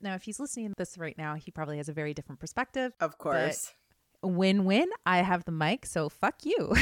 [0.00, 2.92] Now, if he's listening to this right now, he probably has a very different perspective.
[3.00, 3.72] Of course.
[4.22, 4.88] Win win.
[5.06, 6.74] I have the mic, so fuck you.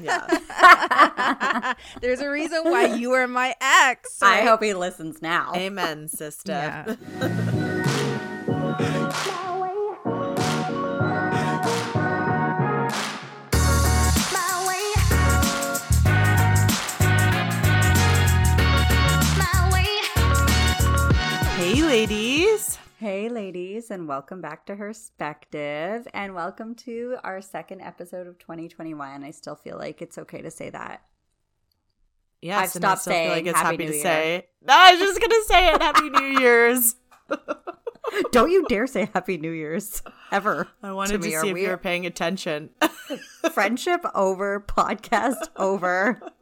[0.00, 1.74] Yeah.
[2.00, 4.22] There's a reason why you are my ex.
[4.22, 5.52] I hope he listens now.
[5.54, 6.52] Amen, sister.
[6.52, 7.60] Yeah.
[23.04, 29.22] Hey, ladies, and welcome back to Herspective, and welcome to our second episode of 2021.
[29.22, 31.02] I still feel like it's okay to say that.
[32.40, 34.02] Yes, I've and I stopped still feel saying like it's Happy happy to Year.
[34.02, 34.46] say.
[34.66, 35.82] No, I was just gonna say it.
[35.82, 36.96] Happy New Year's.
[38.32, 40.02] Don't you dare say Happy New Year's
[40.32, 40.66] ever.
[40.82, 41.28] I wanted to.
[41.34, 42.70] Are see if we- you were paying attention.
[43.52, 46.22] Friendship over, podcast over.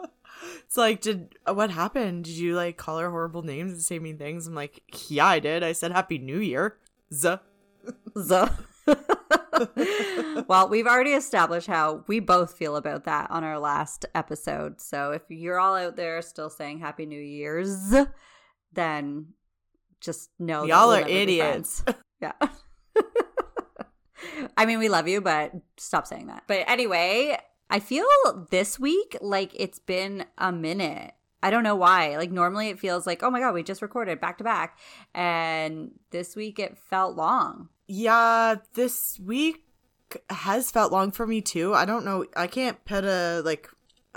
[0.72, 2.24] It's like, did uh, what happened?
[2.24, 4.46] Did you like call her horrible names and say mean things?
[4.46, 5.62] I'm like, yeah, I did.
[5.62, 6.78] I said Happy New Year.
[7.12, 7.36] Z.
[8.26, 8.48] So,
[10.46, 14.80] well, we've already established how we both feel about that on our last episode.
[14.80, 17.94] So if you're all out there still saying Happy New Year's,
[18.72, 19.34] then
[20.00, 21.84] just know Y'all we'll are idiots.
[22.20, 22.32] Yeah.
[24.56, 26.44] I mean, we love you, but stop saying that.
[26.46, 27.36] But anyway,
[27.72, 28.04] I feel
[28.50, 31.14] this week like it's been a minute.
[31.42, 32.18] I don't know why.
[32.18, 34.78] Like normally it feels like, oh my god, we just recorded back to back,
[35.14, 37.70] and this week it felt long.
[37.88, 39.64] Yeah, this week
[40.28, 41.72] has felt long for me too.
[41.72, 42.26] I don't know.
[42.36, 43.70] I can't put a like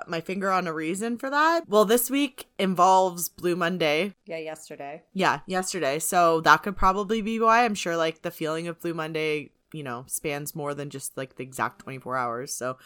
[0.06, 1.64] my finger on a reason for that.
[1.70, 4.16] Well, this week involves Blue Monday.
[4.26, 5.04] Yeah, yesterday.
[5.14, 6.00] Yeah, yesterday.
[6.00, 7.64] So that could probably be why.
[7.64, 11.38] I'm sure like the feeling of Blue Monday, you know, spans more than just like
[11.38, 12.54] the exact 24 hours.
[12.54, 12.78] So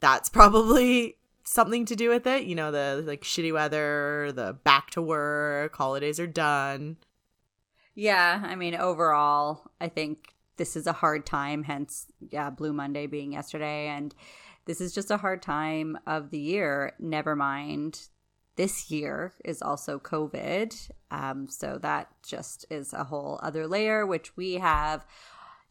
[0.00, 2.44] that's probably something to do with it.
[2.44, 6.96] You know, the like shitty weather, the back to work, holidays are done.
[7.94, 13.06] Yeah, I mean, overall, I think this is a hard time, hence, yeah, Blue Monday
[13.06, 13.88] being yesterday.
[13.88, 14.14] And
[14.66, 16.92] this is just a hard time of the year.
[16.98, 18.08] Never mind,
[18.56, 20.90] this year is also COVID.
[21.10, 25.04] Um, so that just is a whole other layer, which we have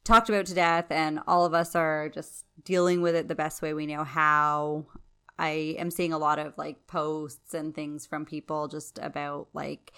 [0.09, 0.88] talked about to death.
[0.90, 4.86] And all of us are just dealing with it the best way we know how.
[5.38, 9.94] I am seeing a lot of like posts and things from people just about like,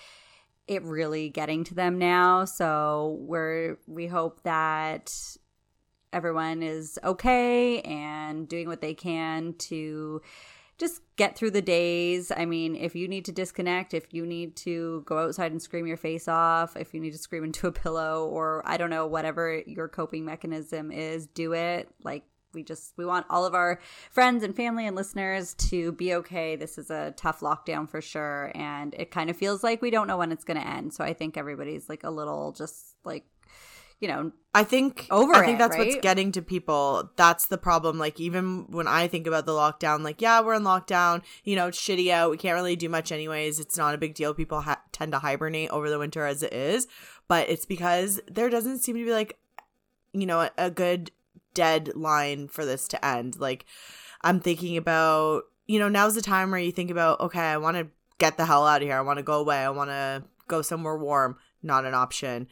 [0.68, 2.46] it really getting to them now.
[2.46, 5.12] So we're we hope that
[6.14, 10.22] everyone is okay and doing what they can to
[10.82, 12.32] just get through the days.
[12.36, 15.86] I mean, if you need to disconnect, if you need to go outside and scream
[15.86, 19.06] your face off, if you need to scream into a pillow or I don't know,
[19.06, 21.88] whatever your coping mechanism is, do it.
[22.04, 26.16] Like we just we want all of our friends and family and listeners to be
[26.16, 26.56] okay.
[26.56, 30.08] This is a tough lockdown for sure and it kind of feels like we don't
[30.08, 30.96] know when it's going to end.
[30.96, 33.26] So I think everybody's like a little just like
[34.02, 37.12] you know, I think Over I think it, that's what's getting to people.
[37.16, 38.00] That's the problem.
[38.00, 41.22] Like even when I think about the lockdown, like yeah, we're in lockdown.
[41.46, 42.32] You know, it's shitty out.
[42.32, 43.60] We can't really do much anyways.
[43.60, 44.34] It's not a big deal.
[44.34, 46.88] People ha- tend to hibernate over the winter as it is,
[47.28, 49.38] but it's because there doesn't seem to be like,
[50.14, 51.12] you know, a, a good
[51.54, 53.40] deadline for this to end.
[53.40, 53.66] Like
[54.22, 57.78] I'm thinking about, you know, now's the time where you think about, okay, I want
[57.78, 58.98] to get the hell out of here.
[58.98, 59.58] I want to go away.
[59.58, 61.38] I want to go somewhere warm.
[61.64, 62.48] Not an option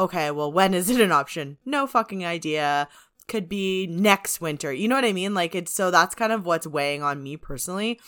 [0.00, 1.58] okay, well, when is it an option?
[1.64, 2.88] No fucking idea.
[3.28, 4.72] Could be next winter.
[4.72, 5.34] You know what I mean?
[5.34, 8.00] Like it's so that's kind of what's weighing on me personally.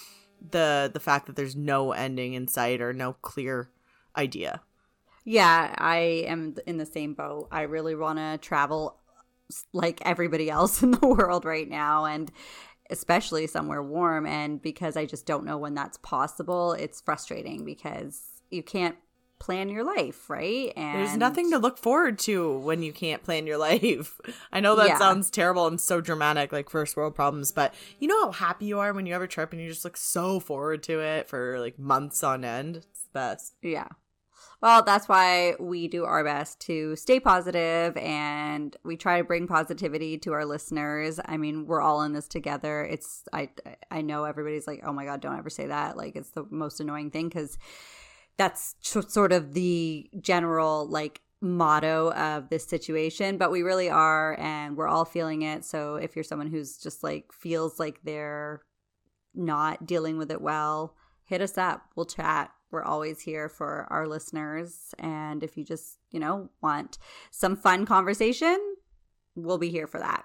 [0.50, 3.70] The the fact that there's no ending in sight or no clear
[4.16, 4.62] idea.
[5.24, 7.48] Yeah, I am in the same boat.
[7.52, 8.98] I really want to travel
[9.72, 12.32] like everybody else in the world right now and
[12.90, 18.22] especially somewhere warm and because I just don't know when that's possible, it's frustrating because
[18.50, 18.96] you can't
[19.42, 20.72] plan your life, right?
[20.76, 24.20] And There's nothing to look forward to when you can't plan your life.
[24.52, 24.98] I know that Yeah.
[24.98, 28.78] sounds terrible and so dramatic, like first world problems, but you know how happy you
[28.78, 31.58] are when you have a trip and you just look so forward to it for
[31.58, 32.76] like months on end?
[32.76, 33.54] It's the best.
[33.62, 33.88] Yeah.
[34.60, 39.48] Well, that's why we do our best to stay positive and we try to bring
[39.48, 41.18] positivity to our listeners.
[41.24, 42.84] I mean, we're all in this together.
[42.84, 43.48] It's I
[43.90, 46.78] I know everybody's like, "Oh my god, don't ever say that." Like it's the most
[46.78, 47.58] annoying thing cuz
[48.36, 54.38] that's tr- sort of the general like motto of this situation, but we really are
[54.38, 55.64] and we're all feeling it.
[55.64, 58.62] So if you're someone who's just like feels like they're
[59.34, 60.94] not dealing with it well,
[61.24, 61.82] hit us up.
[61.96, 62.52] We'll chat.
[62.70, 64.94] We're always here for our listeners.
[64.98, 66.98] And if you just, you know, want
[67.30, 68.58] some fun conversation,
[69.34, 70.24] we'll be here for that.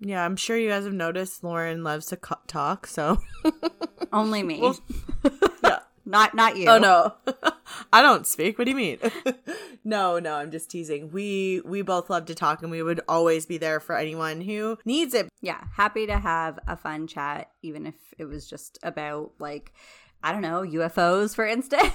[0.00, 3.18] Yeah, I'm sure you guys have noticed Lauren loves to co- talk, so
[4.12, 4.60] Only me.
[4.60, 4.78] Well-.
[6.04, 6.68] not not you.
[6.68, 7.14] Oh no.
[7.92, 8.58] I don't speak.
[8.58, 8.98] What do you mean?
[9.84, 11.10] no, no, I'm just teasing.
[11.10, 14.78] We we both love to talk and we would always be there for anyone who
[14.84, 15.28] needs it.
[15.40, 19.72] Yeah, happy to have a fun chat even if it was just about like
[20.22, 21.92] I don't know, UFOs for instance.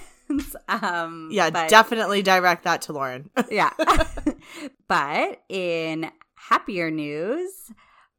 [0.68, 3.30] um Yeah, but- definitely direct that to Lauren.
[3.50, 3.72] yeah.
[4.88, 7.52] but in happier news,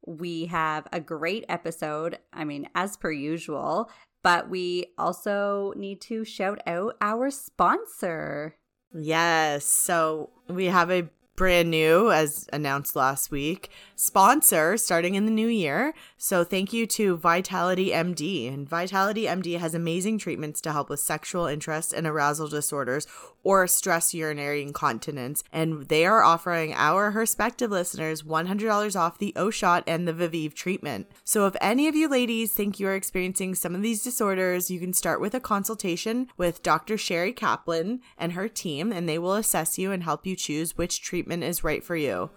[0.06, 2.18] we have a great episode.
[2.32, 3.90] I mean, as per usual,
[4.22, 8.56] but we also need to shout out our sponsor.
[8.92, 9.64] Yes.
[9.64, 11.08] So we have a
[11.40, 15.94] brand new, as announced last week, sponsor starting in the new year.
[16.18, 18.52] So thank you to Vitality MD.
[18.52, 23.06] And Vitality MD has amazing treatments to help with sexual interest and arousal disorders
[23.42, 25.42] or stress urinary incontinence.
[25.52, 30.54] And they are offering our Herspective listeners $100 off the O shot and the Viveve
[30.54, 31.06] treatment.
[31.24, 34.80] So if any of you ladies think you are experiencing some of these disorders, you
[34.80, 36.96] can start with a consultation with Dr.
[36.96, 41.02] Sherry Kaplan and her team, and they will assess you and help you choose which
[41.02, 42.30] treatment is right for you.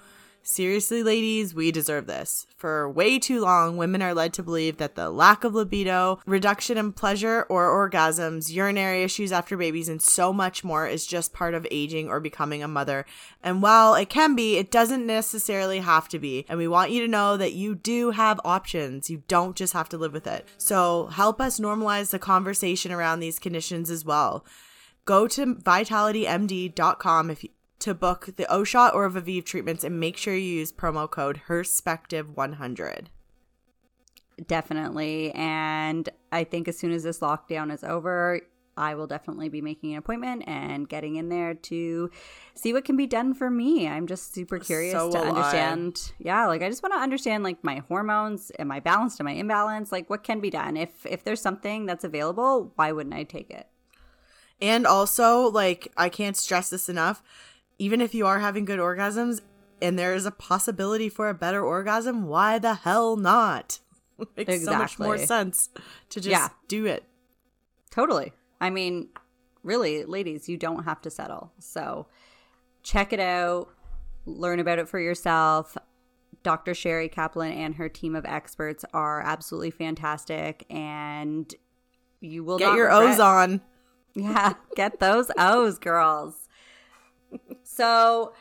[0.45, 2.45] Seriously, ladies, we deserve this.
[2.57, 6.77] For way too long, women are led to believe that the lack of libido, reduction
[6.77, 11.53] in pleasure or orgasms, urinary issues after babies, and so much more is just part
[11.53, 13.05] of aging or becoming a mother.
[13.41, 16.45] And while it can be, it doesn't necessarily have to be.
[16.49, 19.09] And we want you to know that you do have options.
[19.09, 20.45] You don't just have to live with it.
[20.57, 24.45] So help us normalize the conversation around these conditions as well.
[25.05, 27.49] Go to vitalitymd.com if you
[27.83, 33.07] to book the O-Shot or Viveve treatments and make sure you use promo code HERSPECTIVE100.
[34.47, 35.31] Definitely.
[35.33, 38.39] And I think as soon as this lockdown is over,
[38.77, 42.09] I will definitely be making an appointment and getting in there to
[42.55, 43.87] see what can be done for me.
[43.87, 45.29] I'm just super curious So to will I.
[45.29, 46.13] understand.
[46.19, 49.35] Yeah, like I just want to understand like my hormones, am I balanced, am I
[49.35, 49.91] imbalanced?
[49.91, 50.77] Like what can be done?
[50.77, 53.67] If if there's something that's available, why wouldn't I take it?
[54.61, 57.21] And also, like, I can't stress this enough.
[57.79, 59.41] Even if you are having good orgasms
[59.81, 63.79] and there is a possibility for a better orgasm, why the hell not?
[64.37, 65.69] Makes so much more sense
[66.09, 66.49] to just Yeah.
[66.67, 67.03] do it.
[67.91, 68.31] Totally.
[68.61, 69.09] I mean,
[69.63, 71.51] really, ladies, you don't have to settle.
[71.59, 72.07] So
[72.83, 73.69] check it out,
[74.25, 75.77] learn about it for yourself.
[76.43, 76.73] Dr.
[76.73, 81.53] Sherry Kaplan and her team of experts are absolutely fantastic, and
[82.19, 83.61] you will Get your regret- O's on.
[84.15, 86.42] Yeah, get those O's, girls.
[87.75, 88.33] So,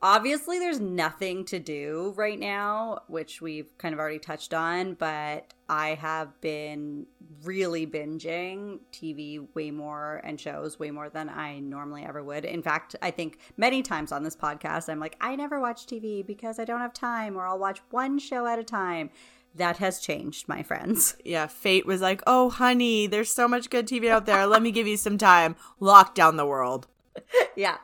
[0.00, 5.52] obviously, there's nothing to do right now, which we've kind of already touched on, but
[5.68, 7.06] I have been
[7.42, 12.44] really binging TV way more and shows way more than I normally ever would.
[12.44, 16.24] In fact, I think many times on this podcast, I'm like, I never watch TV
[16.24, 19.10] because I don't have time, or I'll watch one show at a time.
[19.56, 21.16] That has changed, my friends.
[21.24, 24.46] Yeah, fate was like, oh, honey, there's so much good TV out there.
[24.46, 25.56] Let me give you some time.
[25.80, 26.86] Lock down the world.
[27.56, 27.78] yeah.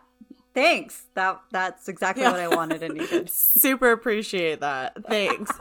[0.56, 1.04] Thanks.
[1.12, 2.30] That that's exactly Yeah.
[2.32, 3.28] what I wanted and needed.
[3.30, 4.96] Super appreciate that.
[5.06, 5.52] Thanks.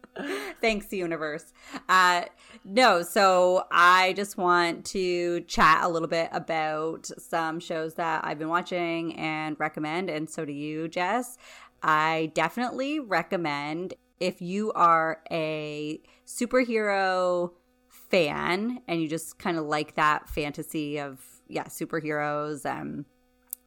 [0.60, 1.52] Thanks, universe.
[1.88, 2.22] Uh,
[2.64, 8.40] no, so I just want to chat a little bit about some shows that I've
[8.40, 11.38] been watching and recommend, and so do you, Jess.
[11.80, 17.52] I definitely recommend if you are a superhero
[17.88, 23.04] fan and you just kind of like that fantasy of yeah superheroes um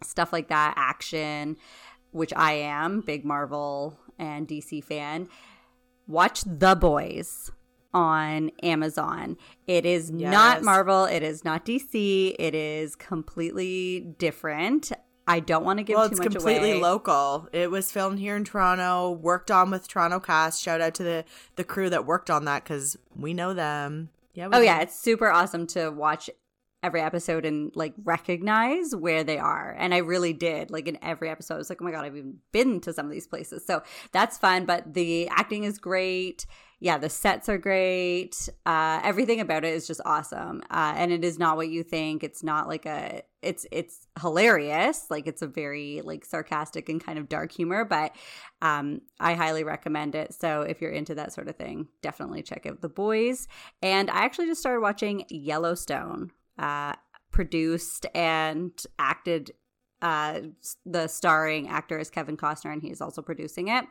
[0.05, 1.57] stuff like that action
[2.11, 5.27] which i am big marvel and dc fan
[6.07, 7.51] watch The Boys
[7.93, 9.37] on Amazon.
[9.67, 14.91] It is not Marvel, it is not DC, it is completely different.
[15.27, 16.81] I don't want to give well, it's completely away.
[16.81, 17.47] local.
[17.51, 20.61] It was filmed here in Toronto, worked on with Toronto cast.
[20.61, 21.25] Shout out to the
[21.55, 24.09] the crew that worked on that because we know them.
[24.35, 24.49] Yeah.
[24.51, 24.65] Oh do.
[24.65, 26.29] yeah, it's super awesome to watch
[26.85, 29.75] every episode and like recognize where they are.
[29.77, 30.69] And I really did.
[30.69, 33.07] Like in every episode, I was like, oh my god, I've even been to some
[33.07, 33.65] of these places.
[33.65, 34.65] So that's fun.
[34.65, 36.45] But the acting is great.
[36.79, 38.49] Yeah, the sets are great.
[38.65, 40.61] Uh, everything about it is just awesome.
[40.69, 42.23] Uh, and it is not what you think.
[42.23, 43.23] It's not like a.
[43.41, 45.05] It's it's hilarious.
[45.09, 47.85] Like it's a very like sarcastic and kind of dark humor.
[47.85, 48.15] But
[48.61, 50.33] um, I highly recommend it.
[50.33, 53.47] So if you're into that sort of thing, definitely check out The Boys.
[53.81, 56.93] And I actually just started watching Yellowstone, uh,
[57.31, 59.51] produced and acted.
[60.01, 60.41] Uh,
[60.85, 63.85] the starring actor is Kevin Costner, and he's also producing it.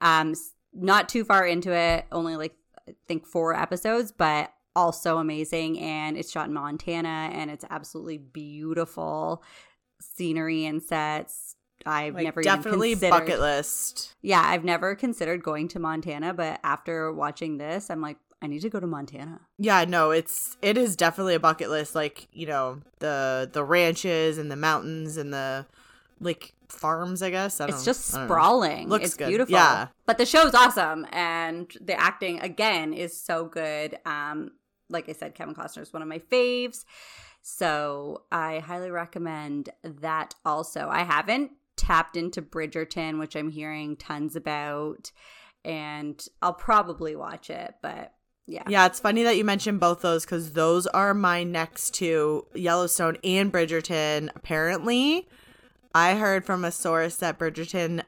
[0.00, 0.34] Um,
[0.72, 2.54] not too far into it, only like
[2.88, 5.78] I think four episodes, but also amazing.
[5.78, 9.42] And it's shot in Montana, and it's absolutely beautiful
[10.00, 11.56] scenery and sets.
[11.86, 14.14] I've Like, never definitely even considered, bucket list.
[14.22, 18.60] yeah, I've never considered going to Montana, but after watching this, I'm like, I need
[18.62, 19.40] to go to Montana.
[19.58, 21.94] Yeah, no, it's it is definitely a bucket list.
[21.94, 25.66] Like you know the the ranches and the mountains and the
[26.20, 27.22] like farms.
[27.22, 28.34] I guess I don't, It's just I don't know.
[28.34, 28.88] sprawling.
[28.88, 29.28] Looks it's good.
[29.28, 29.52] beautiful.
[29.52, 29.88] Yeah.
[30.06, 33.98] But the show's awesome and the acting again is so good.
[34.06, 34.52] Um
[34.88, 36.84] like I said Kevin Costner is one of my faves.
[37.42, 40.88] So I highly recommend that also.
[40.90, 45.10] I haven't tapped into Bridgerton, which I'm hearing tons about
[45.64, 48.12] and I'll probably watch it, but
[48.50, 48.62] yeah.
[48.68, 53.16] Yeah, it's funny that you mentioned both those because those are my next two Yellowstone
[53.24, 54.28] and Bridgerton.
[54.34, 55.28] Apparently,
[55.94, 58.02] I heard from a source that Bridgerton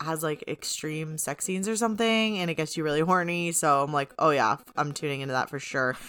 [0.00, 3.50] has like extreme sex scenes or something and it gets you really horny.
[3.52, 5.96] So I'm like, oh yeah, I'm tuning into that for sure.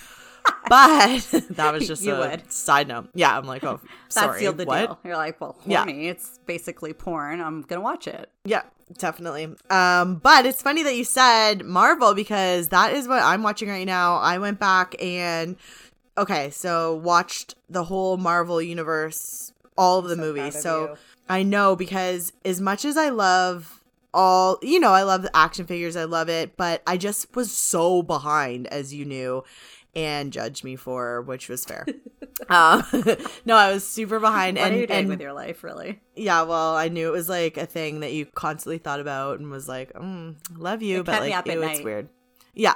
[0.68, 2.52] But that was just You a would.
[2.52, 3.10] side note.
[3.14, 4.40] Yeah, I'm like, oh, That sorry.
[4.40, 4.78] sealed the what?
[4.80, 5.00] deal.
[5.04, 5.80] You're like, well, Yeah.
[5.84, 6.08] horny.
[6.08, 7.42] It's basically porn.
[7.42, 8.30] I'm gonna watch it.
[8.46, 8.62] Yeah,
[8.98, 9.56] definitely.
[9.70, 13.86] Um, but it's funny that you said Marvel because that is what I'm watching right
[13.86, 14.18] now.
[14.18, 15.56] I went back and
[16.18, 20.56] okay, so watched the whole Marvel universe, all of the so movies.
[20.56, 20.98] of So you.
[21.30, 25.66] I know because as much as I love all, you know, I love the action
[25.66, 29.44] figures, I love it, but I just was so behind, as you knew.
[29.96, 31.86] And judged me for, which was fair.
[32.50, 32.84] um,
[33.46, 36.00] no, I was super behind, What and are you doing and with your life, really?
[36.16, 39.50] yeah, well, I knew it was like a thing that you constantly thought about and
[39.50, 42.10] was like, mm, love you, It but like, up at ew, it's weird.
[42.54, 42.76] Yeah.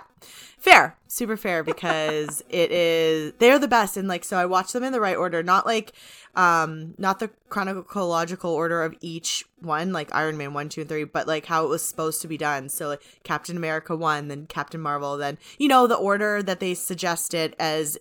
[0.64, 0.98] Fair.
[1.10, 4.94] Super fair because it is they're the best and like so I watched them in
[4.94, 5.92] the right order, not like
[6.36, 11.04] um not the chronological order of each one, like Iron Man one, two, and three,
[11.04, 12.70] but like how it was supposed to be done.
[12.70, 16.76] So like Captain America one, then Captain Marvel, then you know, the order that they
[16.76, 17.98] suggested as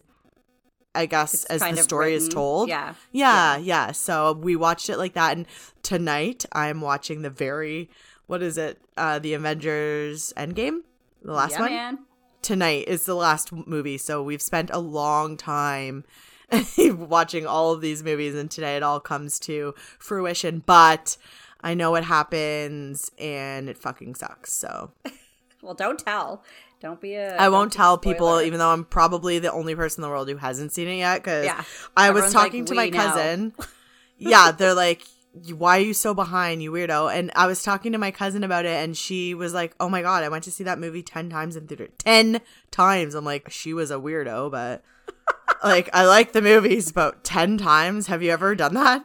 [0.95, 2.35] I guess It's as the story is written.
[2.37, 2.69] told.
[2.69, 2.95] Yeah.
[3.11, 3.91] Yeah, yeah.
[3.91, 5.47] So we watched it like that, and
[5.83, 7.91] tonight I'm watching the very
[8.29, 8.79] what is it?
[8.97, 10.83] Uh, the Avengers Endgame,
[11.25, 11.71] the last yeah, one.
[11.73, 11.99] man.
[12.43, 16.05] Tonight is the last movie, so we've spent a long time
[16.79, 20.63] watching all of these movies, and today it all comes to fruition.
[20.67, 21.17] But
[21.61, 24.53] I know what happens, and it fucking sucks.
[24.53, 24.91] So
[25.63, 26.43] Well, don't tell.
[26.81, 27.37] Don't be a.
[27.37, 30.37] I won't tell people, even though I'm probably the only person in the world who
[30.37, 31.19] hasn't seen it yet.
[31.23, 31.63] Because Yeah.
[31.97, 33.53] I was Everyone's like, talking to my know." cousin.
[34.19, 35.03] yeah, they're like,
[35.33, 38.65] "Why are you so behind, you weirdo?" And I was talking to my cousin about
[38.65, 41.31] it, and she was like, "Oh my god, I went to see that movie ten
[41.31, 41.89] times in theater.
[41.99, 44.83] Ten times." I'm like, she was a weirdo, but
[45.65, 48.07] like, I like the movies, but ten times.
[48.09, 49.05] Have you ever done that?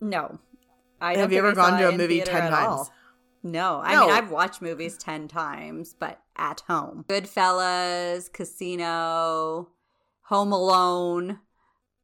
[0.00, 0.38] No.
[1.00, 2.90] I Have you ever gone to a movie 10 times?
[3.42, 3.80] No.
[3.84, 4.06] I No.
[4.06, 7.04] mean, I've watched movies 10 times, but at home.
[7.08, 9.68] Goodfellas, Casino,
[10.22, 11.40] Home Alone,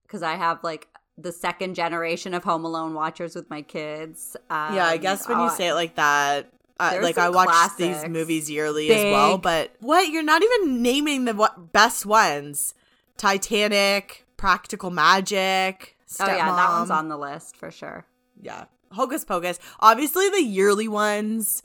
[0.02, 0.88] because I have like
[1.18, 4.36] the second generation of Home Alone watchers with my kids.
[4.50, 6.50] Um, yeah, I guess when you oh, say it like that.
[6.80, 11.26] Uh, like I watch these movies yearly as well, but what you're not even naming
[11.26, 12.74] the what, best ones:
[13.16, 18.04] Titanic, Practical Magic, Oh, yeah, that one's on the list for sure.
[18.40, 21.62] yeah hocus pocus obviously the yearly ones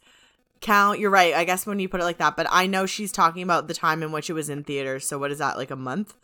[0.61, 3.11] count you're right i guess when you put it like that but i know she's
[3.11, 5.69] talking about the time in which it was in theaters so what is that like
[5.69, 6.15] a month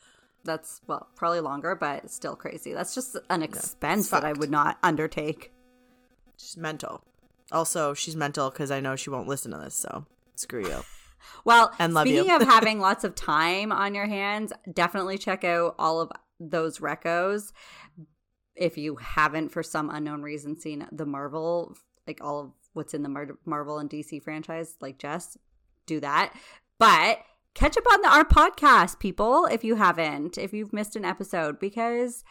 [0.46, 2.74] That's, well, probably longer, but still crazy.
[2.74, 5.52] That's just an expense that I would not undertake.
[6.38, 7.04] she's mental
[7.52, 10.84] also she's mental because i know she won't listen to this so screw you
[11.46, 12.36] Well, And love speaking you.
[12.36, 17.54] of having lots of time on your hands, definitely check out all of those recos.
[18.56, 21.76] If you haven't, for some unknown reason, seen the Marvel,
[22.08, 25.38] like all of what's in the Mar- Marvel and DC franchise, like Jess,
[25.86, 26.34] do that.
[26.78, 27.20] But
[27.54, 31.60] catch up on the, our podcast, people, if you haven't, if you've missed an episode,
[31.60, 32.24] because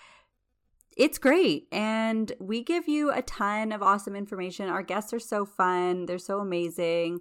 [0.96, 4.68] it's great and we give you a ton of awesome information.
[4.68, 7.20] Our guests are so fun, they're so amazing.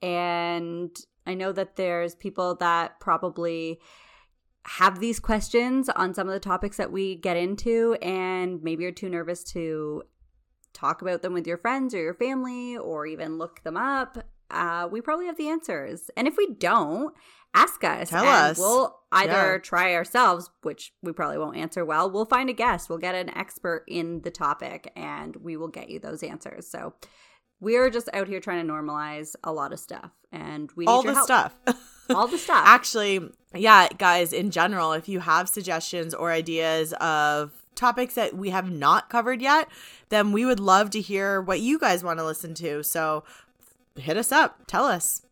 [0.00, 3.78] And I know that there's people that probably
[4.64, 8.92] have these questions on some of the topics that we get into, and maybe you're
[8.92, 10.02] too nervous to
[10.72, 14.18] talk about them with your friends or your family or even look them up.
[14.50, 16.10] Uh, we probably have the answers.
[16.16, 17.14] And if we don't,
[17.54, 18.10] ask us.
[18.10, 18.58] Tell us.
[18.58, 19.58] We'll either Yeah.
[19.58, 22.10] try ourselves, which we probably won't answer well.
[22.10, 22.88] We'll find a guest.
[22.88, 26.66] We'll get an expert in the topic and we will get you those answers.
[26.66, 26.94] So
[27.60, 31.02] we're just out here trying to normalize a lot of stuff and we need all
[31.02, 31.26] the help.
[31.26, 31.54] stuff
[32.10, 32.64] All the stuff.
[32.66, 38.50] Actually, yeah, guys, in general, if you have suggestions or ideas of topics that we
[38.50, 39.68] have not covered yet,
[40.08, 42.82] then we would love to hear what you guys want to listen to.
[42.82, 43.24] So
[43.96, 45.22] hit us up, tell us.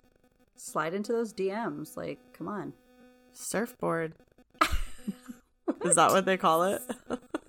[0.62, 1.96] Slide into those DMs.
[1.96, 2.74] Like, come on.
[3.32, 4.12] Surfboard.
[5.84, 6.82] Is that what they call it?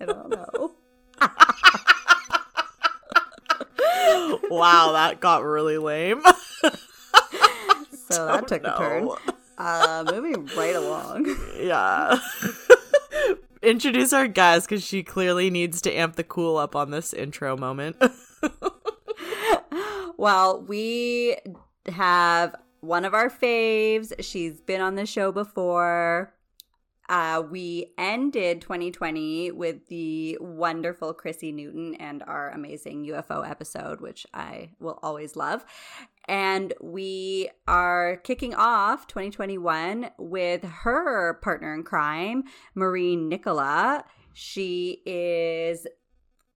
[0.00, 0.72] I don't know.
[4.50, 6.22] wow, that got really lame.
[8.10, 9.08] So that took a turn.
[9.56, 11.34] Uh, moving right along.
[11.58, 12.18] Yeah.
[13.62, 17.56] Introduce our guest because she clearly needs to amp the cool up on this intro
[17.56, 17.96] moment.
[20.18, 21.36] well, we
[21.86, 24.12] have one of our faves.
[24.20, 26.34] She's been on the show before.
[27.08, 34.26] Uh, we ended 2020 with the wonderful Chrissy Newton and our amazing UFO episode, which
[34.34, 35.64] I will always love.
[36.26, 44.04] And we are kicking off 2021 with her partner in crime, Marie Nicola.
[44.32, 45.86] She is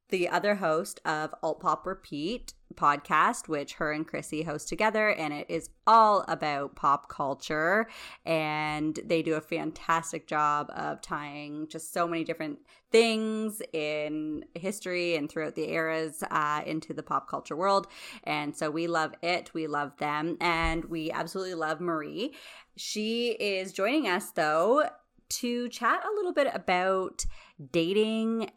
[0.08, 5.32] the other host of Alt Pop Repeat podcast, which her and Chrissy host together, and
[5.32, 7.88] it is all about pop culture.
[8.24, 12.58] And they do a fantastic job of tying just so many different
[12.90, 17.86] things in history and throughout the eras uh, into the pop culture world.
[18.24, 19.52] And so we love it.
[19.54, 20.36] We love them.
[20.40, 22.34] And we absolutely love Marie.
[22.76, 24.88] She is joining us, though,
[25.28, 27.26] to chat a little bit about
[27.72, 28.50] dating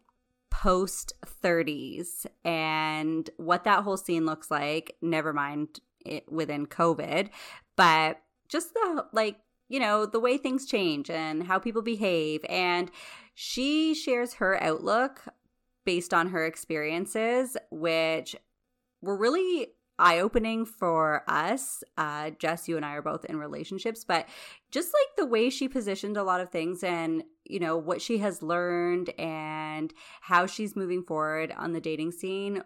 [0.52, 1.14] post
[1.44, 7.30] 30s and what that whole scene looks like never mind it within covid
[7.76, 9.38] but just the like
[9.68, 12.92] you know the way things change and how people behave and
[13.36, 15.24] she shares her outlook
[15.86, 18.36] based on her experiences which
[19.02, 19.68] were really
[20.00, 21.84] eye opening for us.
[21.98, 24.28] Uh, Jess, you and I are both in relationships, but
[24.72, 28.20] just like the way she positioned a lot of things and, you know, what she
[28.20, 32.64] has learned and how she's moving forward on the dating scene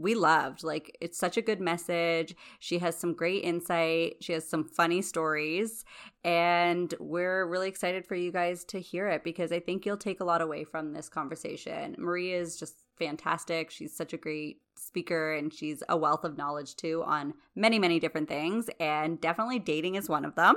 [0.00, 0.64] we loved.
[0.64, 2.34] Like, it's such a good message.
[2.58, 4.16] She has some great insight.
[4.20, 5.84] She has some funny stories.
[6.24, 10.20] And we're really excited for you guys to hear it because I think you'll take
[10.20, 11.94] a lot away from this conversation.
[11.98, 13.70] Maria is just fantastic.
[13.70, 18.00] She's such a great speaker and she's a wealth of knowledge too on many, many
[18.00, 18.70] different things.
[18.80, 20.56] And definitely dating is one of them.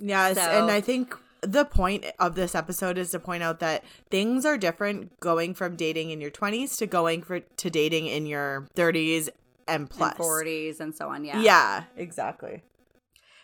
[0.00, 0.36] Yes.
[0.36, 4.44] So, and I think the point of this episode is to point out that things
[4.44, 8.68] are different going from dating in your 20s to going for to dating in your
[8.74, 9.28] 30s
[9.66, 10.12] and plus.
[10.12, 11.40] and 40s and so on yeah.
[11.40, 12.62] Yeah exactly.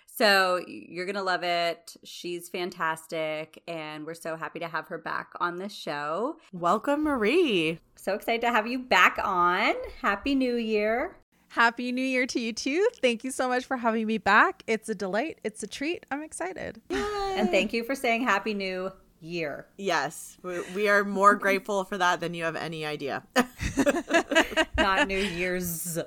[0.06, 1.96] So you're gonna love it.
[2.04, 6.36] She's fantastic and we're so happy to have her back on the show.
[6.52, 7.78] Welcome marie.
[7.96, 9.74] So excited to have you back on.
[10.02, 11.16] Happy new year
[11.50, 12.88] Happy New Year to you too.
[13.02, 14.62] Thank you so much for having me back.
[14.68, 15.40] It's a delight.
[15.42, 16.06] It's a treat.
[16.08, 16.80] I'm excited.
[16.90, 17.34] Yay.
[17.34, 19.66] And thank you for saying Happy New Year.
[19.76, 23.24] Yes, we, we are more grateful for that than you have any idea.
[24.78, 25.98] Not New Year's.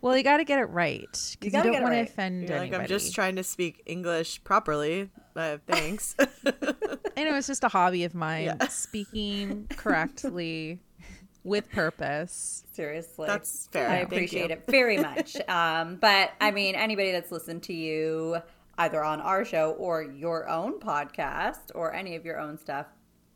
[0.00, 1.02] Well, you got to get it right
[1.38, 2.06] because you, you, don't want right.
[2.06, 2.72] to offend You're anybody.
[2.72, 5.10] Like, I'm just trying to speak English properly.
[5.36, 6.16] Uh, thanks.
[6.18, 8.68] I know it's just a hobby of mine, yeah.
[8.68, 10.80] speaking correctly
[11.44, 12.64] with purpose.
[12.72, 13.26] Seriously.
[13.26, 13.88] That's fair.
[13.88, 15.36] I appreciate it very much.
[15.48, 18.38] Um, but I mean, anybody that's listened to you
[18.78, 22.86] either on our show or your own podcast or any of your own stuff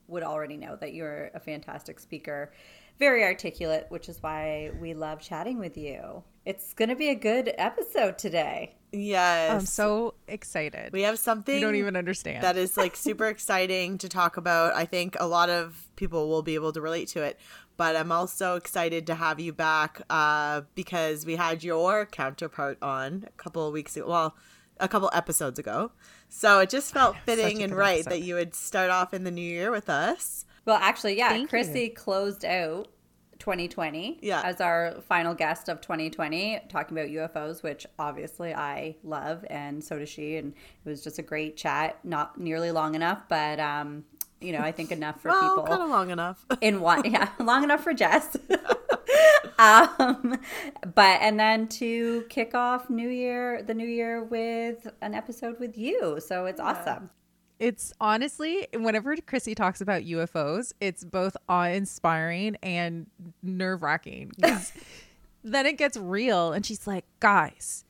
[0.09, 2.53] would already know that you're a fantastic speaker,
[2.99, 6.23] very articulate, which is why we love chatting with you.
[6.45, 8.77] It's going to be a good episode today.
[8.93, 9.53] Yes.
[9.53, 10.93] I'm so excited.
[10.93, 12.45] We have something you don't even understand.
[12.45, 14.75] That is like super exciting to talk about.
[14.75, 17.39] I think a lot of people will be able to relate to it
[17.77, 23.25] but I'm also excited to have you back uh, because we had your counterpart on
[23.27, 24.09] a couple of weeks ago.
[24.09, 24.37] Well,
[24.79, 25.93] a couple episodes ago.
[26.29, 28.11] So it just felt fitting and right episode.
[28.11, 30.45] that you would start off in the new year with us.
[30.65, 31.93] Well, actually, yeah, Thank Chrissy you.
[31.93, 32.89] closed out
[33.39, 34.41] 2020 yeah.
[34.45, 39.99] as our final guest of 2020 talking about UFOs which obviously I love and so
[39.99, 44.05] does she and it was just a great chat not nearly long enough but um
[44.41, 45.65] you know, I think enough for well, people.
[45.65, 46.45] Kind of long enough.
[46.61, 48.37] in one, yeah, long enough for Jess.
[49.59, 50.39] um,
[50.95, 55.79] but and then to kick off New Year, the New Year with an episode with
[55.79, 56.67] you, so it's yeah.
[56.67, 57.11] awesome.
[57.59, 63.07] It's honestly, whenever Chrissy talks about UFOs, it's both awe inspiring and
[63.43, 64.33] nerve wracking.
[65.43, 67.87] then it gets real, and she's like, guys,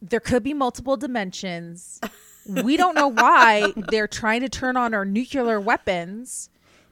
[0.00, 2.00] there could be multiple dimensions
[2.46, 6.48] we don't know why they're trying to turn on our nuclear weapons.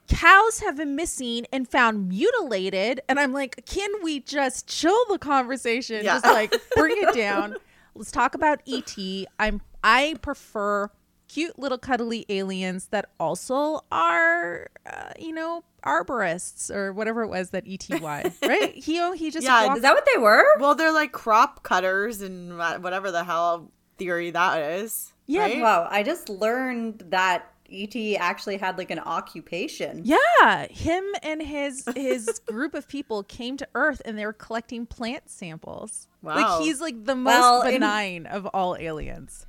[0.08, 3.00] Cows have been missing and found mutilated.
[3.08, 6.04] And I'm like, can we just chill the conversation?
[6.04, 6.14] Yeah.
[6.14, 7.56] Just like bring it down.
[7.94, 8.96] Let's talk about ET.
[9.38, 10.90] I'm I prefer
[11.28, 17.50] cute little cuddly aliens that also are, uh, you know, arborists or whatever it was
[17.50, 18.74] that ET was, right?
[18.74, 19.66] he he just yeah.
[19.66, 20.44] Walked- is that what they were?
[20.58, 25.12] Well, they're like crop cutters and whatever the hell theory that is.
[25.26, 25.42] Yeah.
[25.42, 25.60] Right?
[25.60, 25.88] Wow.
[25.90, 30.02] I just learned that ET actually had like an occupation.
[30.04, 34.86] Yeah, him and his his group of people came to Earth and they were collecting
[34.86, 36.08] plant samples.
[36.22, 36.36] Wow.
[36.36, 39.46] Like he's like the most well, benign in, of all aliens.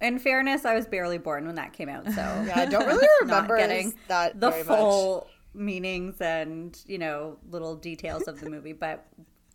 [0.00, 2.12] In fairness, I was barely born when that came out, so
[2.46, 7.76] Yeah, I don't really remember getting that the very full meanings and you know little
[7.76, 9.06] details of the movie, but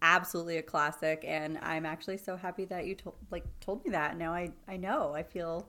[0.06, 1.24] absolutely a classic.
[1.28, 4.18] And I'm actually so happy that you told like told me that.
[4.18, 5.14] Now I I know.
[5.14, 5.68] I feel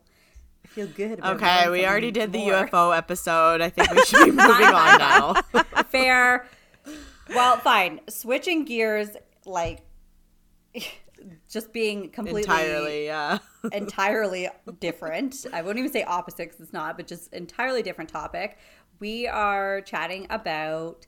[0.65, 1.19] I feel good.
[1.19, 2.39] About Okay, we already did the.
[2.39, 3.61] UFO episode.
[3.61, 5.35] I think we should be moving on now.
[5.91, 6.47] Fair.
[7.31, 8.01] Well, fine.
[8.09, 9.11] Switching gears,
[9.47, 9.81] like
[11.51, 13.39] just being completely Entirely, yeah.
[13.73, 14.49] entirely
[14.81, 15.47] different.
[15.53, 18.59] I won't even say opposite because it's not, but just entirely different topic.
[19.01, 21.07] We are chatting about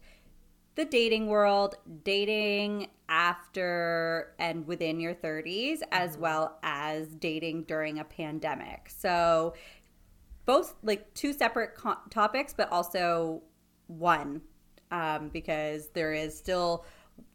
[0.79, 8.05] the dating world, dating after and within your 30s, as well as dating during a
[8.05, 8.88] pandemic.
[8.88, 9.55] So,
[10.47, 13.43] both like two separate co- topics, but also
[13.88, 14.41] one,
[14.93, 16.85] um, because there is still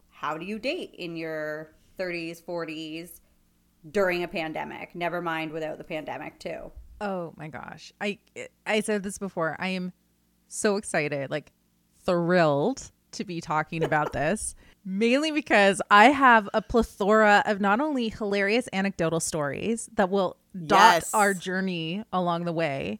[0.10, 3.20] how do you date in your 30s, 40s
[3.92, 4.96] during a pandemic?
[4.96, 6.72] Never mind without the pandemic, too.
[7.02, 7.92] Oh my gosh.
[8.00, 8.20] I
[8.66, 9.58] I said this before.
[9.60, 9.92] I am
[10.48, 11.52] so excited, like
[12.06, 14.56] thrilled to be talking about this.
[14.86, 20.36] Mainly because I have a plethora of not only hilarious anecdotal stories that will
[20.68, 21.14] dot Yes.
[21.14, 23.00] our journey along the way,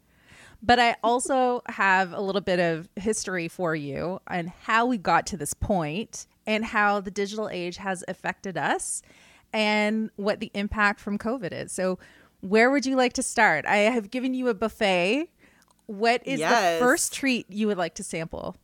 [0.62, 5.26] but I also have a little bit of history for you and how we got
[5.28, 9.02] to this point and how the digital age has affected us
[9.52, 11.72] and what the impact from COVID is.
[11.72, 12.00] So,
[12.42, 13.66] where would you like to start?
[13.66, 15.30] I have given you a buffet.
[15.86, 16.80] What is Yes.
[16.80, 18.56] the first treat you would like to sample?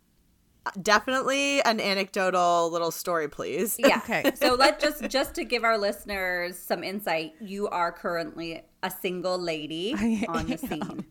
[0.81, 3.75] Definitely an anecdotal little story, please.
[3.79, 3.97] Yeah.
[3.97, 4.31] Okay.
[4.35, 9.37] so let just just to give our listeners some insight, you are currently a single
[9.37, 11.05] lady I on the scene.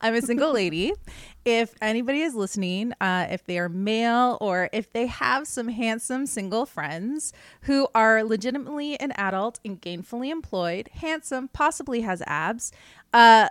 [0.00, 0.92] I'm a single lady.
[1.44, 6.26] If anybody is listening, uh, if they are male or if they have some handsome
[6.26, 12.72] single friends who are legitimately an adult and gainfully employed, handsome, possibly has abs,
[13.12, 13.48] uh,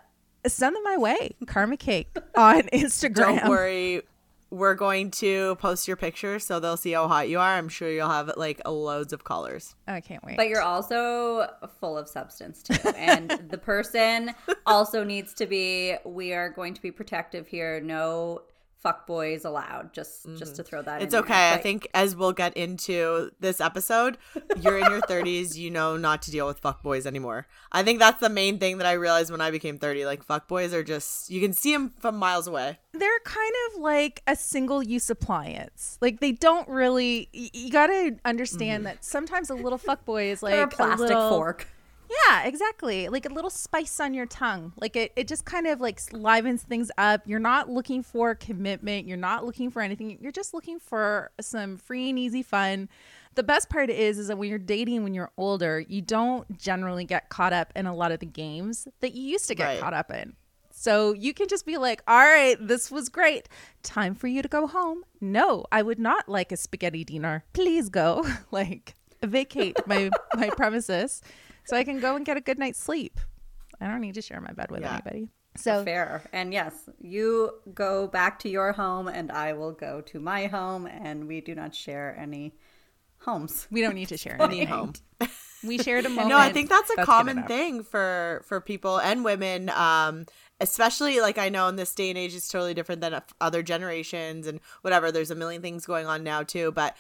[0.47, 1.35] send them my way.
[1.47, 3.15] Karma Cake on Instagram.
[3.15, 4.01] Don't worry.
[4.51, 7.57] We're going to post your picture so they'll see how hot you are.
[7.57, 9.75] I'm sure you'll have like loads of colors.
[9.87, 10.37] Oh, I can't wait.
[10.37, 11.47] But you're also
[11.79, 12.89] full of substance too.
[12.95, 14.33] And the person
[14.65, 17.79] also needs to be we are going to be protective here.
[17.81, 18.41] No
[18.81, 19.93] fuck boys allowed.
[19.93, 20.67] Just just to mm.
[20.67, 21.33] throw that It's in okay.
[21.33, 21.53] there.
[21.53, 24.17] I think as we'll get into this episode,
[24.61, 27.47] you're in your 30s, you know not to deal with fuckboys anymore.
[27.71, 30.05] I think that's the main thing that I realized when I became 30.
[30.05, 32.79] Like, fuckboys are just, you can see them from miles away.
[32.93, 35.97] they're kind of like a single use appliance.
[36.01, 37.29] Like they don't really.
[37.33, 38.95] y- You, got to understand mm-hmm.
[38.95, 41.67] that sometimes a little fuckboy is like Or a plastic little- fork.
[42.09, 43.07] Yeah, exactly.
[43.07, 44.73] Like a little spice on your tongue.
[44.77, 47.21] Like it, it just kind of like livens things up.
[47.25, 49.07] You're not looking for commitment.
[49.07, 50.17] You're not looking for anything.
[50.19, 52.89] You're just looking for some free and easy fun.
[53.35, 57.05] The best part is is that when you're dating when you're older, you don't generally
[57.05, 59.79] get caught up in a lot of the games that you used to get Right.
[59.79, 60.33] caught up in.
[60.71, 63.49] So you can just be like, all right, this was great.
[63.83, 65.03] Time for you to go home.
[65.21, 67.43] No, I would not like a spaghetti dinner.
[67.53, 68.25] Please go.
[68.51, 71.21] like vacate my my premises
[71.69, 73.19] so I can go and get a good night's sleep.
[73.79, 74.93] I don't need to share my bed with Yeah.
[74.93, 75.29] anybody.
[75.57, 76.23] So Fair.
[76.31, 80.85] And yes, you go back to your home and I will go to my home
[80.85, 82.55] and we do not share any
[83.19, 83.67] homes.
[83.71, 84.93] we don't need to share Any home.
[85.63, 86.29] We shared a moment.
[86.29, 89.69] No, I think that's a good common thing for for people and women.
[89.69, 90.25] Um,
[90.61, 94.47] especially like I know in this day and age, it's totally different than other generations
[94.47, 95.11] and whatever.
[95.11, 96.95] There's a million things going on now too, but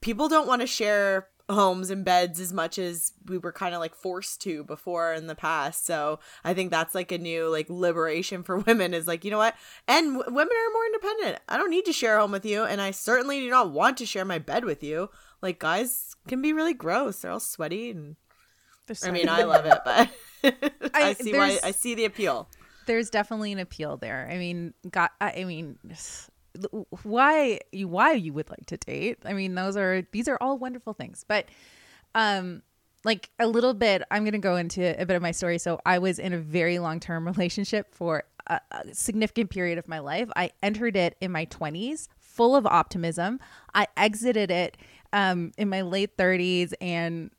[0.00, 3.80] people don't want to share homes and beds as much as we were kind of
[3.80, 5.86] like forced to before in the past.
[5.86, 9.38] So I think that's like a new like liberation for women is like, you know
[9.38, 9.54] what?
[9.86, 11.40] And w- women are more independent.
[11.48, 12.64] I don't need to share a home with you.
[12.64, 15.08] And I certainly do not want to share my bed with you.
[15.40, 17.20] Like guys can be really gross.
[17.20, 18.16] They're all sweaty and
[19.04, 20.08] I mean, I love it, but
[20.94, 22.48] I, I- see why I see the appeal.
[22.86, 24.28] there's definitely an appeal there.
[24.30, 25.12] I mean, got.
[25.20, 25.78] I mean,
[27.02, 29.18] why you why you would like to date?
[29.24, 31.46] I mean, those are these are all wonderful things, but
[32.14, 32.62] um,
[33.04, 34.02] like a little bit.
[34.10, 35.58] I'm gonna go into a bit of my story.
[35.58, 39.88] So I was in a very long term relationship for a, a significant period of
[39.88, 40.28] my life.
[40.36, 43.40] I entered it in my 20s, full of optimism.
[43.74, 44.76] I exited it
[45.12, 47.30] um, in my late 30s and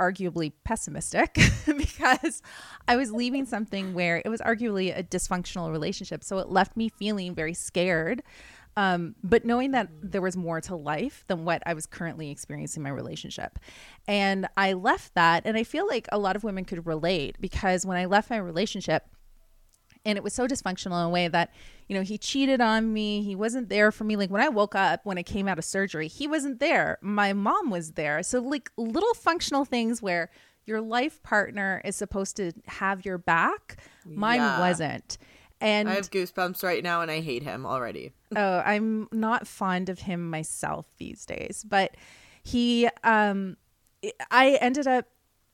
[0.00, 1.34] arguably pessimistic
[1.66, 2.42] because
[2.88, 6.24] I was leaving something where it was arguably a dysfunctional relationship.
[6.24, 8.22] So it left me feeling very scared.
[8.76, 12.80] Um, but knowing that there was more to life than what I was currently experiencing
[12.80, 13.58] in my relationship.
[14.06, 15.42] And I left that.
[15.44, 18.36] And I feel like a lot of women could relate because when I left my
[18.36, 19.04] relationship,
[20.04, 21.52] and it was so dysfunctional in a way that
[21.88, 24.74] you know he cheated on me he wasn't there for me like when i woke
[24.74, 28.40] up when i came out of surgery he wasn't there my mom was there so
[28.40, 30.30] like little functional things where
[30.66, 33.78] your life partner is supposed to have your back.
[34.04, 34.60] Mine Yeah.
[34.60, 35.18] wasn't.
[35.60, 38.12] And I have goosebumps right now and I hate him already.
[38.36, 41.96] oh, I'm not fond of him myself these days, but
[42.42, 43.56] he um
[44.30, 45.06] I ended up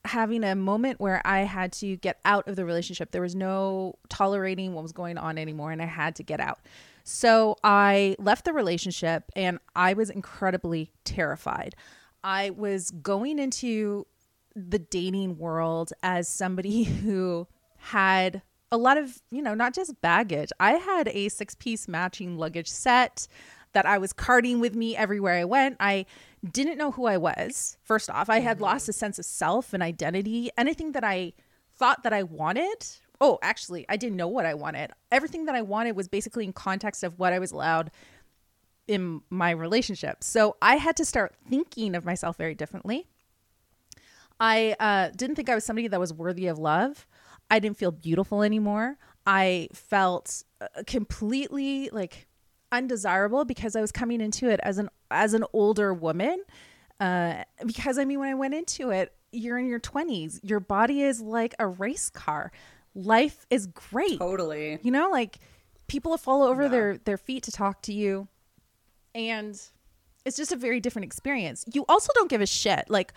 [0.07, 3.11] having a moment where I had to get out of the relationship.
[3.11, 6.59] There was no tolerating what was going on anymore and I had to get out.
[7.03, 11.75] So I left the relationship and I was incredibly terrified.
[12.23, 14.07] I was going into
[14.55, 18.41] the dating world as somebody who had
[18.71, 20.49] a lot of, you know, not just baggage.
[20.59, 23.27] I had a six piece matching luggage set
[23.73, 25.77] that I was carting with me everywhere I went.
[25.79, 26.05] I
[26.51, 27.77] didn't know who I was.
[27.83, 30.49] First off, I had lost a sense of self and identity.
[30.57, 31.33] Anything that I
[31.75, 32.85] thought that I wanted.
[33.19, 34.91] Oh, actually, I didn't know what I wanted.
[35.11, 37.91] Everything that I wanted was basically in context of what I was allowed
[38.87, 40.23] in my relationship.
[40.23, 43.07] So I had to start thinking of myself very differently.
[44.39, 47.07] I uh, didn't think I was somebody that was worthy of love.
[47.49, 48.97] I didn't feel beautiful anymore.
[49.25, 52.27] I felt uh, completely like
[52.71, 56.43] undesirable because I was coming into it as an as an older woman.
[56.99, 60.39] Uh, because I mean, when I went into it, you're in your twenties.
[60.43, 62.51] Your body is like a race car.
[62.95, 64.19] Life is great.
[64.19, 64.79] Totally.
[64.81, 65.39] You know, like
[65.87, 68.27] people will fall over their their feet to talk to you,
[69.13, 69.59] and
[70.25, 71.65] it's just a very different experience.
[71.73, 72.89] You also don't give a shit.
[72.89, 73.13] Like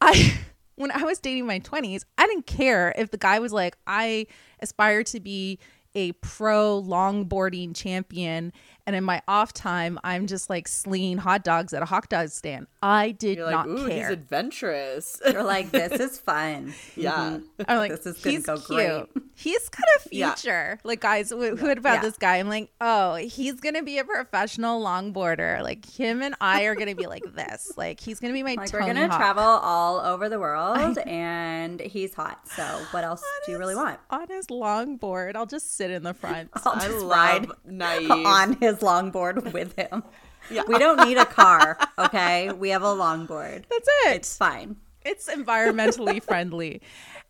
[0.00, 0.38] I
[0.76, 4.26] when I was dating my 20s, I didn't care if the guy was like I
[4.60, 5.58] aspire to be
[5.94, 8.52] a pro longboarding champion
[8.86, 12.28] and in my off time I'm just like slinging hot dogs at a hot dog
[12.28, 12.66] stand.
[12.82, 13.96] I did You're like, not ooh, care.
[14.08, 15.20] he's adventurous.
[15.30, 16.72] You're like, this is fun.
[16.96, 17.12] yeah.
[17.38, 17.62] Mm-hmm.
[17.68, 18.66] I'm like, This is gonna he's go cute.
[18.68, 19.06] great.
[19.34, 20.34] He's got a Yeah.
[20.34, 20.78] future.
[20.84, 22.00] Like guys, who, who heard about Yeah.
[22.02, 22.36] this guy?
[22.36, 25.62] I'm like, oh, he's gonna be a professional longboarder.
[25.62, 27.72] Like him and I are gonna be like this.
[27.76, 29.18] Like he's gonna be my Like, we're going to Hawk.
[29.18, 32.40] travel all over the world, and he's hot.
[32.48, 33.98] So, what else do you really want?
[34.10, 35.36] on his longboard.
[35.36, 36.50] I'll just sit in the front.
[36.54, 38.10] I'll I just love ride naive.
[38.10, 40.02] on his longboard with him.
[40.50, 40.62] Yeah.
[40.68, 42.52] We don't need a car, okay?
[42.52, 43.64] We have a longboard.
[43.68, 44.16] That's it.
[44.16, 44.76] It's fine.
[45.04, 46.82] it's environmentally friendly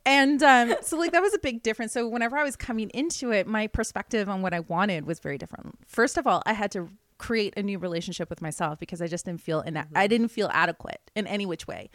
[0.05, 3.33] and um, so like that was a big difference so whenever i was coming into
[3.33, 6.71] it my perspective on what i wanted was very different first of all i had
[6.71, 10.29] to create a new relationship with myself because i just didn't feel ina- i didn't
[10.29, 11.91] feel adequate in any which way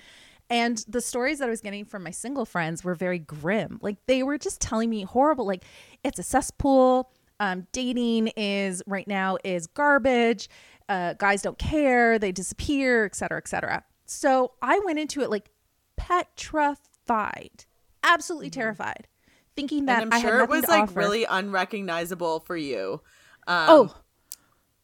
[0.50, 3.98] and the stories that i was getting from my single friends were very grim like
[4.08, 5.64] they were just telling me horrible like
[6.04, 7.12] it's a cesspool
[7.42, 10.48] um, dating is right now is garbage.
[10.88, 12.18] Uh, guys don't care.
[12.20, 13.84] They disappear et cetera et cetera.
[14.06, 15.50] So i went into it like
[15.96, 17.66] petrified
[18.04, 19.08] absolutely terrified
[19.56, 21.00] thinking that and I I'm sure it was like offer.
[21.00, 23.02] really unrecognizable for you.
[23.48, 23.96] Um, oh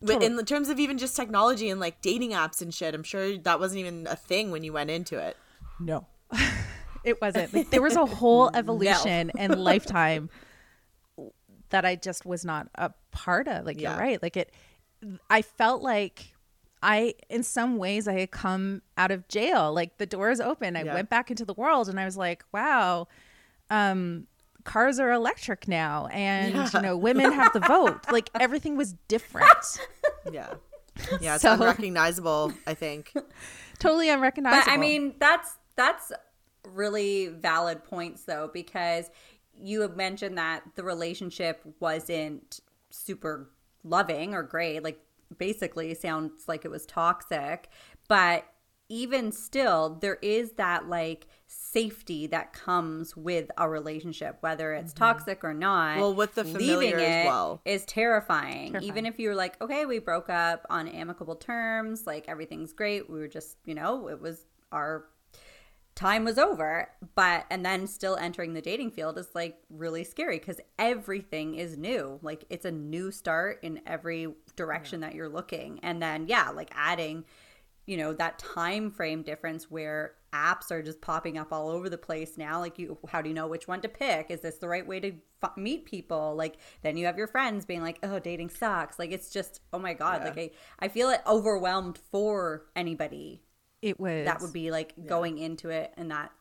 [0.02, 3.38] wi- in terms of even just technology and like dating apps and shit, I'm sure
[3.38, 5.38] that wasn't even a thing when you went into it.
[5.80, 6.08] no.
[7.04, 7.54] It wasn't.
[7.54, 10.30] Like, there was a whole evolution and lifetime
[11.69, 13.91] that i just was not a part of like Yeah.
[13.91, 14.51] you're right like it
[15.30, 16.34] i felt like
[16.84, 20.84] i in some ways i had come out of jail like the doors open i
[20.84, 20.93] Yeah.
[20.93, 23.08] went back into the world and i was like wow
[23.69, 24.27] um
[24.63, 26.69] cars are electric now and Yeah.
[26.73, 29.47] you know women have the vote like everything was different
[30.32, 30.53] Yeah.
[31.21, 33.13] Yeah, it's So- unrecognizable, I think.
[33.80, 36.12] totally unrecognizable But I mean, that's that's
[36.73, 39.10] really valid points though because
[39.62, 43.50] you have mentioned that the relationship wasn't super
[43.84, 44.84] loving or great.
[44.84, 45.00] Like
[45.38, 47.70] basically sounds like it was toxic,
[48.08, 48.46] but
[48.89, 55.43] even still there is that like safety that comes with a relationship whether it's toxic
[55.43, 56.02] or not Mm-hmm.
[56.02, 57.62] Well, with the leaving as well.
[57.65, 58.72] is terrifying.
[58.72, 58.84] Terrifying.
[58.84, 63.10] Even if you're like, okay, we broke up on amicable terms, like everything's great.
[63.10, 65.06] We were just, you know, it was our
[65.97, 66.88] time was over.
[67.15, 71.77] But, and then still entering the dating field is like really scary because everything is
[71.77, 72.19] new.
[72.21, 75.79] Like it's a new start in every direction that you're looking.
[75.83, 77.25] And then, yeah, like adding,
[77.86, 81.97] you know, that time frame difference where apps are just popping up all over the
[81.97, 84.67] place now like you how do you know which one to pick is this the
[84.67, 88.19] right way to f- meet people like then you have your friends being like oh
[88.19, 90.27] dating sucks like it's just oh my god Yeah.
[90.29, 93.41] like I, I feel it overwhelmed for anybody
[93.82, 96.32] it was that would be like going into it in that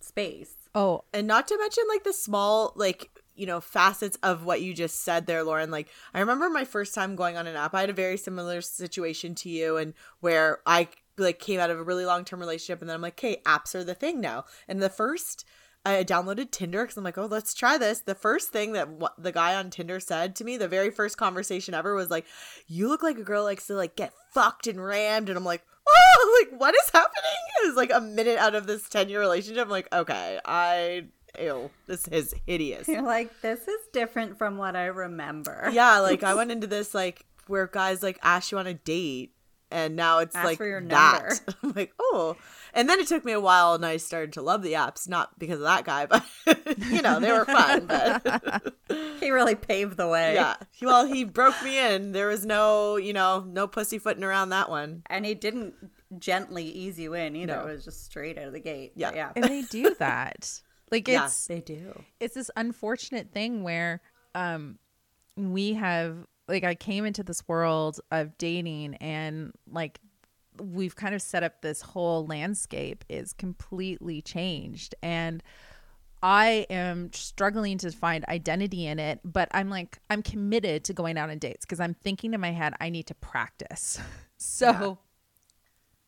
[0.00, 0.54] space.
[0.74, 1.04] Oh.
[1.12, 5.00] And not to mention like the small like you know facets of what you just
[5.00, 5.70] said there lauren.
[5.70, 7.74] Like i remember my first time going on an app.
[7.74, 11.78] I had a very similar situation to you and where i like came out of
[11.78, 14.44] a really long-term relationship and then i'm like okay apps are the thing now.
[14.68, 15.44] And the first
[15.86, 18.00] I downloaded Tinder because I'm like, oh, let's try this.
[18.00, 21.18] The first thing that what the guy on Tinder said to me, the very first
[21.18, 22.24] conversation ever, was like,
[22.66, 25.62] "You look like a girl likes to like get fucked and rammed," and I'm like,
[25.94, 27.22] oh, like what is happening?
[27.62, 29.64] It was like a minute out of this ten year relationship.
[29.64, 31.06] I'm like, okay, I
[31.40, 32.88] ew, this is hideous.
[32.88, 35.70] You're like, this is different from what I remember.
[35.72, 39.32] Yeah, like I went into this like where guys like ask you on a date,
[39.70, 41.22] and now it's Ask like for your that.
[41.22, 41.58] number.
[41.62, 42.36] I'm like, oh.
[42.74, 45.38] And then it took me a while, and I started to love the apps, not
[45.38, 46.24] because of that guy, but
[46.90, 47.86] you know they were fun.
[47.86, 48.74] But
[49.20, 50.34] He really paved the way.
[50.34, 52.12] yeah, well, he broke me in.
[52.12, 55.02] There was no, you know, no pussyfooting around that one.
[55.06, 55.74] And he didn't
[56.18, 57.54] gently ease you in either.
[57.56, 57.60] No.
[57.68, 58.92] It was just straight out of the gate.
[58.96, 59.10] Yeah.
[59.10, 59.32] But yeah.
[59.36, 60.60] and they do that.
[60.90, 61.24] Like Yeah.
[61.26, 62.02] it's They do.
[62.20, 64.00] it's this unfortunate thing where
[64.34, 64.78] um
[65.36, 69.98] we have like I came into this world of dating and like
[70.60, 75.42] we've kind of set up this whole landscape is completely changed and
[76.24, 81.18] I am struggling to find identity in it, but I'm like I'm committed to going
[81.18, 84.00] out on dates because I'm thinking in my head I need to practice.
[84.36, 84.98] So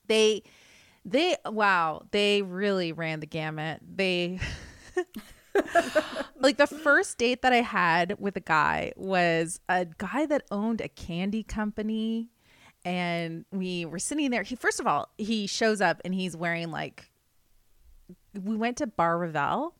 [0.09, 0.42] they
[1.04, 3.80] they wow, they really ran the gamut.
[3.82, 4.40] They
[6.38, 10.80] like the first date that I had with a guy was a guy that owned
[10.80, 12.30] a candy company
[12.87, 14.44] and we were sitting there.
[14.44, 17.11] He first of all, he shows up and he's wearing like
[18.40, 19.72] we went to Bar Raval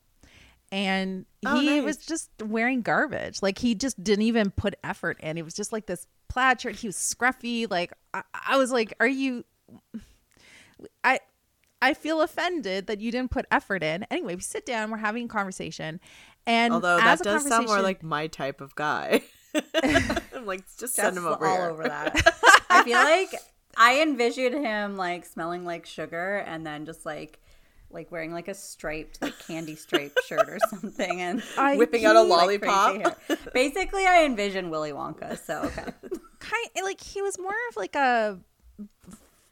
[0.73, 1.85] and Oh, he nice.
[1.85, 3.41] was just wearing garbage.
[3.43, 5.39] Like he just didn't even put effort in.
[5.39, 6.75] It was just like this plaid shirt.
[6.75, 7.71] He was scruffy.
[7.71, 9.45] Like I, I was like, are you
[11.05, 11.21] I
[11.81, 14.05] I feel offended that you didn't put effort in.
[14.11, 16.01] Anyway, we sit down, we're having a conversation,
[16.45, 19.23] and Although that does sound more like my type of guy.
[20.35, 21.71] I'm like, just send him over all here.
[21.71, 22.15] over that.
[22.71, 23.35] I feel like
[23.77, 27.41] I envisioned him like smelling like sugar and then just like
[27.91, 32.17] like wearing like a striped like candy striped shirt or something and I Whipping out
[32.17, 33.19] a can't- like, lollipop.
[33.55, 35.39] Basically, I envision Willy Wonka.
[35.39, 35.93] So okay,
[36.41, 38.39] kind like he was more of like a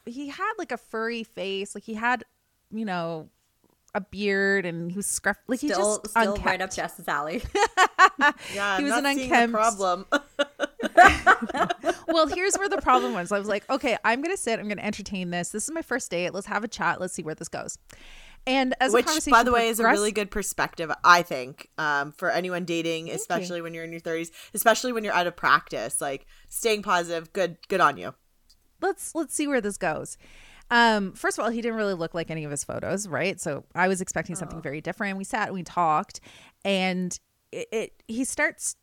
[0.07, 2.25] he had like a furry face, like he had
[2.73, 3.29] you know
[3.95, 6.47] a beard and he was scruff like he still just still unkept.
[6.47, 7.43] right up Jess's alley.
[8.55, 10.07] Yeah, He was an unkempt- problem.
[12.09, 13.33] well, here's where the problem was.
[13.33, 15.51] I was like, okay, I'm gonna sit, I'm gonna entertain this.
[15.51, 16.33] This is my first date.
[16.35, 17.01] Let's have a chat.
[17.01, 17.79] Let's see where this goes.
[18.47, 22.31] And as Which, by the way, is a really good perspective, I think, um, for
[22.31, 26.01] anyone dating, especially when you're in your 30s, especially when you're out of practice.
[26.01, 28.15] Like staying positive, good, good on you.
[28.83, 30.19] let's let's see where this goes.
[30.71, 33.41] Um, first of all, he didn't really look like any of his photos, right?
[33.41, 35.19] So I was expecting something very different.
[35.19, 36.21] We sat and we talked,
[36.65, 37.19] and
[37.53, 38.77] it, it he starts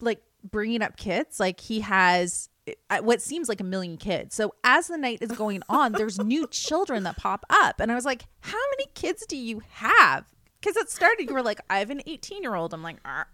[0.00, 1.40] like bringing up kids.
[1.40, 2.48] Like he has
[2.90, 4.34] uh, what seems like a million kids.
[4.34, 7.94] So as the night is going on, there's new children that pop up, and I
[7.94, 10.24] was like, "How many kids do you have?"
[10.60, 13.26] Because it started, you were like, "I have an 18 year old." I'm like, "Ah,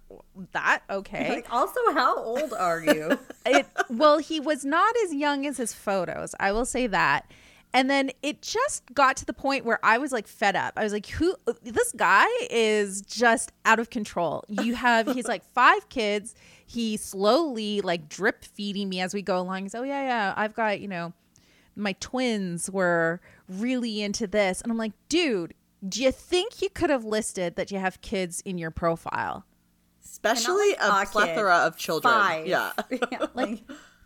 [0.52, 3.18] "That okay?" Like, also, how old are you?
[3.46, 7.30] it well he was not as young as his photos i will say that
[7.74, 10.72] and then it just got to the point where i was like fed up.
[10.76, 14.44] I was like who this guy is just out of control.
[14.48, 16.34] You have he's like five kids.
[16.64, 19.64] He slowly like drip feeding me as we go along.
[19.64, 21.12] He's oh yeah yeah i've got you know
[21.76, 24.62] my twins were really into this.
[24.62, 25.52] And i'm like dude
[25.86, 29.44] do you think you could have listed that you have kids in your profile?
[30.02, 32.12] Especially like, a "Aw, kid, plethora of children.
[32.14, 32.46] Five.
[32.46, 32.72] Yeah.
[32.90, 33.60] yeah like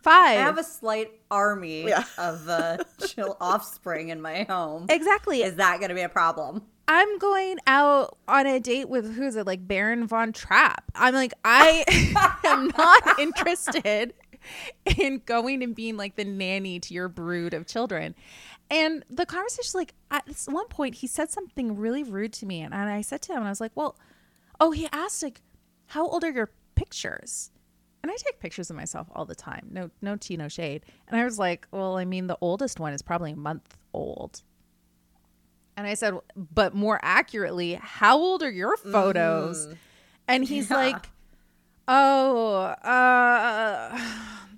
[0.09, 2.03] five I have a slight army Yeah.
[2.17, 4.85] of uh, chill offspring in my home.
[4.89, 6.63] exactly Is that going to be a problem?
[6.87, 10.91] I'm going out on a date with who's it like Baron von Trapp.
[10.95, 11.85] I'm like I
[12.43, 14.13] am not interested
[14.97, 18.15] in going and being like the nanny to your brood of children.
[18.71, 22.61] And the conversation's like at this one point he said something really rude to me
[22.61, 23.95] and I said to him and I was like, "Well,
[24.59, 25.41] oh, he asked like
[25.87, 27.51] how old are your pictures?"
[28.01, 29.67] And I take pictures of myself all the time.
[29.71, 30.85] No no tea, no shade.
[31.07, 34.41] And I was like, "Well, I mean the oldest one is probably a month old."
[35.77, 39.67] And I said, but more accurately, how old are your photos?
[39.67, 39.77] Mm.
[40.27, 40.75] And he's Yeah.
[40.75, 41.09] like,
[41.87, 43.97] oh, uh,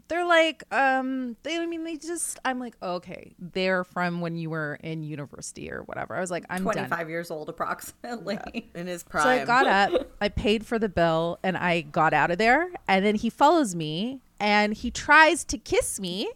[0.07, 4.49] they're like, um, they, I mean, they just, I'm like, okay, they're from when you
[4.49, 6.15] were in university or whatever.
[6.15, 6.73] I was like, I'm done.
[6.73, 8.69] 25 years old, approximately.
[8.75, 9.23] In his prime.
[9.23, 12.69] So I got up, I paid for the bill, and I got out of there.
[12.87, 16.29] And then he follows me and he tries to kiss me.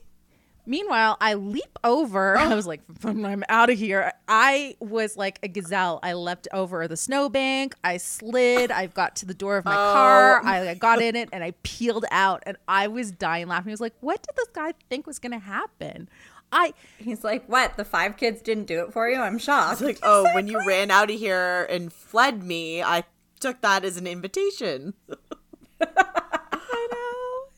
[0.65, 2.37] Meanwhile, I leap over.
[2.37, 4.13] I was like, I'm out of here.
[4.27, 5.99] I was like a gazelle.
[6.03, 7.75] I leapt over the snowbank.
[7.83, 8.71] I slid.
[8.71, 10.41] I got to the door of my car.
[10.43, 10.47] Oh.
[10.47, 12.43] I got in it and I peeled out.
[12.45, 13.71] And I was dying laughing.
[13.71, 16.09] I was like, what did this guy think was going to happen?
[16.51, 17.77] I He's like, what?
[17.77, 19.17] The five kids didn't do it for you?
[19.17, 19.73] I'm shocked.
[19.73, 23.03] It's like, oh, when you ran out of here and fled me, I
[23.39, 24.93] took that as an invitation.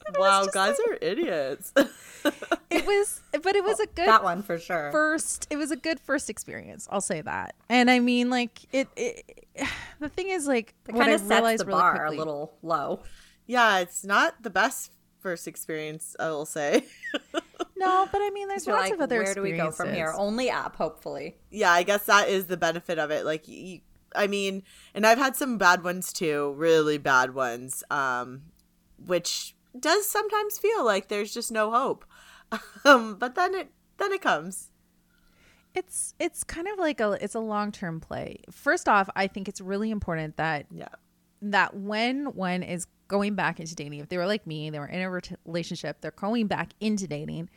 [0.18, 1.74] Wow, guys are idiots.
[2.70, 4.92] it was but it was a good that one for sure.
[4.92, 8.90] first it was a good first experience i'll say that and i mean like it,
[8.98, 9.48] it
[10.00, 12.20] the thing is like it what kind of sets realized the really bar quickly- a
[12.20, 13.02] little low.
[13.46, 16.84] yeah, it's not the best first experience, I will say.
[17.78, 19.94] no but i mean there's You're lots like, of other where do we go from
[19.94, 20.14] here?
[20.16, 21.38] Only up, hopefully.
[21.52, 23.26] yeah, I guess that is the benefit of it.
[23.26, 23.82] Like, you,
[24.16, 28.44] I mean, and I've had some bad ones too, really bad ones, um,
[29.06, 32.06] which does sometimes feel like there's just no hope.
[32.86, 34.72] Um, but then it then it comes.
[35.76, 39.60] it's it's kind of like a it's a long-term play first off i think it's
[39.62, 40.88] really important that Yeah.
[41.42, 44.86] that when one is going back into dating, if they were like me, they were
[44.88, 45.10] in a
[45.46, 47.50] relationship, they're going back into dating,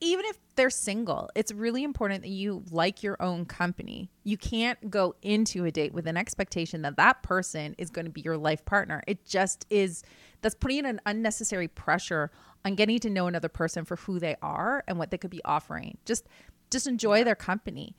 [0.00, 4.10] even if they're single, it's really important that you like your own company.
[4.24, 8.10] You can't go into a date with an expectation that that person is going to
[8.10, 9.02] be your life partner.
[9.06, 10.02] It just is,
[10.42, 12.30] that's putting an unnecessary pressure
[12.64, 15.40] on getting to know another person for who they are and what they could be
[15.44, 15.98] offering.
[16.06, 16.26] Just,
[16.70, 17.94] just enjoy their company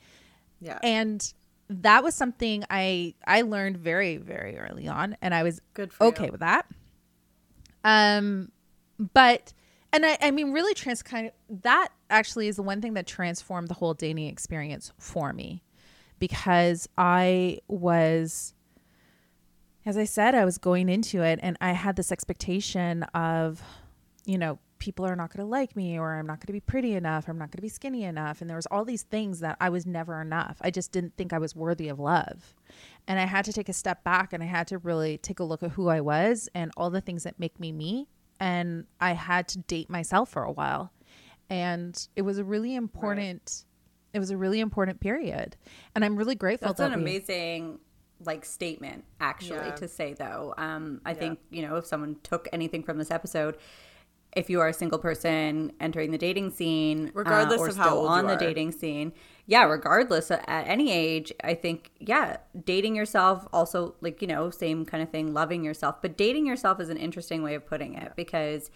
[0.60, 0.78] Yeah.
[0.82, 1.32] and
[1.68, 6.26] that was something i i learned very very early on and i was Good okay
[6.26, 6.32] you.
[6.32, 6.66] with that
[7.84, 8.50] um
[9.14, 9.52] but
[9.92, 13.06] and i i mean really trans kind of that actually is the one thing that
[13.06, 15.62] transformed the whole dating experience for me.
[16.18, 18.54] Because i was
[19.84, 23.62] as i said i was going into it and i had this expectation of
[24.24, 26.60] you know people are not going to like me or i'm not going to be
[26.60, 28.40] pretty enough or i'm not going to be skinny enough.
[28.40, 30.58] And there was all these things that i was never enough.
[30.60, 32.54] I just didn't think i was worthy of love.
[33.06, 35.44] And i had to take a step back and i had to really take a
[35.44, 38.08] look at who i was and all the things that make me me
[38.42, 40.92] and i had to date myself for a while
[41.50, 43.64] and it was a really important
[44.12, 45.56] it was a really important period
[45.94, 47.78] and i'm really grateful That's that an we- amazing
[48.24, 49.74] like statement actually Yeah.
[49.82, 50.54] to say though.
[50.56, 53.56] Um I think, you know, if someone took anything from this episode,
[54.34, 57.84] if you are a single person entering the dating scene, uh, Regardless or of how
[57.84, 59.12] still on the dating scene,
[59.46, 64.84] yeah, regardless at any age, I think, yeah, dating yourself also like you know same
[64.84, 68.12] kind of thing, loving yourself, but dating yourself is an interesting way of putting it
[68.16, 68.70] because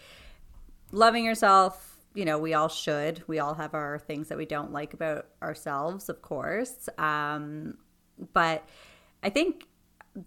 [0.91, 3.23] loving yourself you know we all should.
[3.27, 6.89] We all have our things that we don't like about ourselves of course.
[6.97, 7.77] Um
[8.33, 8.67] but
[9.23, 9.67] i think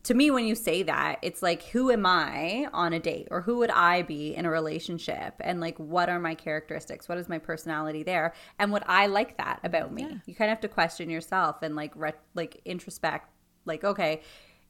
[0.05, 3.41] to me when you say that it's like who am i on a date or
[3.41, 5.35] who would i be in a relationship?
[5.41, 7.09] And like what are my characteristics?
[7.09, 8.35] What is my personality there?
[8.59, 10.21] And would i like that about me.
[10.27, 13.29] You kind of have to question yourself and like re- like introspect
[13.65, 14.23] like okay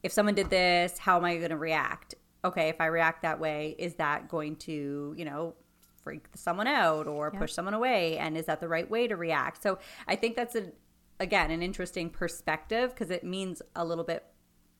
[0.03, 2.15] if someone did this how am i going to react?
[2.45, 5.55] Okay if i react that way is that going to you know
[6.03, 8.17] freak someone out or push someone away?
[8.17, 9.63] And is that the right way to react?
[9.63, 10.73] So i think that's a
[11.19, 14.25] again an interesting perspective because it means a little bit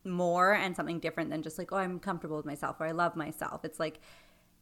[0.05, 3.17] more and something different than just like oh i'm comfortable with myself or i love
[3.17, 3.65] myself.
[3.65, 4.01] It's like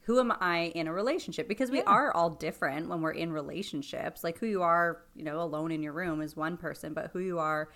[0.02, 1.48] who am i in a relationship?
[1.48, 4.24] Because we are all different when we're in relationships.
[4.24, 7.18] Like who you are you know alone in your room is one person but who
[7.20, 7.68] you are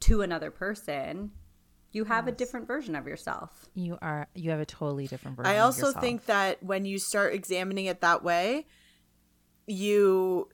[0.00, 1.32] to another person
[1.90, 3.66] you have a different version of yourself.
[3.74, 5.56] You are you have a totally different version of yourself.
[5.56, 6.04] I of also yourself.
[6.04, 8.66] think that when you start examining it that way,
[9.66, 10.48] you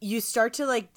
[0.00, 0.88] you start to like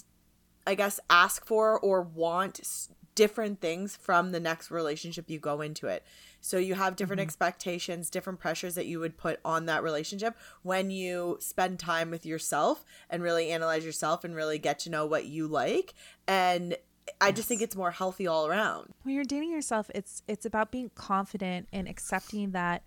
[0.65, 5.59] I guess ask for or want s- different things from the next relationship you go
[5.59, 6.05] into it.
[6.39, 7.27] So you have different mm-hmm.
[7.27, 12.25] expectations, different pressures that you would put on that relationship when you spend time with
[12.25, 15.95] yourself and really analyze yourself and really get to know what you like.
[16.29, 16.77] And
[17.19, 18.93] I just think it's more healthy all around.
[19.03, 22.83] when you're dating yourself it's it's about being confident and accepting that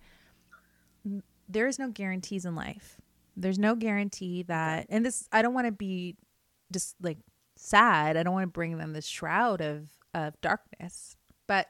[1.47, 2.99] there is no guarantees in life.
[3.37, 6.15] There's no guarantee that and this i don't want to be
[6.71, 7.19] just like
[7.55, 8.17] sad.
[8.17, 11.15] I don't want to bring them this shroud of of darkness
[11.47, 11.67] but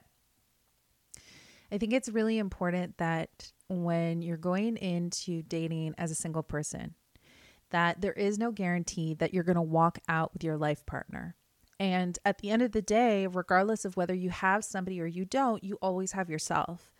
[1.72, 6.94] i think it's really important that when you're going into dating as a single person
[7.72, 11.36] that there is no guarantee that you're going to walk out with your life partner
[11.80, 15.26] and at the end of the day, regardless of whether you have somebody or you
[15.26, 16.94] don't, you always have yourself.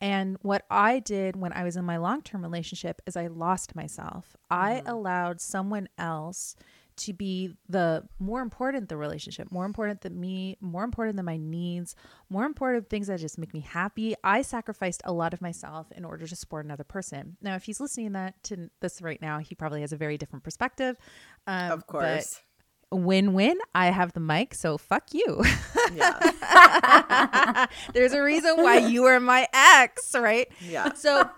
[0.00, 3.76] And what I did when I was in my long term relationship is I lost
[3.76, 4.36] myself.
[4.50, 4.90] I mm.
[4.90, 6.56] allowed someone else
[6.96, 11.36] to be the more important the relationship, more important than me, more important than my
[11.36, 11.94] needs,
[12.30, 14.14] more important things that just make me happy.
[14.22, 17.36] I sacrificed a lot of myself in order to support another person.
[17.42, 20.44] Now, if he's listening that to this right now, he probably has a very different
[20.44, 20.96] perspective.
[21.46, 22.40] Um, Of course.
[22.90, 23.58] win-win.
[23.74, 25.42] I have the mic, so fuck you.
[25.94, 27.66] Yeah.
[27.94, 30.48] There's a reason why you are my ex, right?
[30.68, 30.92] Yeah.
[30.94, 31.28] So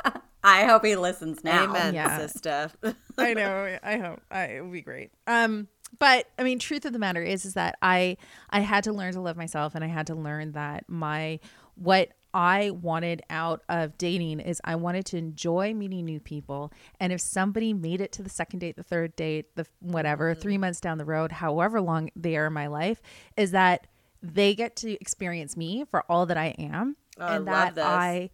[0.47, 2.17] i hope he listens now Amen, Yeah.
[2.19, 2.71] sister.
[3.19, 3.79] I know.
[3.83, 5.11] I hope I, it would be great.
[5.27, 5.69] Um,
[5.99, 8.17] but I mean, truth of the matter is, is that I
[8.51, 11.41] I had to learn to love myself, and I had to learn that my
[11.75, 16.71] what I wanted out of dating is I wanted to enjoy meeting new people.
[17.01, 20.41] And if somebody made it to the second date, the third date, the whatever, Mm-hmm.
[20.43, 23.01] three months down the road, however long they are in my life,
[23.39, 23.87] is that
[24.23, 26.97] they get to experience me for all that I am.
[27.19, 27.85] Oh, I and love that this.
[27.85, 28.31] I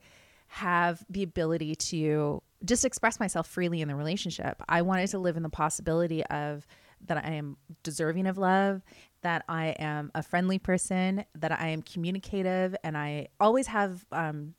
[0.53, 4.62] have the ability to just express myself freely in the relationship.
[4.68, 6.66] I wanted to live in the possibility of
[7.07, 8.82] that I am deserving of love,
[9.22, 14.05] that I am a friendly person, that I am communicative, and I always have.
[14.12, 14.53] Um,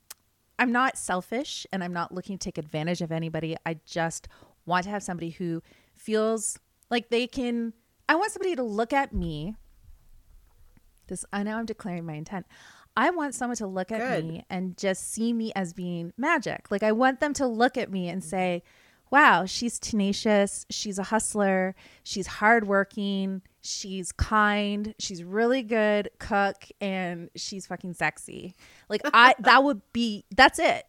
[0.58, 3.56] I'm not selfish, and I'm not looking to take advantage of anybody.
[3.64, 4.26] I just
[4.66, 5.62] want to have somebody who
[5.94, 6.58] feels
[6.90, 7.72] like they can.
[8.08, 9.54] I want somebody to look at me.
[11.06, 12.46] This I know I'm declaring my intent.
[12.96, 14.24] I want someone to look at Good.
[14.24, 16.70] me and just see me as being magic.
[16.70, 18.24] Like I want them to look at me and mm.
[18.24, 18.62] say,
[19.10, 20.64] "Wow, she's tenacious.
[20.70, 21.74] She's a hustler.
[22.04, 23.42] She's hardworking.
[23.62, 24.94] She's kind.
[24.98, 28.54] She's really good cook, and she's fucking sexy."
[28.88, 30.24] Like I, that would be.
[30.34, 30.84] That's it.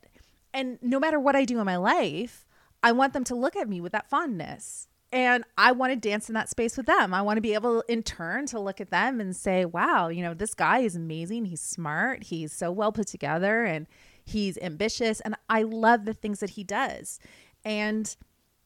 [0.54, 2.46] And no matter what I do in my life,
[2.84, 4.88] I want them to look at me with that fondness.
[5.16, 7.14] And I want to dance in that space with them.
[7.14, 10.22] I want to be able, in turn, to look at them and say, wow, you
[10.22, 11.46] know, this guy is amazing.
[11.46, 12.24] He's smart.
[12.24, 13.88] He's so well put together and
[14.26, 15.22] he's ambitious.
[15.22, 17.18] And I love the things that he does.
[17.64, 18.14] And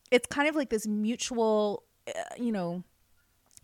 [0.10, 2.84] it's kind of like this mutual, uh, you know,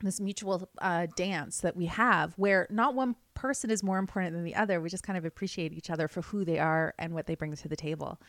[0.01, 4.43] this mutual uh, dance that we have where not one person is more important than
[4.43, 4.79] the other.
[4.79, 7.55] We just kind of appreciate each other for who they are and what they bring
[7.55, 8.21] to the table.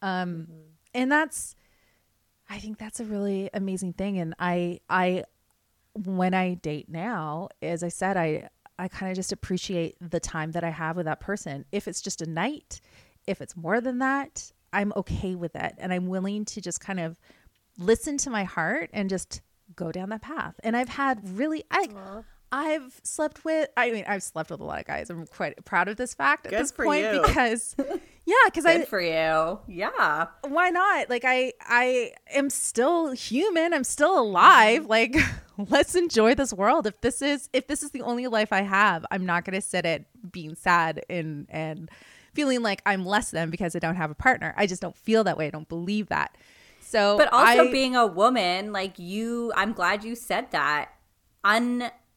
[0.00, 0.46] Um,
[0.94, 1.56] And that's,
[2.48, 4.18] I think that's a really amazing thing.
[4.18, 5.24] And I, I,
[5.94, 10.52] when I date now, as I said, I, I kind of just appreciate the time
[10.52, 11.64] that I have with that person.
[11.72, 12.80] If it's just a night,
[13.26, 15.74] if it's more than that, I'm okay with it.
[15.78, 17.18] And I'm willing to just kind of
[17.78, 19.40] listen to my heart and just
[19.74, 20.54] go down that path.
[20.62, 21.88] And I've had really I
[22.52, 25.10] I've slept with I mean I've slept with a lot of guys.
[25.10, 27.22] I'm quite proud of this fact at this point you.
[27.22, 27.74] because
[28.24, 29.58] yeah, cuz I Good for you.
[29.66, 30.26] Yeah.
[30.42, 31.10] why not?
[31.10, 33.74] Like I I am still human.
[33.74, 34.82] I'm still alive.
[34.82, 34.90] Mm-hmm.
[34.90, 35.16] Like
[35.70, 36.86] let's enjoy this world.
[36.86, 39.66] If this is if this is the only life I have, I'm not going to
[39.66, 41.90] sit at being sad and and
[42.34, 44.54] feeling like I'm less than because I don't have a partner.
[44.56, 45.46] I just don't feel that way.
[45.46, 46.36] I don't believe that.
[46.80, 50.92] So But also I- being a woman, like you, I'm glad you said that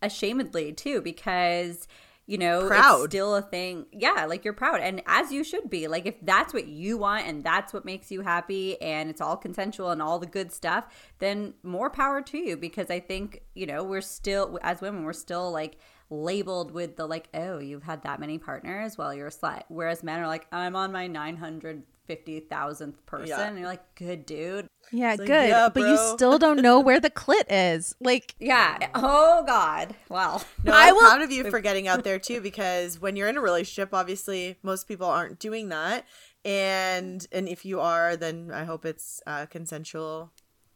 [0.02, 1.88] unashamedly too, because
[2.26, 3.04] you know Proud.
[3.06, 3.86] it's still a thing.
[3.92, 5.88] Yeah, like you're proud, and as you should be.
[5.88, 9.38] Like if that's what you want and that's what makes you happy, and it's all
[9.38, 10.86] consensual and all the good stuff,
[11.20, 12.56] then more power to you.
[12.58, 15.78] Because I think you know we're still as women, we're still like
[16.10, 19.64] labeled with the like, oh, you've had that many partners, well, you're a slut.
[19.68, 23.48] Whereas men are like, I'm on my nine hundred fifty thousandth person, Yeah.
[23.48, 24.68] and you're like, good dude.
[24.92, 25.50] yeah, like, good.
[25.50, 27.96] yeah, but you still don't know where the clit is.
[28.02, 28.90] Like Yeah.
[28.96, 29.96] Oh God.
[30.10, 30.44] Well.
[30.64, 33.28] No, I I'm will- proud of you for getting out there too, because when you're
[33.30, 36.06] in a relationship, obviously most people aren't doing that,
[36.44, 40.32] and and if you are, then I hope it's uh, consensual.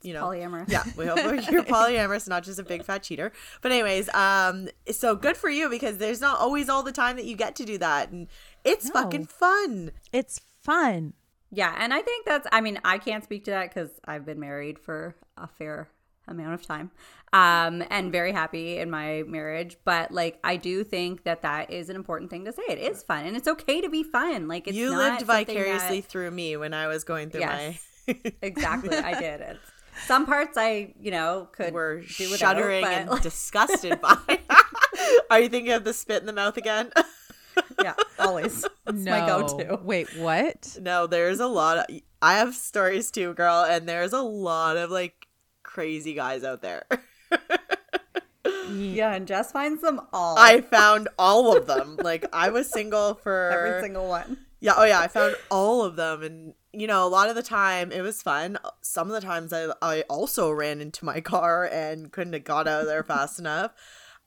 [0.06, 0.70] You know, polyamorous.
[0.70, 1.18] Yeah, we hope
[1.50, 3.32] you're polyamorous, not just a big fat cheater.
[3.62, 7.24] But anyways, um, so good for you because there's not always all the time that
[7.24, 8.28] you get to do that, and
[8.66, 9.02] it's No.
[9.02, 9.92] fucking fun.
[10.12, 11.14] it's fun.
[11.56, 12.48] Yeah, and I think that's.
[12.52, 15.88] I mean, I can't speak to that because I've been married for a fair
[16.28, 16.90] amount of time,
[17.32, 19.78] um, and very happy in my marriage.
[19.86, 22.64] But like, I do think that that is an important thing to say.
[22.68, 24.48] It is fun, and it's okay to be fun.
[24.48, 27.80] Like, it's you lived vicariously that- through me when I was going through Yes.
[28.08, 28.16] my.
[28.42, 29.58] exactly, I did it.
[30.08, 34.18] Some parts I, you know, could were do without, shuddering but, and disgusted by.
[35.30, 36.92] Are you thinking of the spit in the mouth again?
[37.82, 38.66] Yeah, always.
[38.86, 39.12] It's no.
[39.12, 39.80] my go-to.
[39.82, 40.78] Wait, what?
[40.82, 41.86] no, there's a lot of.
[42.22, 45.28] I have stories too, girl, and there's a lot of like
[45.64, 46.86] crazy guys out there.
[48.70, 50.38] Yeah, and Jess finds them all.
[50.38, 51.98] I found all of them.
[52.02, 54.38] Like I was single for every single one.
[54.60, 57.44] Yeah, oh yeah, I found all of them and you know, a lot of the
[57.44, 58.58] time it was fun.
[58.82, 62.68] Some of the times I I also ran into my car and couldn't have got
[62.68, 63.72] out of there fast enough.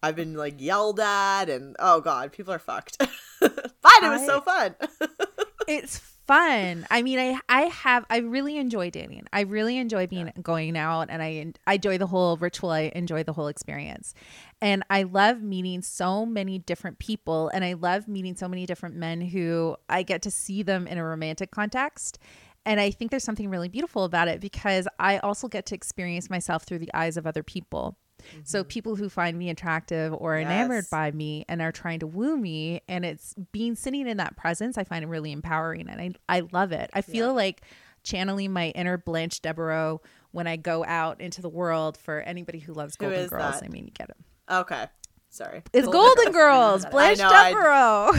[0.03, 2.99] I've been like yelled at and oh god, people are fucked.
[3.40, 3.72] but
[4.03, 4.74] it was so fun.
[5.68, 6.86] it's fun.
[6.90, 9.26] I mean, I I have I really enjoy dating.
[9.32, 12.70] I really enjoy being going out, and I I enjoy the whole ritual.
[12.70, 14.14] I enjoy the whole experience,
[14.61, 18.97] and I love meeting so many different people, and I love meeting so many different
[18.97, 22.18] men who I get to see them in a romantic context.
[22.64, 26.28] And I think there's something really beautiful about it because I also get to experience
[26.28, 27.97] myself through the eyes of other people.
[28.44, 28.68] So mm-hmm.
[28.68, 32.82] people who find me attractive or enamored by me and are trying to woo me
[32.88, 36.42] and it's being sitting in that presence, I find it really empowering and I I
[36.52, 36.90] love it.
[36.92, 37.62] I feel like
[38.02, 40.00] channeling my inner Blanche Devereaux
[40.30, 43.60] when I go out into the world for anybody who loves Golden Girls.
[43.60, 43.64] that?
[43.64, 44.16] I mean, you get it.
[44.50, 44.86] Okay.
[45.28, 45.62] Sorry.
[45.72, 46.82] It's Golden Golden Girls.
[46.82, 48.12] Girls, Blanche Devereaux.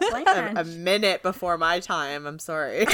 [0.56, 2.26] a, a minute before my time.
[2.26, 2.86] I'm sorry.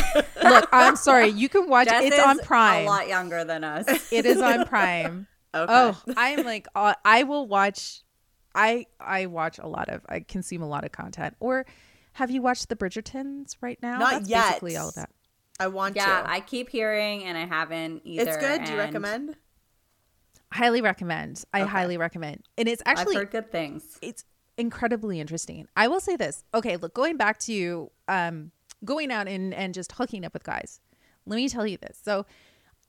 [0.43, 1.29] Look, I'm sorry.
[1.41, 2.85] You can watch Jess it's on Prime.
[2.85, 4.13] A lot younger than us.
[4.13, 5.27] It is on Prime.
[5.55, 5.73] Okay.
[5.73, 8.03] Oh, I'm like uh, I will watch.
[8.55, 10.03] I I watch a lot of.
[10.09, 11.37] I consume a lot of content.
[11.41, 11.67] Or
[12.15, 13.99] have you watched the Bridgertons right now?
[13.99, 14.49] Not That's yet.
[14.49, 15.11] Basically, all of that.
[15.61, 16.31] I want Yeah, to.
[16.31, 18.23] I keep hearing and I haven't either.
[18.31, 18.65] it's good.
[18.65, 19.37] Do you recommend?
[20.53, 21.45] Highly recommend.
[21.53, 21.71] I Okay.
[21.71, 22.49] highly recommend.
[22.59, 23.99] And it's I've actually heard good things.
[24.03, 24.25] it's
[24.59, 25.69] incredibly interesting.
[25.77, 26.45] I will say this.
[26.53, 28.51] Okay, look, going back to you, um
[28.85, 30.81] going out and and just hooking up with guys.
[31.27, 32.01] Let me tell you this.
[32.03, 32.27] So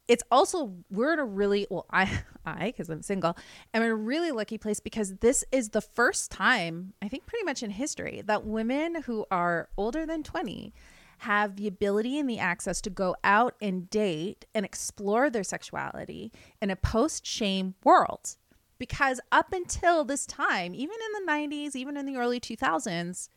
[0.07, 3.37] it's also we're in a really well I I because I'm single
[3.73, 7.45] am in a really lucky place because this is the first time I think pretty
[7.45, 10.73] much in history that women who are older than 20
[11.19, 16.31] have the ability and the access to go out and date and explore their sexuality
[16.59, 18.37] in a post shame world.
[18.79, 23.29] Because up until this time even in the 90s even in the early 2000s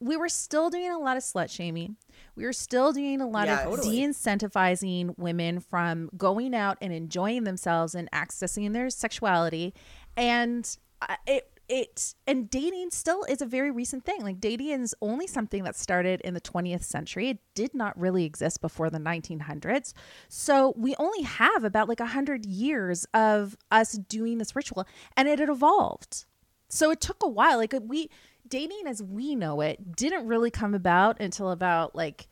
[0.00, 1.96] we were still doing a lot of slut shaming.
[2.36, 3.96] We were still doing a lot Yeah, of totally.
[3.96, 9.74] de-incentivizing women from going out and enjoying themselves and accessing their sexuality,
[10.16, 14.20] and uh, it it and dating still is a very recent thing.
[14.22, 17.30] Like dating is only something that started in the 20th century.
[17.30, 19.94] It did not really exist before the 1900s.
[20.28, 24.86] So we only have about like 100 years of us doing this ritual
[25.16, 26.26] and it had evolved.
[26.68, 27.56] So it took a while.
[27.56, 28.10] Like we
[28.48, 32.28] dating as we know it didn't really come about until about like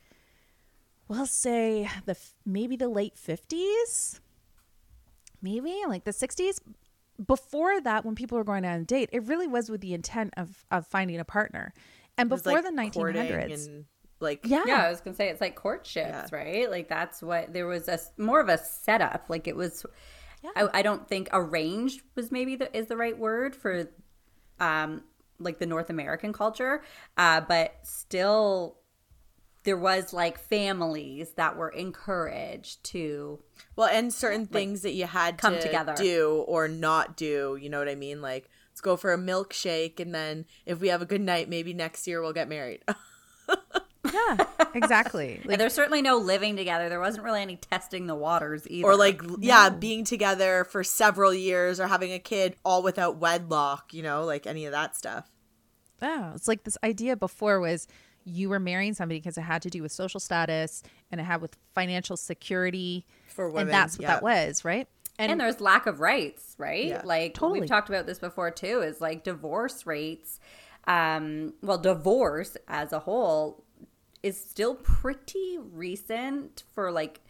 [1.08, 4.20] we'll say the maybe the late 50s
[5.40, 6.60] maybe like the 60s
[7.26, 9.94] before that when people were going out on a date it really was with the
[9.94, 11.72] intent of of finding a partner
[12.18, 13.84] and It before like, the 1900s and
[14.20, 16.70] like yeah Yeah, I was gonna say it's like courtships, right?
[16.70, 19.24] Like that's what there was a more of a setup.
[19.28, 19.84] Like it was.
[20.56, 23.88] I, I don't think arranged was maybe the is the right word for,
[24.58, 25.04] um,
[25.42, 26.82] like the North American culture,
[27.16, 28.78] uh, but still,
[29.64, 33.40] there was like families that were encouraged to
[33.76, 35.94] well, and certain things that you had come to together.
[35.96, 37.56] do or not do.
[37.60, 38.20] You know what I mean?
[38.20, 41.72] Like let's go for a milkshake, and then if we have a good night, maybe
[41.72, 42.82] next year we'll get married.
[44.12, 44.36] yeah
[44.74, 46.88] exactly And like there's certainly no living together.
[46.88, 48.86] There wasn't really any testing the waters either.
[48.86, 53.94] or like yeah, being together for several years or having a kid all without wedlock.
[53.94, 55.30] You know, like any of that stuff.
[56.00, 57.86] Oh, it's like this idea before was
[58.24, 61.40] you were marrying somebody because it had to do with social status and it had
[61.40, 64.14] with financial security For women, and that's what yeah.
[64.14, 64.88] that was, right?
[65.18, 66.86] and there's lack of rights, right?
[66.86, 67.02] Yeah.
[67.04, 67.60] like Totally.
[67.60, 68.80] we've talked about this before too.
[68.80, 70.40] Is like divorce rates.
[70.86, 73.62] Um, well, divorce as a whole
[74.22, 77.20] is still pretty recent for like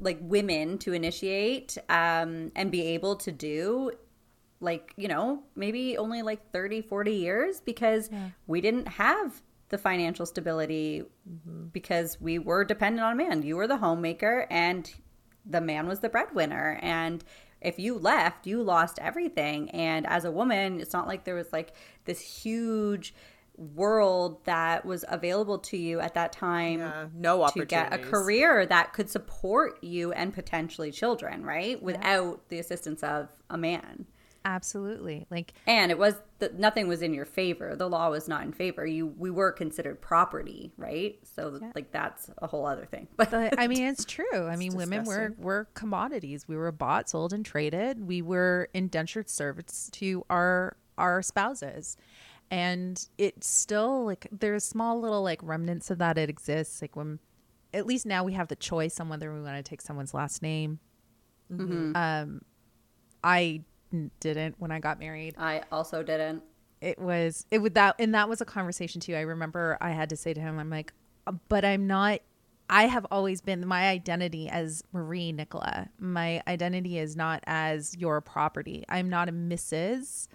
[0.00, 3.90] like women to initiate um, and be able to do
[4.60, 8.08] like you know maybe only like 30 40 years because
[8.46, 11.04] we didn't have the financial stability
[11.72, 13.42] because we were dependent on a man.
[13.42, 14.90] You were the homemaker and
[15.44, 16.78] the man was the breadwinner.
[16.82, 17.22] And
[17.60, 19.70] if you left you lost everything.
[19.70, 21.74] And as a woman it's not like there was like
[22.04, 23.14] this huge
[23.58, 28.64] world that was available to you at that time Yeah, no to get a career
[28.66, 31.82] that could support you and potentially children right?
[31.82, 34.06] Without the assistance of a man.
[34.44, 35.26] Absolutely.
[35.30, 37.74] Like and it was the, nothing was in your favor.
[37.76, 38.86] The law was not in favor.
[38.86, 41.18] You we were considered property right?
[41.34, 43.08] So like that's a whole other thing.
[43.16, 44.46] But But I mean, it's true.
[44.46, 46.46] I mean, women were were commodities.
[46.46, 48.06] We were bought, sold, and traded.
[48.06, 51.96] We were indentured servants to our our spouses,
[52.50, 56.18] and it's still like there's small little like remnants of that.
[56.18, 56.80] It exists.
[56.82, 57.18] Like when,
[57.74, 60.42] at least now we have the choice on whether we want to take someone's last
[60.42, 60.78] name.
[61.96, 62.42] Um,
[63.22, 63.62] I
[64.20, 66.42] didn't when I got married i also didn't
[66.82, 70.10] it was it would that and that was a conversation too i remember i had
[70.10, 70.92] to say to him i'm like
[71.26, 72.20] "Uh, but i'm not
[72.68, 78.20] i have always been my identity as marie nicola my identity is not as your
[78.20, 80.28] property i'm not a mrs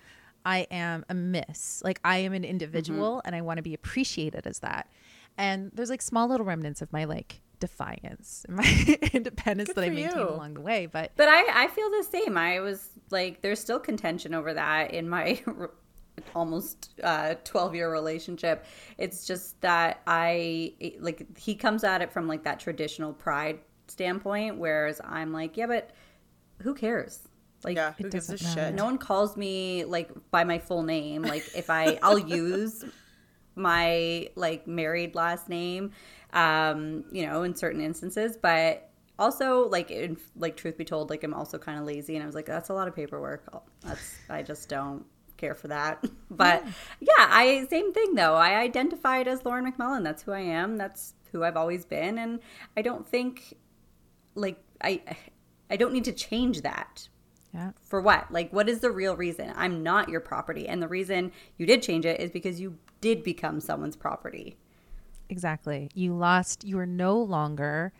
[0.46, 1.82] i am a miss.
[1.84, 4.89] Like i am an individual and i want to be appreciated as that.
[5.38, 9.84] And there's like small little remnants of my like defiance and my independence Good that
[9.86, 10.30] i maintained you.
[10.30, 12.38] along the way but but i i feel the same.
[12.38, 15.41] I was like there's still contention over that in my
[16.36, 18.66] almost uh 12 year relationship.
[18.98, 24.58] It's just that i like he comes at it from like that traditional pride standpoint
[24.58, 25.91] whereas i'm like yeah but
[26.62, 27.28] who cares
[27.64, 28.68] like yeah, who it gives a doesn't matter.
[28.70, 28.76] shit?
[28.76, 32.84] no one calls me like by my full name like if i i'll use
[33.55, 35.91] my like married last name
[36.34, 38.89] um you know in certain instances but
[39.20, 42.26] also like in like truth be told like i'm also kind of lazy and i
[42.26, 45.05] was like that's a lot of paperwork I'll- that's i just don't
[45.38, 46.01] care for that.
[46.32, 46.72] but yeah.
[47.01, 48.36] yeah, I same thing though.
[48.36, 50.03] I identified as Lauren McMullen.
[50.03, 50.78] That's who I am.
[50.78, 52.39] That's who I've always been, and
[52.78, 53.57] I don't think
[54.36, 55.01] like I
[55.70, 57.09] I don't need to change that.
[57.54, 57.72] Yeah.
[57.84, 58.32] For what?
[58.32, 59.54] Like what is the real reason?
[59.56, 60.68] I'm not your property.
[60.68, 64.58] And the reason you did change it is because you did become someone's property.
[65.30, 65.89] Exactly.
[65.93, 67.93] You lost you were no longer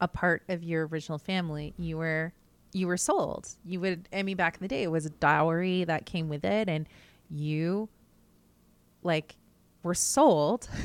[0.00, 1.72] a part of your original family.
[1.78, 2.32] You were
[2.72, 3.48] you were sold.
[3.64, 6.44] You would I mean back in the day it was a dowry that came with
[6.44, 6.88] it and
[7.30, 7.88] you
[9.02, 9.36] like
[9.82, 10.68] were sold.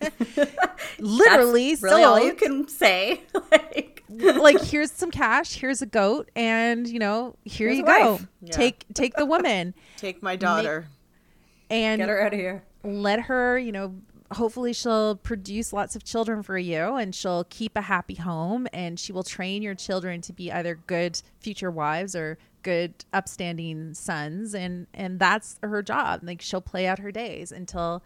[0.98, 2.04] Literally That's really sold.
[2.04, 3.22] all you can say.
[3.50, 8.20] like like here's some cash, here's a goat, and you know, here Here's you go.
[8.42, 8.52] Yeah.
[8.52, 10.88] Take take the woman Take my daughter.
[11.70, 12.64] and get her out of here.
[12.82, 13.94] let her, you know,
[14.32, 18.98] hopefully she'll produce lots of children for you and she'll keep a happy home and
[18.98, 24.54] she will train your children to be either good future wives or good upstanding sons
[24.54, 26.20] and and that's her job.
[26.22, 28.02] Like she'll play out her days until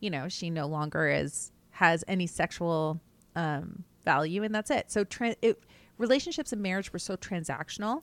[0.00, 3.00] you know, she no longer is has any sexual
[3.34, 4.90] um value and that's it.
[4.90, 5.62] So tra- it,
[5.98, 8.02] relationships and marriage were so transactional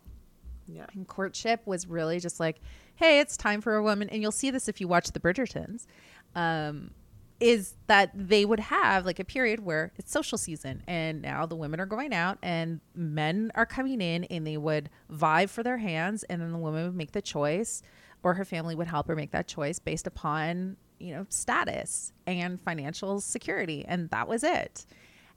[0.67, 0.85] Yeah.
[0.93, 2.59] and courtship was really just like,
[2.95, 4.07] hey, it's time for a woman.
[4.09, 5.87] And you'll see this if you watch the Bridgertons.
[6.35, 6.91] Um,
[7.39, 11.55] is that they would have like a period where it's social season and now the
[11.57, 15.77] women are going out and men are coming in and they would vie for their
[15.77, 17.81] hands and then the woman would make the choice
[18.21, 22.61] or her family would help her make that choice based upon you know status and
[22.61, 24.85] financial security and that was it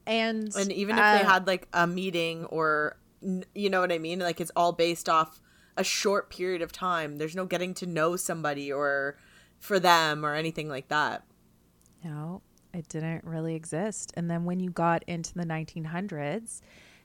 [0.07, 2.97] and And even if they uh, had like a meeting or,
[3.55, 4.21] you know what I mean?
[4.21, 5.41] Like it's all based off
[5.77, 7.17] a short period of time.
[7.17, 9.19] There's no getting to know somebody or
[9.59, 11.25] for them or anything like that.
[12.05, 12.43] No,
[12.73, 14.13] it didn't really exist.
[14.17, 16.61] And then when you got into the 1900s,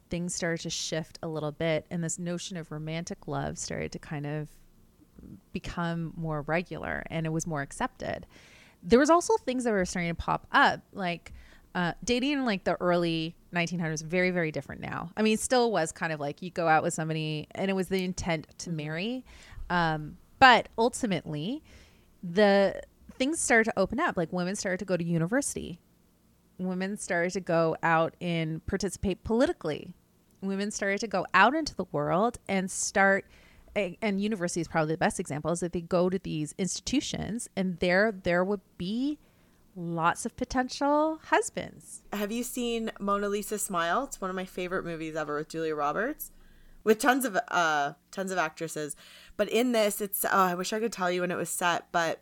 [0.09, 3.99] things started to shift a little bit, and this notion of romantic love started to
[3.99, 4.49] kind of
[5.53, 8.25] become more regular and it was more accepted.
[8.83, 11.33] There was also things that were starting to pop up, like
[11.73, 15.09] uh, dating in like the early 1900s, very, very different now.
[15.15, 17.87] I mean, still was kind of like you go out with somebody and it was
[17.87, 19.23] the intent to marry.
[19.69, 21.63] Um, but ultimately,
[22.23, 22.81] the
[23.17, 24.17] things started to open up.
[24.17, 25.79] Like women started to go to university.
[26.57, 29.93] Women started to go out and participate politically.
[30.41, 33.25] Women started to go out into the world and start.
[33.73, 35.51] And university is probably the best example.
[35.51, 39.17] Is that they go to these institutions and there there would be
[39.75, 42.03] lots of potential husbands.
[42.13, 44.05] Have you seen Mona Lisa Smile?
[44.05, 46.31] It's one of my favorite movies ever with Julia Roberts,
[46.83, 48.95] with tons of uh tons of actresses.
[49.37, 51.91] But in this, it's oh, I wish I could tell you when it was set,
[51.91, 52.21] but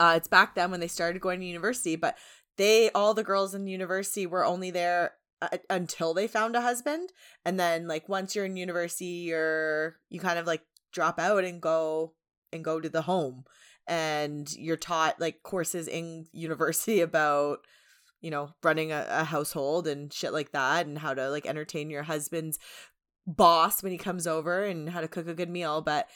[0.00, 1.96] uh, it's back then when they started going to university.
[1.96, 2.16] But
[2.56, 7.10] they all the girls in university were only there uh, until they found a husband,
[7.44, 11.60] and then like once you're in university, you're you kind of like drop out and
[11.60, 12.12] go
[12.52, 13.44] and go to the home
[13.86, 17.58] and you're taught like courses in university about
[18.20, 21.90] you know running a, a household and shit like that and how to like entertain
[21.90, 22.58] your husband's
[23.26, 26.08] boss when he comes over and how to cook a good meal but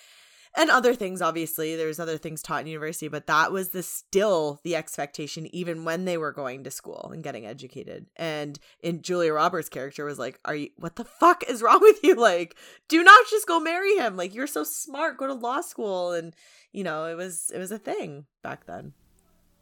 [0.56, 4.60] and other things obviously there's other things taught in university but that was the still
[4.64, 8.06] the expectation even when they were going to school and getting educated.
[8.16, 12.02] And in julia roberts character was like are you what the fuck is wrong with
[12.02, 12.14] you?
[12.14, 12.56] Like
[12.88, 14.16] do not just go marry him.
[14.16, 15.18] Like you're so smart.
[15.18, 16.12] Go to law school.
[16.12, 16.34] And
[16.72, 18.92] you know it was it was a thing back then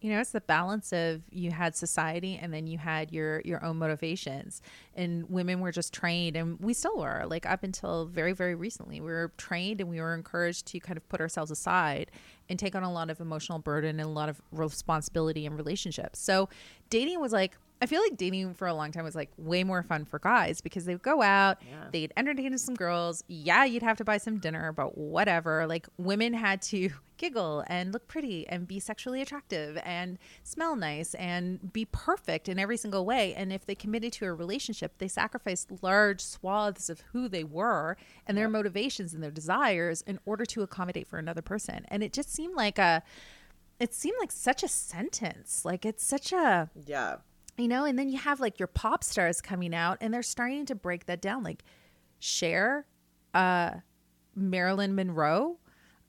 [0.05, 3.65] you know it's the balance of you had society and then you had your your
[3.65, 4.61] own motivations.
[4.95, 9.01] And women were just trained and we still were like up until very very recently
[9.01, 12.11] we were trained and we were encouraged to kind of put ourselves aside
[12.51, 16.19] and take on a lot of emotional burden and a lot of responsibility in relationships.
[16.19, 16.51] So
[16.91, 19.83] dating was like I feel like dating for a long time was like way more
[19.83, 21.85] fun for guys because they would go out, Yeah.
[21.93, 23.23] they'd entertain some girls.
[23.29, 25.67] Yeah, you'd have to buy some dinner, but whatever.
[25.67, 31.13] Like women had to giggle and look pretty and be sexually attractive and smell nice
[31.17, 33.35] and be perfect in every single way.
[33.35, 37.99] And if they committed to a relationship, they sacrificed large swaths of who they were
[38.27, 41.85] and their motivations and their desires in order to accommodate for another person.
[41.89, 43.03] And it just seemed like a
[43.79, 45.65] it seemed like such a sentence.
[45.67, 47.17] Like it's such a yeah
[47.57, 50.67] you know and then you have like your pop stars coming out and they're starting
[50.67, 51.63] to break that down like
[52.19, 52.87] Cher,
[53.33, 53.71] uh
[54.35, 55.59] Marilyn Monroe,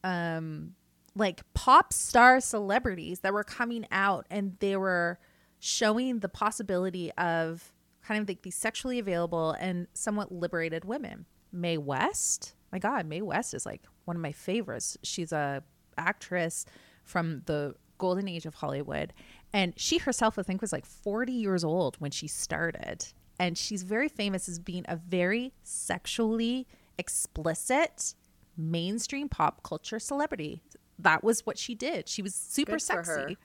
[0.03, 0.73] um
[1.15, 5.19] like pop star celebrities that were coming out and they were
[5.59, 7.71] showing the possibility of
[8.05, 11.25] kind of like these sexually available and somewhat liberated women.
[11.51, 14.97] Mae West, my god, Mae West is like one of my favorites.
[15.03, 15.63] She's a
[15.97, 16.65] actress
[17.03, 19.13] from the golden age of Hollywood
[19.55, 23.05] and she herself I think was like 40 years old when she started
[23.39, 28.13] and she's very famous as being a very sexually explicit
[28.57, 30.61] mainstream pop culture celebrity
[30.99, 32.07] that was what she did.
[32.07, 33.37] She was super Good sexy.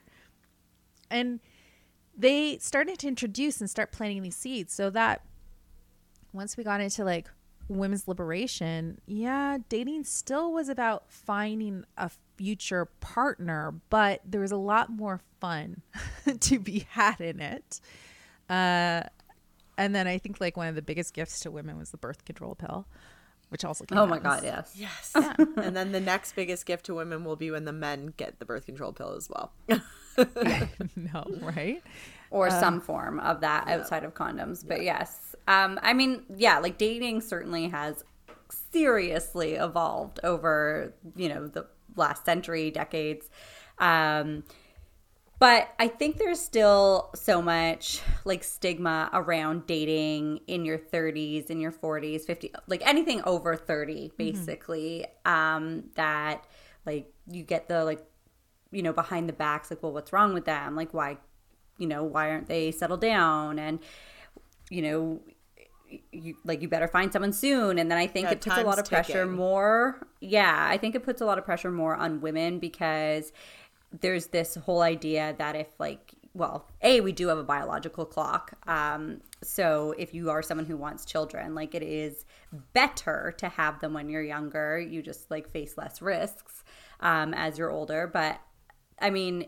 [1.09, 1.39] And
[2.17, 5.23] they started to introduce and start planting these seeds so that
[6.33, 7.29] once we got into like
[7.67, 14.57] women's liberation, yeah, dating still was about finding a future partner, but there was a
[14.57, 15.81] lot more fun
[16.39, 17.81] to be had in it.
[18.49, 19.03] Uh,
[19.77, 22.23] and then I think like one of the biggest gifts to women was the birth
[22.23, 22.85] control pill,
[23.49, 25.11] which also came Oh my in god, this- yes.
[25.15, 25.37] Yes.
[25.57, 28.45] and then the next biggest gift to women will be when the men get the
[28.45, 29.51] birth control pill as well.
[30.95, 31.81] no, right?
[32.29, 34.65] or some form of that outside of condoms.
[34.65, 38.03] But yes, um, I mean, yeah, like dating certainly has
[38.71, 41.65] seriously evolved over you know the
[41.95, 43.29] last century, decades.
[43.79, 44.43] Um,
[45.41, 51.59] but I think there's still so much like stigma around dating in your 30s, in
[51.59, 55.07] your 40s, 50, like anything over 30, basically.
[55.25, 56.45] Um, that
[56.85, 58.05] like you get the like
[58.71, 60.75] you know behind the backs like well what's wrong with them?
[60.75, 61.17] Like why
[61.79, 63.57] you know why aren't they settled down?
[63.57, 63.79] And
[64.69, 65.21] you know
[66.11, 67.79] you like you better find someone soon.
[67.79, 70.95] And then i think Yeah, it puts a lot of pressure more yeah i think
[70.95, 73.33] it puts a lot of pressure more on women because
[73.99, 78.53] there's this whole idea that if like well a we do have a biological clock
[78.67, 82.23] um so if you are someone who wants children like it is
[82.73, 84.79] better to have them when you're younger.
[84.79, 86.63] You just like face less risks
[87.01, 88.07] um as you're older.
[88.07, 88.39] But
[88.99, 89.45] i mean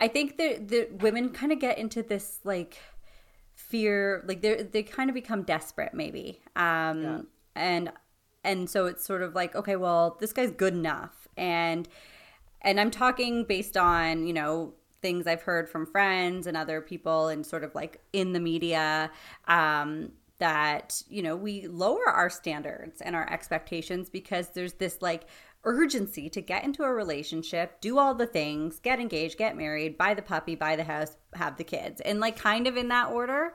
[0.00, 2.78] i think that the women kind of get into this like
[3.54, 7.20] fear like they they kind of become desperate maybe um Yeah.
[7.54, 7.92] and
[8.44, 11.26] and so it's sort of like okay well this guy's good enough.
[11.36, 11.88] And
[12.62, 17.28] and i'm talking based on you know things i've heard from friends and other people
[17.28, 19.10] and sort of like in the media
[19.46, 25.24] um that you know we lower our standards and our expectations because there's this like
[25.64, 30.14] urgency to get into a relationship do all the things get engaged get married buy
[30.14, 32.00] the puppy buy the house have the kids.
[32.00, 33.54] And like kind of in that order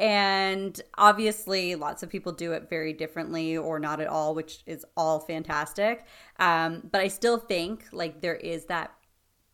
[0.00, 4.84] and obviously lots of people do it very differently or not at all which is
[4.96, 6.04] all fantastic.
[6.38, 8.92] Um, but i still think like there is that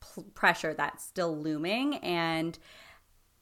[0.01, 1.97] p- pressure that's still looming.
[1.97, 2.59] And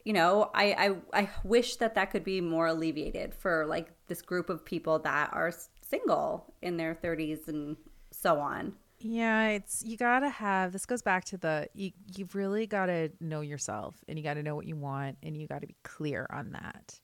[0.05, 4.23] you know I, I i wish that that could be more alleviated for like this
[4.23, 7.77] group of people that are single in their 30s and
[8.11, 8.75] so on
[9.07, 13.43] Yeah, it's you gotta have this goes back to the you you've really gotta know
[13.43, 16.99] yourself and you gotta know what you want and you gotta be clear on that.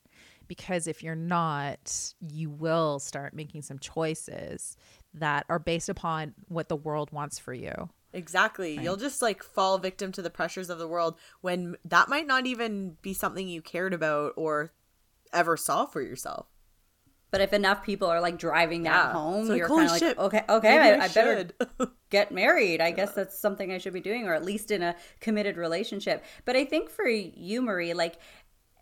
[0.47, 4.75] Because if you're not, you will start making some choices
[5.13, 7.89] that are based upon what the world wants for you.
[8.13, 8.79] Exactly.
[8.79, 12.47] You'll just like fall victim to the pressures of the world when that might not
[12.47, 14.73] even be something you cared about or
[15.31, 16.47] ever saw for yourself.
[17.31, 19.13] But if enough people are like driving that Yeah.
[19.13, 21.49] home you're kind of like okay okay I, I I better
[22.09, 22.81] get married.
[22.81, 26.23] I guess that's something I should be doing, or at least in a committed relationship.
[26.45, 28.17] But I think for you, Marie, like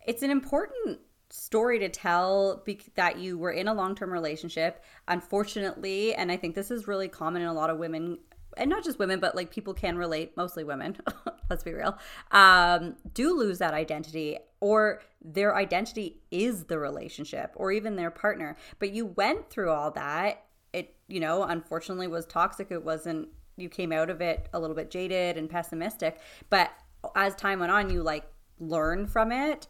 [0.06, 0.98] it's an important
[1.32, 4.82] story to tell bec- that you were in a long term relationship.
[5.06, 8.18] Unfortunately, and I think this is really common in a lot of women.
[8.56, 10.96] And not just women, but like people can relate, mostly women,
[11.50, 11.96] let's be real,
[12.32, 18.56] um, do lose that identity or their identity is the relationship or even their partner.
[18.78, 20.44] But you went through all that.
[20.72, 22.70] It you know unfortunately was toxic.
[22.70, 26.20] It wasn't you came out of it a little bit jaded and pessimistic.
[26.48, 26.70] But
[27.16, 28.24] as time went on you like
[28.58, 29.66] learned from it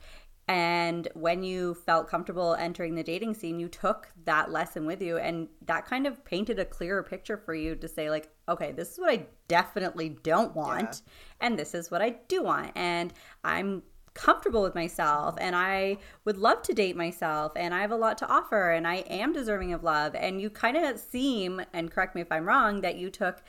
[0.50, 5.16] and when you felt comfortable entering the dating scene you took that lesson with you
[5.16, 8.90] and that kind of painted a clearer picture for you to say like okay this
[8.90, 11.02] is what i definitely don't want
[11.40, 13.12] and this is what i do want and
[13.44, 13.80] i'm
[14.12, 18.18] comfortable with myself and I would love to date myself and I have a lot
[18.18, 20.16] to offer and I am deserving of love.
[20.16, 23.40] And you kind of seem, and correct me if I'm wrong, that you took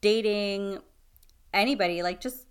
[0.00, 0.80] dating
[1.54, 2.46] anybody like just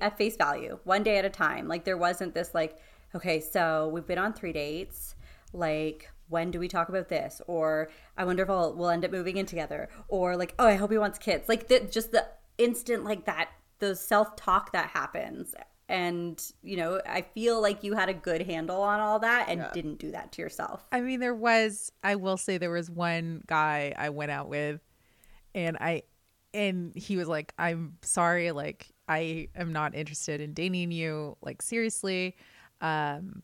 [0.00, 1.68] at face value, one day at a time.
[1.68, 2.78] Like there wasn't this like,
[3.16, 5.14] okay, so we've been on three dates.
[5.52, 7.40] Like, when do we talk about this?
[7.46, 9.88] Or I wonder if I'll, we'll end up moving in together.
[10.08, 11.48] Or like, oh, I hope he wants kids.
[11.48, 12.26] Like the, just the
[12.58, 15.54] instant like that, the self talk that happens.
[15.88, 19.66] And you know, I feel like you had a good handle on all that and
[19.72, 20.84] didn't do that to yourself.
[20.90, 24.80] I mean, there was, I will say, there was one guy I went out with,
[25.54, 26.02] and I,
[26.52, 31.62] and he was like, I'm sorry, like, I am not interested in dating you, like,
[31.62, 32.36] seriously.
[32.80, 33.42] Um,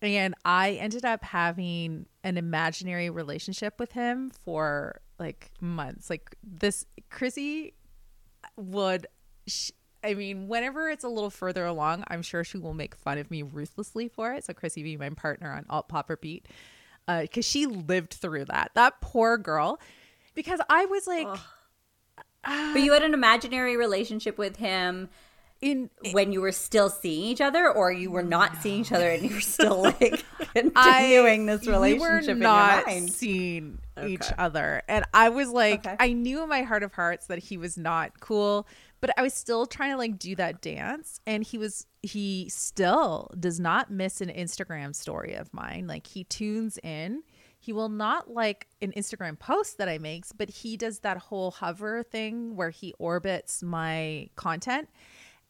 [0.00, 6.08] and I ended up having an imaginary relationship with him for like months.
[6.08, 7.74] Like, this, Chrissy
[8.56, 9.06] would,
[9.46, 9.72] sh-
[10.04, 13.30] I mean, whenever it's a little further along, I'm sure she will make fun of
[13.30, 14.44] me ruthlessly for it.
[14.44, 16.46] So Chrissy be my partner on Alt Popper Beat,
[17.06, 18.70] because she lived through that.
[18.74, 19.80] That poor girl,
[20.34, 21.26] because I was like,
[22.44, 25.08] but you had an imaginary relationship with him
[25.60, 29.10] in when you were still seeing each other, or you were not seeing each other
[29.10, 33.12] and you were still like continuing this relationship we were not in your mind.
[33.12, 35.96] seeing each other, and I was like, Okay.
[35.98, 38.68] I knew in my heart of hearts that he was not cool,
[39.00, 43.28] but I was still trying to like do that dance, and he was he still
[43.38, 45.86] does not miss an Instagram story of mine.
[45.88, 47.22] Like he tunes in.
[47.60, 51.50] He will not like an Instagram post that I makes, but he does that whole
[51.50, 54.88] hover thing where he orbits my content.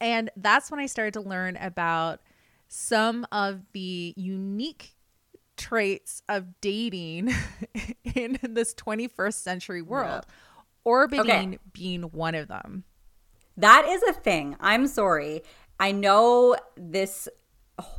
[0.01, 2.21] And that's when I started to learn about
[2.69, 4.95] some of the unique
[5.57, 7.33] traits of dating
[8.15, 10.25] in this 21st century world,
[10.85, 11.59] orbiting Okay.
[11.73, 12.85] being one of them.
[13.57, 14.57] That is a thing.
[14.61, 15.43] I'm sorry.
[15.81, 17.29] I know this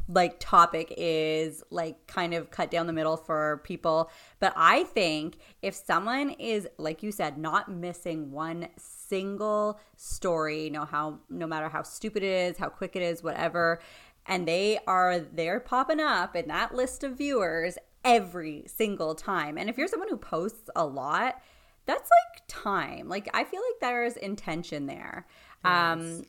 [0.07, 4.09] like topic is like kind of cut down the middle for people,
[4.39, 10.85] but I think if someone is like you said not missing one single story, no
[10.85, 13.79] how no matter how stupid it is, how quick it is, whatever,
[14.25, 19.57] and they are they're popping up in that list of viewers every single time.
[19.57, 21.41] And if you're someone who posts a lot,
[21.85, 23.07] that's like time.
[23.07, 25.25] Like I feel like there's intention there.
[25.63, 26.23] Um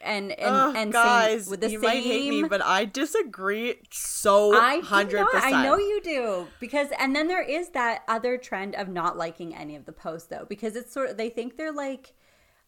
[0.00, 3.76] and and Ugh, and guys, with the you same might hate me, but I disagree
[3.90, 5.54] so I hundred percent.
[5.54, 9.54] I know you do because, and then there is that other trend of not liking
[9.54, 12.14] any of the posts though, because it's sort of they think they're like,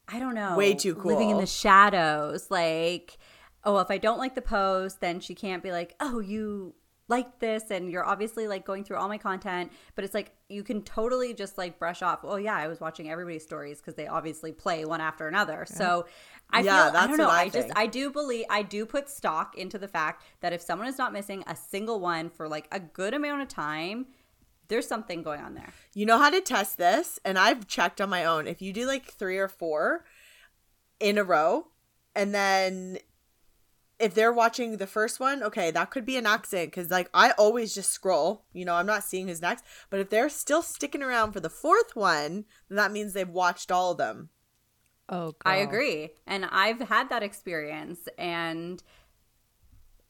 [0.09, 2.51] I don't know, Way too cool, living in the shadows.
[2.51, 3.19] Like,
[3.65, 6.75] oh, if I don't like the post, then she can't be like, oh, you
[7.09, 9.73] like this, and you're obviously like going through all my content.
[9.95, 12.21] But it's like you can totally just like brush off.
[12.23, 15.67] Oh yeah, I was watching everybody's stories because they obviously play one after another.
[15.67, 16.07] So.
[16.55, 17.31] I Yeah, feel I don't know.
[17.31, 17.71] I I just.
[17.75, 21.11] I do believe I do put stock into the fact that if someone is not
[21.11, 24.07] missing a single one for like a good amount of time,
[24.69, 25.73] there's something going on there.
[25.95, 28.47] You know how to test this, and I've checked on my own.
[28.47, 30.05] If you do like three or four
[31.01, 31.69] in a row,
[32.15, 32.99] and then
[34.03, 37.31] if they're watching the first one, okay, that could be an accident because like I
[37.33, 38.45] always just scroll.
[38.53, 39.65] You know, I'm not seeing who's next.
[39.91, 43.71] But if they're still sticking around for the fourth one, then that means they've watched
[43.71, 44.31] all of them.
[45.09, 46.11] Oh, I agree.
[46.27, 48.83] And I've had that experience and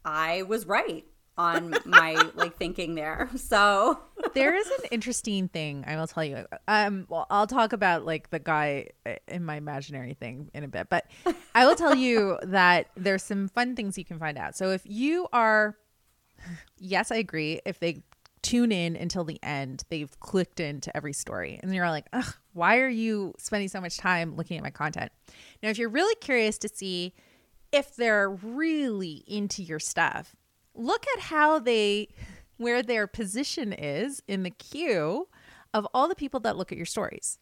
[0.04, 1.04] I was right
[1.38, 3.28] on my like thinking there.
[3.42, 3.98] So
[4.34, 6.46] there is an interesting thing I will tell you.
[6.68, 10.68] Um, well, I'll talk about like the guy uh, in my imaginary thing in a
[10.68, 11.06] bit, but
[11.54, 14.56] I will tell you that there's some fun things you can find out.
[14.56, 15.76] So if you are,
[16.78, 17.60] yes, I agree.
[17.66, 18.02] If they
[18.42, 22.78] tune in until the end, they've clicked into every story, and you're like, ugh, why
[22.78, 25.12] are you spending so much time looking at my content?
[25.62, 27.14] Now, if you're really curious to see
[27.72, 30.36] if they're really into your stuff,
[30.74, 32.08] look at how they
[32.56, 35.28] where their position is in the queue
[35.74, 37.38] of all the people that look at your stories.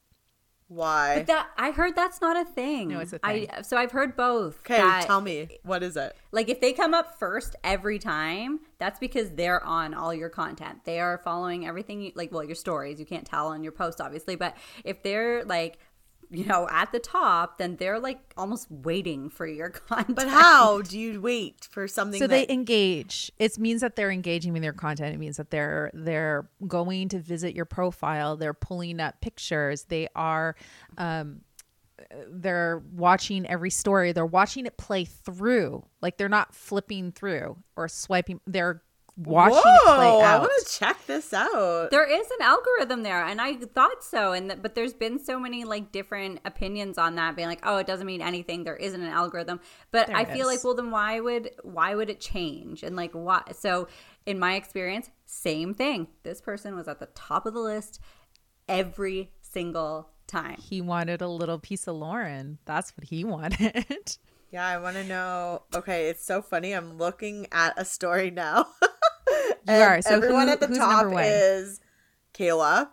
[0.68, 1.16] Why?
[1.16, 2.91] but that I heard that's not a thing.
[2.91, 3.49] No, it's a I thing.
[3.64, 4.61] so I've heard both.
[4.61, 6.16] Okay, that- tell me what is it?
[6.31, 10.85] Like if they come up first every time, that's because they're on all your content.
[10.85, 13.01] They are following everything you like well, your stories.
[13.01, 15.78] You can't tell on your post obviously, but if they're like
[16.31, 20.16] you know, at the top, then they're like almost waiting for your content.
[20.16, 22.18] But how do you wait for something?
[22.20, 23.33] So that, they engage.
[23.39, 25.14] It means that they're engaging with your content.
[25.14, 28.37] It means that they're they're going to visit your profile.
[28.37, 29.85] They're pulling up pictures.
[29.85, 30.55] They are
[30.99, 31.41] um
[32.28, 34.12] they're watching every story.
[34.12, 35.85] They're watching it play through.
[36.01, 38.41] Like they're not flipping through or swiping.
[38.47, 38.83] They're
[39.25, 41.91] watching it play Whoa, I want to check this out.
[41.91, 44.33] There is an algorithm there, and I thought so.
[44.33, 47.77] And th- but there's been so many like different opinions on that, being like, oh,
[47.79, 48.64] it doesn't mean anything.
[48.64, 49.61] There isn't an algorithm.
[49.91, 50.57] But There I it feel is.
[50.57, 52.83] like, well, then why would why would it change?
[52.83, 53.43] And like, why?
[53.53, 53.89] So
[54.27, 56.09] in my experience, same thing.
[56.23, 58.01] This person was at the top of the list
[58.68, 60.57] every single time.
[60.61, 62.59] He wanted a little piece of Lauren.
[62.64, 64.16] That's what he wanted.
[64.53, 65.62] Yeah, I want to know.
[65.75, 66.73] Okay, it's so funny.
[66.73, 68.66] I'm looking at a story now.
[69.68, 70.03] Are.
[70.03, 71.80] So everyone who- at the top is
[72.34, 72.88] Kayla,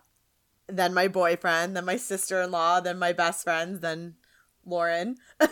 [0.68, 4.16] then my boyfriend, then my sister in law, then my best friends, then
[4.66, 5.18] Lauren.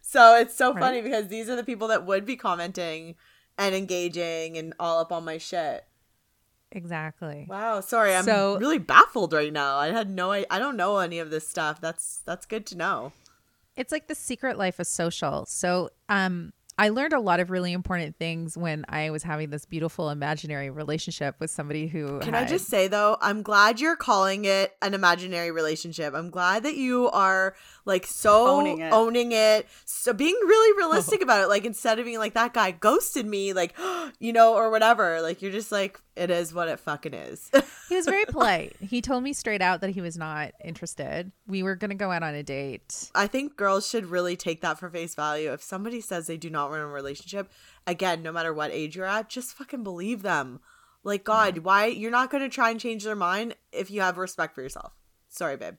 [0.00, 1.04] so it's so funny Right.
[1.04, 3.14] because these are the people that would be commenting
[3.58, 5.84] and engaging and all up on my shit.
[6.70, 7.46] exactly.
[7.48, 9.76] Wow, sorry, I'm So- really baffled right now.
[9.76, 11.80] I had no, I, I don't know any of this stuff.
[11.80, 13.12] That's that's good to know.
[13.76, 15.46] It's like the secret life of social.
[15.46, 19.66] So, um, I learned a lot of really important things when I was having this
[19.66, 24.46] beautiful imaginary relationship with somebody who Can I just say though, I'm glad you're calling
[24.46, 26.14] it an imaginary relationship.
[26.14, 27.54] I'm glad that you are
[27.84, 29.36] like so Owning owning it.
[29.36, 31.48] it, so being really realistic about it.
[31.48, 33.74] Like instead of being like that guy ghosted me, like
[34.18, 35.20] you know, or whatever.
[35.20, 37.50] Like you're just like It is what it fucking is.
[37.88, 38.74] He was very polite.
[38.80, 41.30] He told me straight out that he was not interested.
[41.46, 43.10] We were going to go out on a date.
[43.14, 45.52] I think girls should really take that for face value.
[45.52, 47.50] If somebody says they do not want a relationship,
[47.86, 50.60] again, no matter what age you're at, just fucking believe them.
[51.04, 51.86] Like, God, why?
[51.86, 54.94] You're not going to try and change their mind if you have respect for yourself.
[55.28, 55.74] Sorry, babe.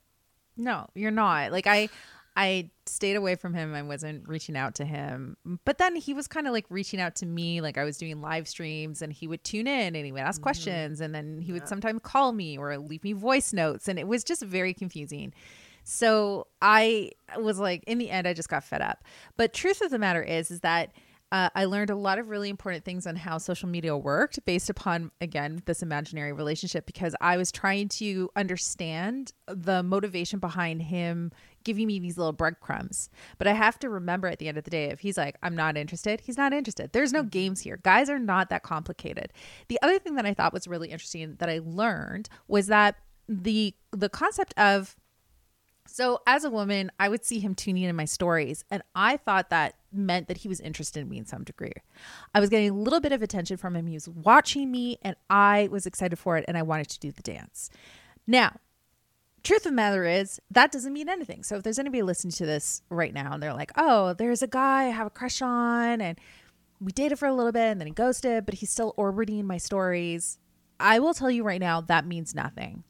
[0.55, 1.51] No, you're not.
[1.51, 1.89] Like I
[2.35, 3.73] I stayed away from him.
[3.75, 5.37] I wasn't reaching out to him.
[5.65, 7.61] But then he was kind of like reaching out to me.
[7.61, 10.39] Like I was doing live streams and he would tune in and he would ask
[10.39, 10.43] Mm-hmm.
[10.43, 13.87] questions and then he would sometimes call me or leave me voice notes.
[13.87, 15.33] And it was just very confusing.
[15.83, 19.03] So I was like, in the end, I just got fed up.
[19.37, 20.91] But truth of the matter is, is that
[21.31, 24.69] uh, I learned a lot of really important things on how social media worked based
[24.69, 31.31] upon, again, this imaginary relationship because I was trying to understand the motivation behind him
[31.63, 33.09] giving me these little breadcrumbs.
[33.37, 35.55] But I have to remember at the end of the day, if he's like, I'm
[35.55, 36.91] not interested, he's not interested.
[36.93, 37.29] There's no mm-hmm.
[37.29, 37.79] games here.
[37.83, 39.33] Guys are not that complicated.
[39.67, 42.95] The other thing that I thought was really interesting that I learned was that
[43.27, 44.95] the the concept of
[45.85, 49.49] so as a woman, I would see him tuning in my stories, and I thought
[49.49, 51.73] that meant that he was interested in me in some degree.
[52.33, 53.87] I was getting a little bit of attention from him.
[53.87, 57.11] He was watching me, and I was excited for it, and I wanted to do
[57.11, 57.69] the dance.
[58.25, 58.55] Now,
[59.43, 61.43] truth of the matter is that doesn't mean anything.
[61.43, 64.47] So if there's anybody listening to this right now and they're like, "Oh, there's a
[64.47, 66.19] guy I have a crush on, and
[66.79, 69.57] we dated for a little bit, and then he ghosted, but he's still orbiting my
[69.57, 70.39] stories,"
[70.79, 72.83] I will tell you right now that means nothing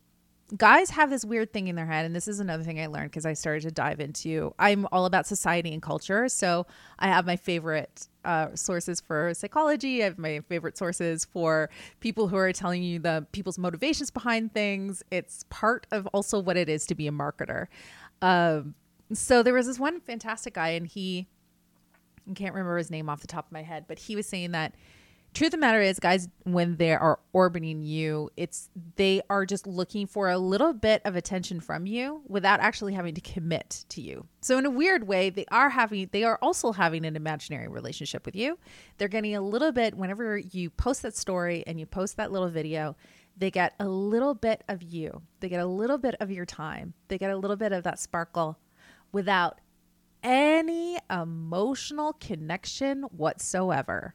[0.58, 3.10] guys have this weird thing in their head and this is another thing i learned
[3.10, 6.66] because i started to dive into i'm all about society and culture so
[7.00, 10.02] i have my favorite uh, sources for psychology.
[10.02, 11.70] I have my favorite sources for
[12.00, 15.04] people who are telling you the people's motivations behind things.
[15.12, 17.68] It's part of also what it is to be a marketer.
[18.22, 18.76] Um,
[19.14, 21.28] so there was this one fantastic guy and he
[22.30, 24.52] I can't remember his name off the top of my head, but he was saying
[24.52, 24.76] that
[25.34, 29.66] truth of the matter is guys when they are orbiting you it's they are just
[29.66, 34.02] looking for a little bit of attention from you without actually having to commit to
[34.02, 34.28] you.
[34.42, 38.26] So in a weird way they are having they are also having an imaginary relationship
[38.26, 38.58] with you.
[38.98, 42.50] They're getting a little bit whenever you post that story and you post that little
[42.50, 42.96] video
[43.36, 45.24] they get a little bit of you.
[45.40, 46.94] They get a little bit of your time.
[47.08, 48.60] They get a little bit of that sparkle
[49.12, 49.60] without
[50.22, 54.14] any emotional connection whatsoever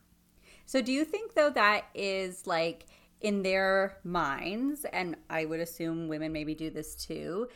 [0.68, 2.84] So do you think though that is like
[3.22, 7.48] in their minds and I would assume women maybe do this too.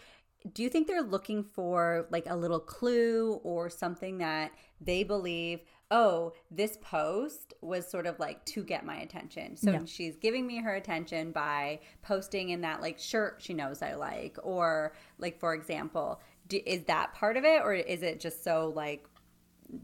[0.55, 5.61] Do you think they're looking for like a little clue or something that they believe,
[5.91, 9.59] oh, this post was sort of like to get my attention.
[9.59, 9.85] So No.
[9.85, 14.39] she's giving me her attention by posting in that like shirt she knows I like
[14.43, 18.73] or like for example, do, is that part of it or is it just so
[18.75, 19.05] like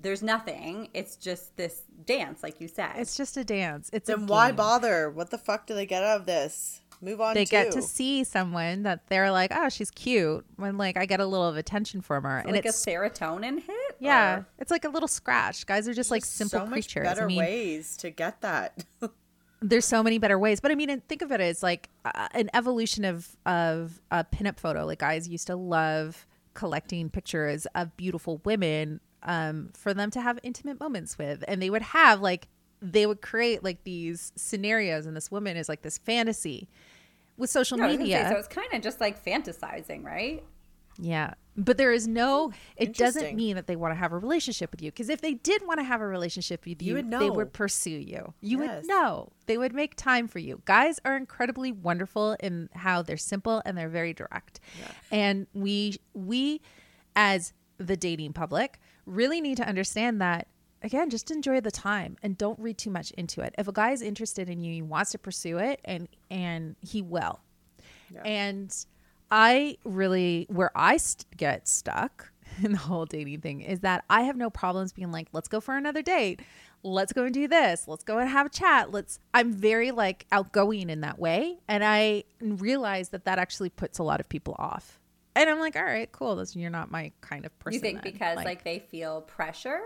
[0.03, 0.89] there's nothing.
[0.95, 2.93] It's just this dance, like you said.
[2.97, 3.91] It's just a dance.
[3.93, 4.57] It's a Then why game.
[4.57, 5.11] bother?
[5.11, 6.83] What the fuck do they get out of this?
[7.01, 7.35] Move on.
[7.35, 10.45] They get to to see someone that they're like, oh, she's cute.
[10.57, 13.63] When like I get a little of attention from her, and like a it's serotonin
[13.63, 13.97] hit.
[14.01, 15.65] yeah, or- it's like a little scratch.
[15.65, 17.05] Guys are just like simple so creatures.
[17.05, 18.85] better I mean, ways to get that.
[19.63, 20.59] there's so many better ways.
[20.61, 24.59] But I mean, think of it as like uh, an evolution of of a pinup
[24.59, 24.85] photo.
[24.85, 30.39] Like guys used to love collecting pictures of beautiful women um, for them to have
[30.43, 32.49] intimate moments with, and they would have like
[32.81, 36.69] they would create like these scenarios, and this woman is like this fantasy
[37.37, 38.25] with social No, I was gonna media.
[38.25, 40.43] say, so it's kind of just like fantasizing, right?
[41.01, 41.35] Yeah.
[41.57, 44.81] But there is no, it doesn't mean that they want to have a relationship with
[44.83, 44.91] you.
[44.93, 47.53] Because if they did want to have a relationship with you, You would they would
[47.53, 48.33] pursue you.
[48.41, 48.83] You Yes.
[48.83, 49.33] would know.
[49.47, 50.63] They would make time for you.
[50.67, 54.61] Guys are incredibly wonderful in how they're simple and they're very direct.
[55.11, 56.61] And we, we
[57.17, 60.47] as the dating public really need to understand that
[60.83, 63.91] again just enjoy the time and don't read too much into it if a guy
[63.91, 67.41] is interested in you he wants to pursue it and and he will
[68.25, 68.75] and
[69.31, 72.33] I really, where I st- get stuck
[72.63, 75.61] in the whole dating thing is that I have no problems being like, let's go
[75.61, 76.41] for another date.
[76.83, 77.89] Let's go and do this.
[77.89, 78.93] Let's go and have a chat.
[78.93, 81.59] Let's, I'm very like outgoing in that way.
[81.67, 84.98] And I realize that that actually puts a lot of people off.
[85.39, 86.35] And I'm like, all right, cool.
[86.35, 87.75] That's, you're not my kind of person.
[87.75, 88.13] you think then.
[88.13, 89.81] because like, they feel pressure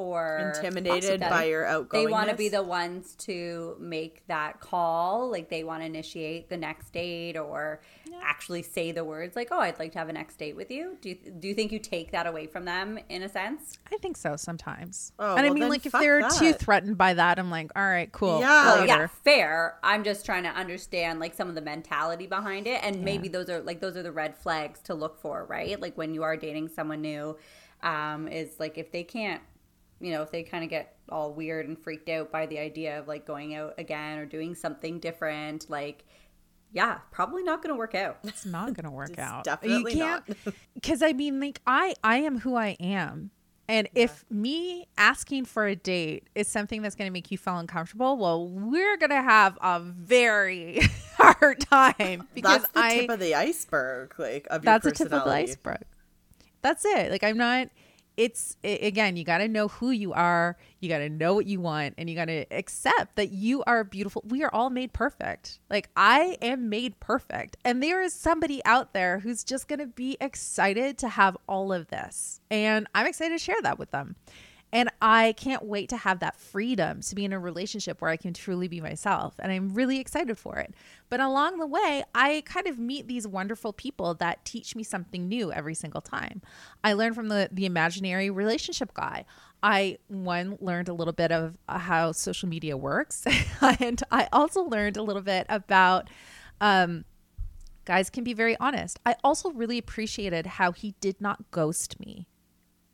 [0.00, 2.06] or Intimidated by your outgoing.
[2.06, 6.48] They want to be the ones to make that call, like they want to initiate
[6.48, 7.82] the next date or
[8.22, 10.96] actually say the words like, "Oh, I'd like to have a next date with you."
[11.02, 13.78] Do you do you think you take that away from them in a sense?
[13.92, 15.12] I think so sometimes.
[15.18, 17.86] Oh, and I well, mean, like, if they're too threatened by that, I'm like, all
[17.86, 18.40] right, cool.
[18.40, 18.64] Yeah.
[18.64, 19.78] Well, yeah, fair.
[19.82, 23.50] I'm just trying to understand like some of the mentality behind it, and maybe those
[23.50, 25.78] are like those are the red flags to look for, right?
[25.78, 27.36] Like when you are dating someone new,
[27.82, 29.42] um, is like if they can't
[30.00, 32.98] you know, if they kind of get all weird and freaked out by the idea
[32.98, 36.04] of like going out again or doing something different, like,
[36.72, 38.18] yeah, probably not going to work out.
[38.24, 39.44] It's not going to work out.
[39.44, 40.24] definitely you can't,
[40.74, 43.30] Because I mean, like I, I am who I am,
[43.70, 47.56] and if me asking for a date is something that's going to make you feel
[47.56, 50.80] uncomfortable, well, we're going to have a very
[51.16, 52.98] hard time because That's the I.
[52.98, 55.82] tip of the iceberg, like of that's your a tip of the iceberg.
[56.62, 57.12] That's it.
[57.12, 57.68] Like I'm not.
[58.20, 59.16] It's again.
[59.16, 60.58] You got to know who you are.
[60.80, 63.82] You got to know what you want, and you got to accept that you are
[63.82, 64.22] beautiful.
[64.26, 65.58] We are all made perfect.
[65.70, 70.18] Like I am made perfect, and there is somebody out there who's just gonna be
[70.20, 74.16] excited to have all of this, and I'm excited to share that with them.
[74.72, 78.16] And I can't wait to have that freedom to be in a relationship where I
[78.16, 79.34] can truly be myself.
[79.40, 80.74] And I'm really excited for it.
[81.08, 85.28] But along the way, I kind of meet these wonderful people that teach me something
[85.28, 86.40] new every single time.
[86.84, 89.24] I learn from the, the imaginary relationship guy.
[89.62, 93.24] I, one, learned a little bit of uh, how social media works.
[93.60, 96.08] and I also learned a little bit about,
[96.60, 97.04] um,
[97.84, 99.00] guys can be very honest.
[99.04, 102.28] I also really appreciated how he did not ghost me.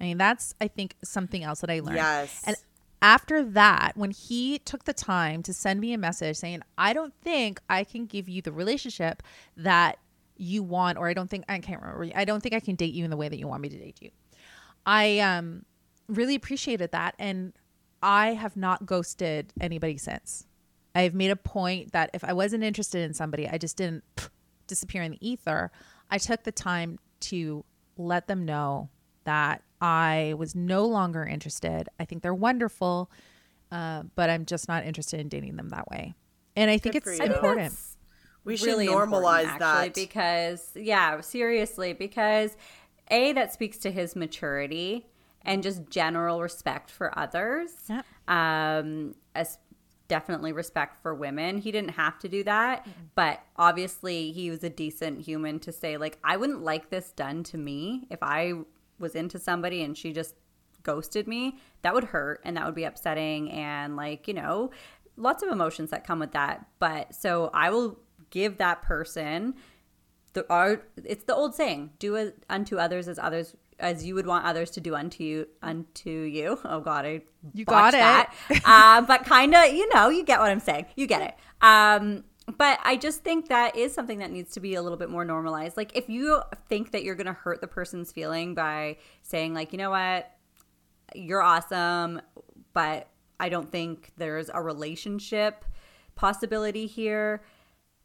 [0.01, 1.97] I mean, that's, I think, something else that I learned.
[1.97, 2.43] Yes.
[2.47, 2.57] And
[3.01, 7.15] after that, when he took the time to send me a message saying, I don't
[7.23, 9.23] think I can give you the relationship
[9.57, 9.99] that
[10.37, 12.95] you want, or I don't think, I can't remember, I don't think I can date
[12.95, 14.11] you in the way that you want me to date you.
[14.85, 15.65] I um,
[16.09, 17.15] really appreciated that.
[17.19, 17.53] And
[18.03, 20.47] I have not ghosted anybody since.
[20.95, 24.05] I've made a point that if I wasn't interested in somebody, I just didn't
[24.67, 25.71] disappear in the ether.
[26.11, 27.65] I took the time to
[27.97, 28.91] let them know
[29.27, 31.89] that I was no longer interested.
[32.01, 33.11] I think they're wonderful,
[33.71, 36.15] uh, but I'm just not interested in dating them that way.
[36.57, 37.25] And I think Good it's you.
[37.25, 37.75] I think important.
[38.45, 39.59] we should really normalize actually,
[39.89, 39.95] that.
[39.95, 42.57] because yeah seriously because
[43.11, 45.07] a that speaks to his maturity
[45.43, 48.03] and just general respect for others Yeah.
[48.29, 49.59] um as
[50.09, 52.91] definitely respect for women he didn't have to do that Mm-hmm.
[53.17, 57.43] but obviously he was a decent human to say like i wouldn't like this done
[57.45, 58.53] to me if i
[58.99, 60.35] was into somebody and she just
[60.83, 64.71] ghosted me that would hurt and that would be upsetting and like you know
[65.17, 67.99] lots of emotions that come with that but so i will
[68.31, 69.55] give that person
[70.35, 74.27] the art it's the old saying do it unto others as others as you would
[74.27, 77.21] want others to do unto you unto you oh god i
[77.53, 77.99] You got it.
[77.99, 78.33] that.
[78.65, 81.35] uh, but kind of you know you get what i'm saying you get it
[81.67, 82.23] um
[82.57, 85.25] but i just think that is something that needs to be a little bit more
[85.25, 89.73] normalized like if you think that you're gonna hurt the person's feeling by saying like
[89.73, 90.37] you know what
[91.15, 92.21] you're awesome,
[92.73, 93.09] but
[93.39, 95.65] I don't think there's a relationship
[96.15, 97.43] possibility here.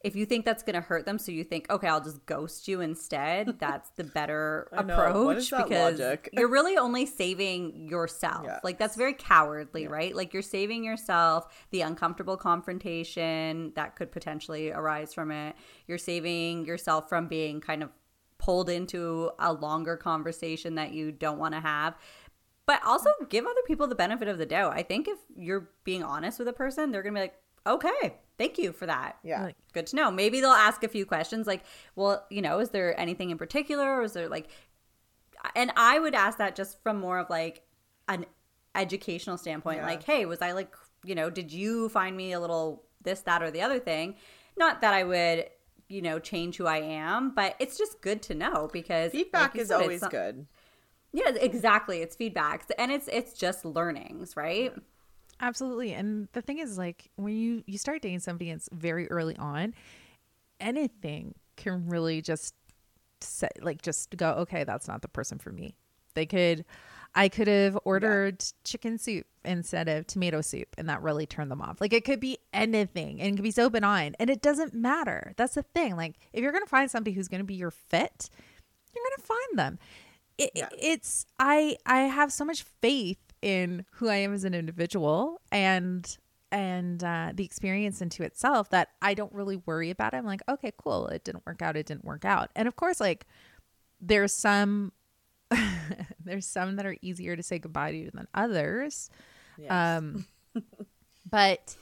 [0.03, 2.67] If you think that's going to hurt them, so you think, okay, I'll just ghost
[2.67, 6.29] you instead, that's the better approach What is that because logic?
[6.33, 8.45] you're really only saving yourself.
[8.45, 8.61] Yes.
[8.63, 10.15] Like, that's very cowardly, right?
[10.15, 15.55] Like, you're saving yourself the uncomfortable confrontation that could potentially arise from it.
[15.87, 17.89] You're saving yourself from being kind of
[18.37, 21.95] pulled into a longer conversation that you don't want to have
[22.71, 24.73] but also give other people the benefit of the doubt.
[24.73, 27.35] I think if you're being honest with a person, they're going to be like,
[27.67, 29.17] okay, thank you for that.
[29.23, 29.43] Yeah.
[29.43, 30.11] Like, Good to know.
[30.11, 31.63] Maybe they'll ask a few questions like,
[31.95, 33.99] well, you know, is there anything in particular?
[33.99, 34.49] Or is there like,
[35.55, 37.61] and I would ask that just from more of like
[38.07, 38.25] an
[38.75, 39.77] educational standpoint.
[39.77, 39.85] Yeah.
[39.85, 40.73] Like, hey, was I like,
[41.03, 44.15] you know, did you find me a little this, that, or the other thing?
[44.57, 45.45] Not that I would,
[45.87, 49.61] you know, change who I am, but it's just good to know because Feedback you
[49.61, 50.45] is said, always good.
[51.13, 52.01] yeah, exactly.
[52.01, 54.73] It's feedbacks, and it's it's just learnings, right?
[55.41, 55.93] Absolutely.
[55.93, 59.35] And the thing is like when you you start dating somebody and it's very early
[59.37, 59.73] on,
[60.59, 62.53] anything can really just
[63.21, 65.75] set like just go, okay, that's not the person for me.
[66.13, 66.63] They could
[67.15, 71.61] I could have ordered chicken soup instead of tomato soup and that really turned them
[71.61, 71.81] off.
[71.81, 75.33] Like it could be anything and it could be so benign and it doesn't matter.
[75.37, 75.95] That's the thing.
[75.95, 78.29] Like if you're going to find somebody who's going to be your fit,
[78.93, 79.79] you're going to find them.
[80.37, 80.69] It, Yeah.
[80.77, 86.17] It's I I have so much faith in who I am as an individual and
[86.51, 90.17] and uh, the experience into itself that I don't really worry about it.
[90.17, 91.07] I'm like, okay, cool.
[91.07, 91.77] It didn't work out.
[91.77, 92.51] It didn't work out.
[92.57, 93.25] And of course, like
[94.01, 94.91] there's some
[96.23, 99.09] there's some that are easier to say goodbye to than others.
[99.57, 99.71] Yes.
[99.71, 100.25] Um,
[101.29, 101.75] but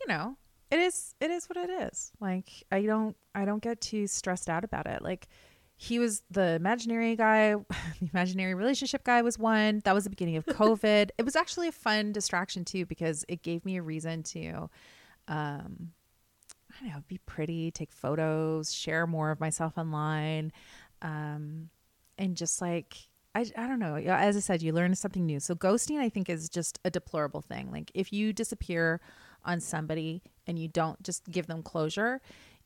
[0.00, 0.36] you know,
[0.70, 2.12] it is it is what it is.
[2.20, 5.02] Like I don't I don't get too stressed out about it.
[5.02, 5.28] Like
[5.82, 7.54] he was the imaginary guy,
[8.00, 9.80] the imaginary relationship guy was one.
[9.84, 11.10] That was the beginning of COVID.
[11.18, 14.70] it was actually a fun distraction too because it gave me a reason to
[15.26, 15.90] um
[16.70, 20.52] I don't know, be pretty, take photos, share more of myself online.
[21.02, 21.70] Um
[22.16, 22.96] and just like
[23.34, 23.96] I, I don't know.
[23.96, 25.40] As I said, you learn something new.
[25.40, 27.72] So ghosting, I think, is just a deplorable thing.
[27.72, 29.00] Like if you disappear
[29.44, 32.20] on somebody and you don't just give them closure,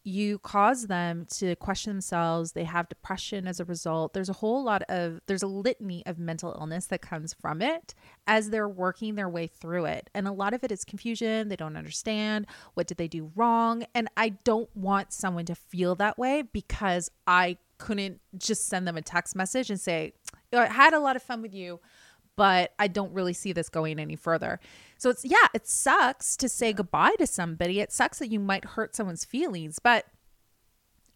[0.06, 2.52] you cause them to question themselves.
[2.52, 4.12] They have depression as a result.
[4.12, 7.92] There's a whole lot of, there's a litany of mental illness that comes from it
[8.28, 10.08] as they're working their way through it.
[10.14, 11.48] And a lot of it is confusion.
[11.48, 13.84] They don't understand what did they do wrong.
[13.96, 18.96] And I don't want someone to feel that way because I couldn't just send them
[18.96, 20.12] a text message and say,
[20.52, 21.80] oh, I had a lot of fun with you
[22.36, 24.60] but I don't really see this going any further.
[24.98, 27.80] So it's yeah, it sucks to say goodbye to somebody.
[27.80, 30.06] It sucks that you might hurt someone's feelings, but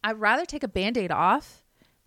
[0.04, 1.64] I'd rather take a band-aid off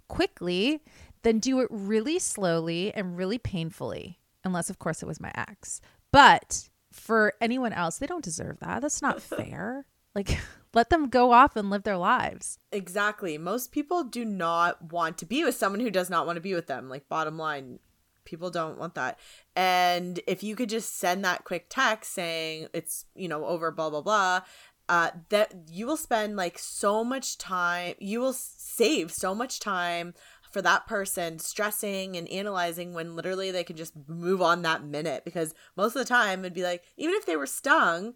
[0.08, 0.82] quickly
[1.24, 4.20] than do it really slowly and really painfully.
[4.44, 5.82] Unless of course it was my ex.
[6.12, 8.82] But for anyone else, they don't deserve that.
[8.82, 9.86] That's not fair.
[10.14, 10.38] Like
[10.74, 12.60] let them go off and live their lives.
[12.72, 13.38] Exactly.
[13.38, 16.54] Most people do not want to be with someone who does not want to be
[16.54, 16.90] with them.
[16.90, 17.80] Like bottom line,
[18.26, 19.20] people don't want that.
[19.56, 23.90] And if you could just send that quick text saying it's you know over blah
[23.90, 24.41] blah blah
[24.90, 30.14] uh that you will spend like so much time you will save so much time
[30.52, 35.26] for that person stressing and analyzing when literally they can just move on that minute.
[35.26, 38.14] Because most of the time it'd be like even if they were stung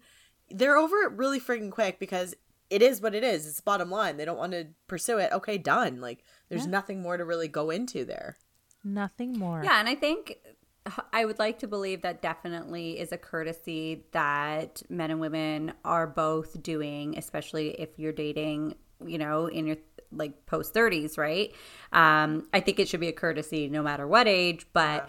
[0.50, 2.34] they're over it really freaking quick because
[2.70, 3.46] it is what it is.
[3.46, 4.16] It's bottom line.
[4.16, 5.32] They don't want to pursue it.
[5.32, 6.00] Okay done.
[6.00, 6.70] Like there's yeah.
[6.70, 8.36] nothing more to really go into there
[8.84, 9.62] Nothing more.
[9.64, 10.38] Yeah, and I think
[11.12, 16.06] I would like to believe that definitely is a courtesy that men and women are
[16.06, 19.76] both doing, especially if you're dating, you know, in your
[20.10, 21.52] like post 30s, right?
[21.92, 25.08] Um, I think it should be a courtesy no matter what age, but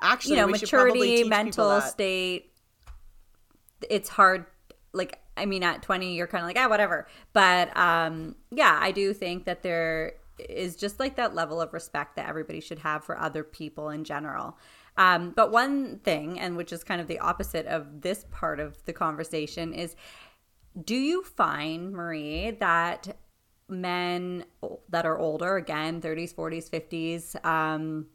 [0.00, 2.52] actually, you know, maturity, mental state,
[3.88, 4.46] it's hard.
[4.92, 7.08] Like, I mean, at 20, you're kind of like, ah, whatever.
[7.32, 12.16] But um, yeah, I do think that there is just like that level of respect
[12.16, 14.58] that everybody should have for other people in general.
[14.96, 18.84] Um, but one thing, and which is kind of the opposite of this part of
[18.84, 19.96] the conversation, is
[20.82, 23.16] do you find, Marie, that
[23.68, 24.44] men
[24.88, 28.06] that are older, again, 30s, 40s, 50s, um,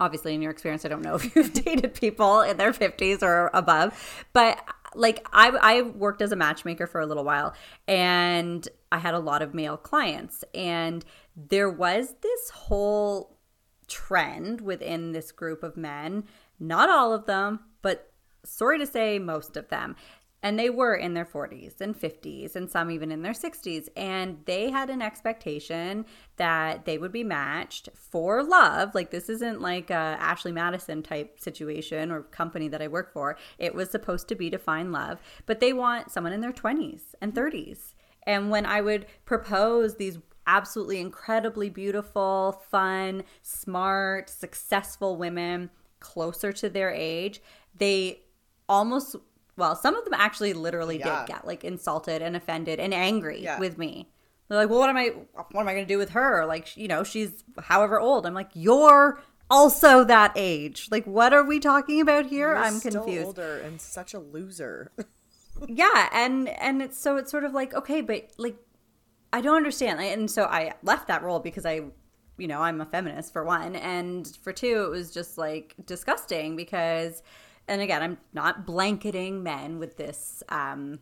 [0.00, 3.50] obviously in your experience, I don't know if you've dated people in their 50s or
[3.52, 4.62] above, but
[4.94, 7.54] like I, I worked as a matchmaker for a little while
[7.86, 11.04] and I had a lot of male clients and
[11.36, 13.38] there was this whole
[13.86, 16.24] trend within this group of men,
[16.58, 18.10] not all of them, but
[18.44, 19.96] sorry to say, most of them.
[20.42, 23.88] And they were in their 40s and 50s, and some even in their 60s.
[23.96, 26.06] And they had an expectation
[26.36, 28.94] that they would be matched for love.
[28.94, 33.36] Like, this isn't like a Ashley Madison type situation or company that I work for.
[33.58, 37.14] It was supposed to be to find love, but they want someone in their 20s
[37.20, 37.94] and 30s.
[38.24, 45.70] And when I would propose these absolutely incredibly beautiful, fun, smart, successful women
[46.00, 47.40] closer to their age,
[47.76, 48.20] they
[48.68, 49.16] almost
[49.56, 51.20] well, some of them actually literally yeah.
[51.20, 53.58] did get like insulted and offended and angry yeah.
[53.58, 54.10] with me.
[54.48, 56.44] They're like, "Well, what am I what am I going to do with her?
[56.46, 59.20] Like, you know, she's however old." I'm like, "You're
[59.50, 60.88] also that age.
[60.90, 62.48] Like, what are we talking about here?
[62.48, 64.92] You're I'm confused." older and such a loser.
[65.66, 68.56] yeah, and and it's so it's sort of like, okay, but like
[69.32, 70.00] I don't understand.
[70.00, 71.82] And so I left that role because I,
[72.38, 73.76] you know, I'm a feminist for one.
[73.76, 77.22] And for two, it was just like disgusting because,
[77.68, 81.00] and again, I'm not blanketing men with this um,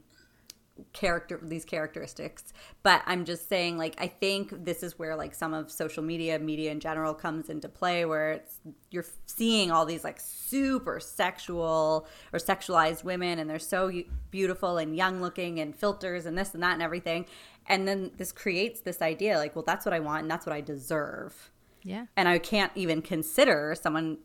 [0.93, 2.53] character these characteristics
[2.83, 6.37] but i'm just saying like i think this is where like some of social media
[6.37, 8.59] media in general comes into play where it's
[8.91, 13.93] you're seeing all these like super sexual or sexualized women and they're so
[14.33, 17.25] beautiful and young looking and filters and this and that and everything
[17.67, 20.55] and then this creates this idea like well that's what i want and that's what
[20.55, 21.51] i deserve.
[21.83, 22.07] Yeah.
[22.17, 24.19] And i can't even consider someone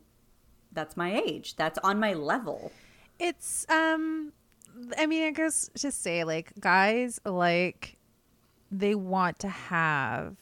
[0.71, 2.71] that's my age that's on my level.
[3.19, 4.33] It's um
[4.97, 7.97] I mean, I guess to say like guys like
[8.71, 10.37] they want to have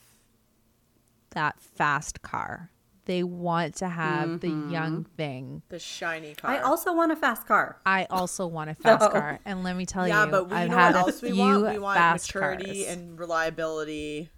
[1.30, 2.70] that fast car.
[3.08, 4.66] They want to have mm-hmm.
[4.66, 6.50] the young thing, the shiny car.
[6.50, 7.80] I also want a fast car.
[7.86, 9.08] I also want a fast no.
[9.08, 11.32] car, and let me tell yeah, you, yeah, but we I've know what else we
[11.32, 11.66] want?
[11.66, 12.94] We want maturity cars.
[12.94, 14.28] and reliability.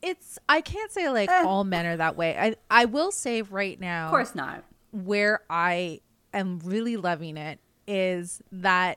[0.00, 1.44] It's I can't say like eh.
[1.44, 2.34] all men are that way.
[2.34, 4.64] I I will say right now, of course not.
[4.92, 6.00] Where I
[6.32, 8.96] am really loving it is that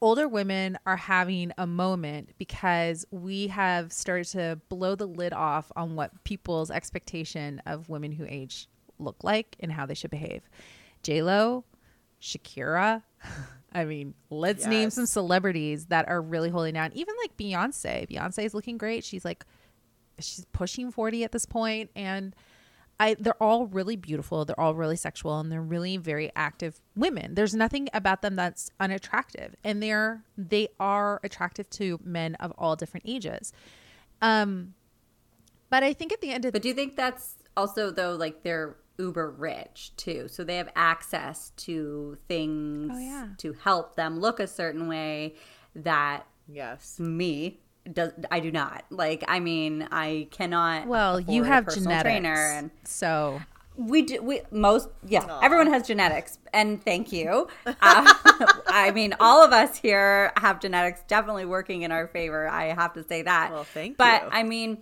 [0.00, 5.70] older women are having a moment because we have started to blow the lid off
[5.76, 8.68] on what people's expectation of women who age
[8.98, 10.48] look like and how they should behave.
[11.02, 11.64] J Lo,
[12.20, 13.02] Shakira.
[13.72, 14.68] I mean, let's yes.
[14.68, 16.90] name some celebrities that are really holding down.
[16.94, 18.10] Even like Beyonce.
[18.10, 19.04] Beyonce is looking great.
[19.04, 19.44] She's like,
[20.18, 21.90] she's pushing 40 at this point.
[21.94, 22.34] And
[23.00, 24.44] I they're all really beautiful.
[24.44, 27.34] They're all really sexual and they're really very active women.
[27.34, 29.56] There's nothing about them that's unattractive.
[29.64, 33.52] And they're they are attractive to men of all different ages.
[34.20, 34.74] Um
[35.70, 38.42] but I think at the end of But do you think that's also though like
[38.42, 40.28] they're uber rich too?
[40.28, 43.28] So they have access to things Oh, yeah.
[43.38, 45.36] to help them look a certain way
[45.74, 46.98] that Yes.
[47.00, 47.60] me
[47.92, 48.84] does I do not.
[48.90, 52.02] Like I mean, I cannot well, you afford a have personal genetics.
[52.04, 53.40] trainer and so
[53.76, 57.74] we do we most yeah everyone has genetics and thank you uh,
[58.66, 62.92] i mean all of us here have genetics definitely working in our favor i have
[62.92, 64.28] to say that Well, thank but you.
[64.32, 64.78] i mean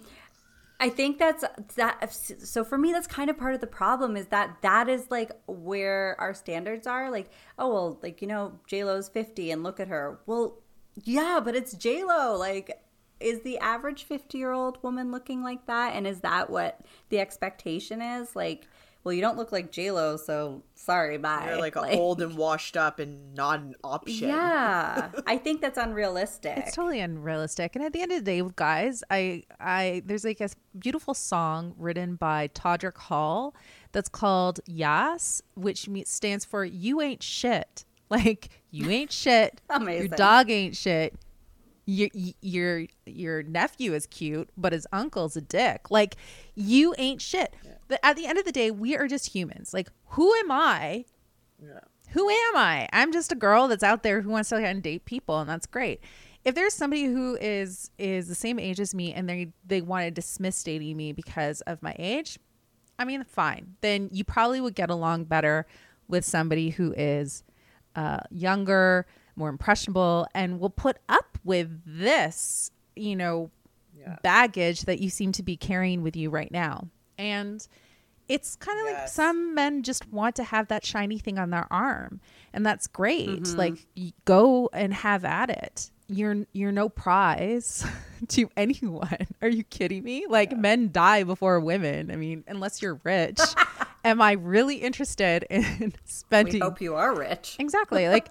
[0.81, 1.45] i think that's
[1.77, 5.09] that so for me that's kind of part of the problem is that that is
[5.11, 9.79] like where our standards are like oh well like you know j-lo's 50 and look
[9.79, 10.57] at her well
[11.05, 12.81] yeah but it's j-lo like
[13.21, 17.19] is the average 50 year old woman looking like that and is that what the
[17.19, 18.67] expectation is like
[19.05, 22.99] well you don't look like j-lo so sorry bye You're like, old and washed up
[22.99, 24.29] and not an option.
[24.29, 27.75] yeah i think that's unrealistic It's totally unrealistic.
[27.77, 31.75] And at the end of the day, guys, I I there's like a beautiful song
[31.79, 33.55] written by Todrick Hall
[33.93, 39.61] that's called Yas, which stands for "You ain't shit." Like you ain't shit.
[39.81, 41.15] Your dog ain't shit.
[41.91, 42.11] Your
[42.43, 45.91] your your nephew is cute, but his uncle's a dick.
[45.91, 46.17] Like
[46.55, 47.55] you ain't shit.
[47.89, 49.73] But at the end of the day, we are just humans.
[49.73, 51.07] Like who am I
[51.59, 51.81] Yeah.
[52.11, 52.89] who am I?
[52.93, 55.49] I'm just a girl that's out there who wants to go and date people, and
[55.49, 56.01] that's great.
[56.45, 60.05] If there's somebody who is is the same age as me and they they want
[60.05, 62.39] to dismiss dating me because of my age,
[62.99, 63.77] I mean, fine.
[63.81, 65.67] Then you probably would get along better
[66.07, 67.45] with somebody who is
[67.97, 69.07] uh, younger,
[69.37, 73.51] more impressionable, and will put up with this, you know,
[73.99, 74.17] Yeah.
[74.23, 76.87] baggage that you seem to be carrying with you right now.
[77.19, 77.67] And
[78.29, 81.67] it's kind of like some men just want to have that shiny thing on their
[81.73, 82.21] arm,
[82.53, 83.29] and that's great.
[83.43, 83.59] Mm-hmm.
[83.59, 83.87] Like
[84.25, 85.91] go and have at it.
[86.11, 87.85] You're you're no prize
[88.29, 89.27] to anyone.
[89.43, 90.27] Are you kidding me?
[90.29, 92.11] Like men die before women.
[92.11, 93.41] I mean, unless you're rich.
[94.05, 96.55] Am I really interested in spending?
[96.55, 98.09] we hope you are rich Exactly.
[98.09, 98.29] Like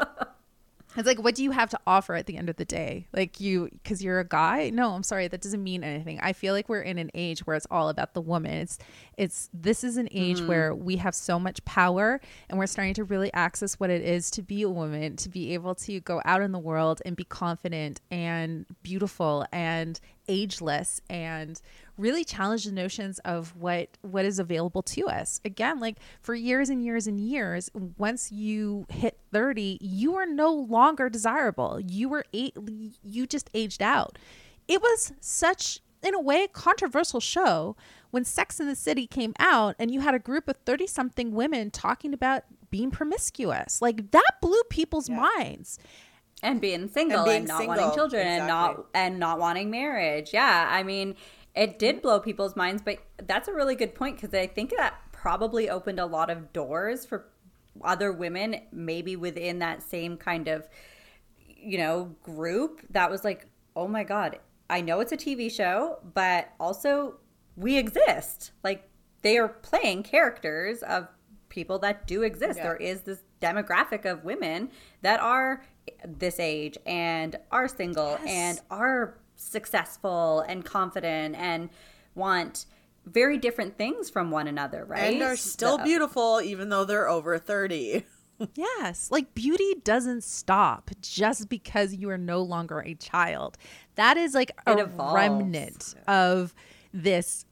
[0.97, 3.07] it's like what do you have to offer at the end of the day?
[3.13, 4.69] Like you cuz you're a guy?
[4.69, 6.19] No, I'm sorry, that doesn't mean anything.
[6.21, 8.51] I feel like we're in an age where it's all about the woman.
[8.51, 8.79] It's
[9.17, 10.47] it's this is an age mm-hmm.
[10.47, 12.19] where we have so much power
[12.49, 15.53] and we're starting to really access what it is to be a woman, to be
[15.53, 21.61] able to go out in the world and be confident and beautiful and ageless and
[21.97, 25.39] really challenge the notions of what what is available to us.
[25.43, 30.51] Again like for years and years and years once you hit 30 you are no
[30.51, 31.79] longer desirable.
[31.79, 32.57] You were eight
[33.03, 34.17] you just aged out.
[34.67, 37.75] It was such in a way controversial show
[38.11, 41.31] when sex in the city came out and you had a group of 30 something
[41.31, 43.81] women talking about being promiscuous.
[43.81, 45.79] Like that blew people's minds.
[46.43, 50.31] And being single and, being not single, wanting children and not and not wanting marriage.
[50.33, 51.15] Yeah, I mean,
[51.57, 54.95] it did blow people's minds, but that's a really good point because I think that
[55.11, 57.25] probably opened a lot of doors for
[57.83, 60.67] other women, maybe within that same kind of
[61.59, 64.39] you know group that was like, oh my god,
[64.69, 67.15] I know it's a TV show, but also
[67.55, 68.51] we exist.
[68.63, 68.87] Like
[69.23, 71.07] they are playing characters of
[71.49, 72.57] people that do exist.
[72.57, 72.63] Yeah.
[72.63, 74.69] There is this demographic of women
[75.01, 75.63] that are
[76.05, 81.69] this age and are single and are successful and confident and
[82.15, 82.65] want
[83.05, 85.13] very different things from one another, right?
[85.13, 88.03] And are still So- beautiful even though they're over 30.
[88.53, 93.57] Yes, like beauty doesn't stop just because you are no longer a child.
[93.95, 95.15] That is like It a evolves.
[95.15, 96.53] remnant of
[96.93, 97.45] this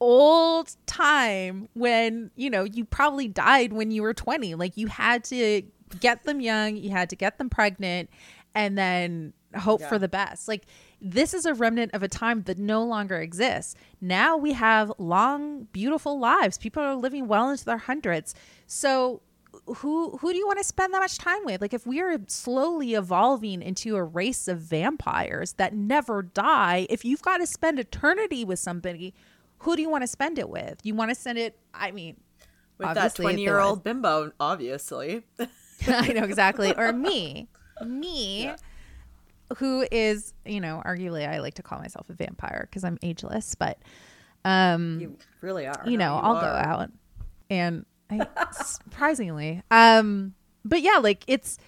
[0.00, 4.56] old time when, you know, you probably died when you were 20.
[4.56, 5.62] Like you had to
[6.00, 8.10] get them young, you had to get them pregnant
[8.52, 9.88] and then hope Yeah.
[9.90, 10.48] for the best.
[10.48, 10.66] Like
[11.04, 13.74] this is a remnant of a time that no longer exists.
[14.00, 16.58] Now we have long, beautiful lives.
[16.58, 18.36] People are living well into their hundreds.
[18.68, 19.20] So
[19.66, 21.60] who who do you want to spend that much time with?
[21.60, 27.04] Like if we are slowly evolving into a race of vampires that never die, if
[27.04, 29.12] you've got to spend eternity with somebody,
[29.58, 30.78] who do you want to spend it with?
[30.84, 32.16] You want to spend it I mean
[32.78, 35.24] With that twenty-year-old bimbo, obviously.
[35.88, 36.72] I know exactly.
[36.76, 37.48] Or me.
[37.84, 38.52] Me.
[39.54, 43.54] Who is, you know, arguably I like to call myself a vampire because I'm ageless,
[43.54, 43.78] but
[44.44, 45.82] um You really are.
[45.86, 46.90] you know, you I'll go out
[47.50, 50.34] and I, surprisingly, um,
[50.64, 51.58] but yeah, like it's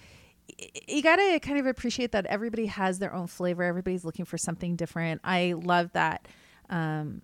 [0.87, 3.63] you gotta kind of appreciate that everybody has their own flavor.
[3.63, 5.21] Everybody's looking for something different.
[5.23, 6.27] I love that.
[6.69, 7.21] Um,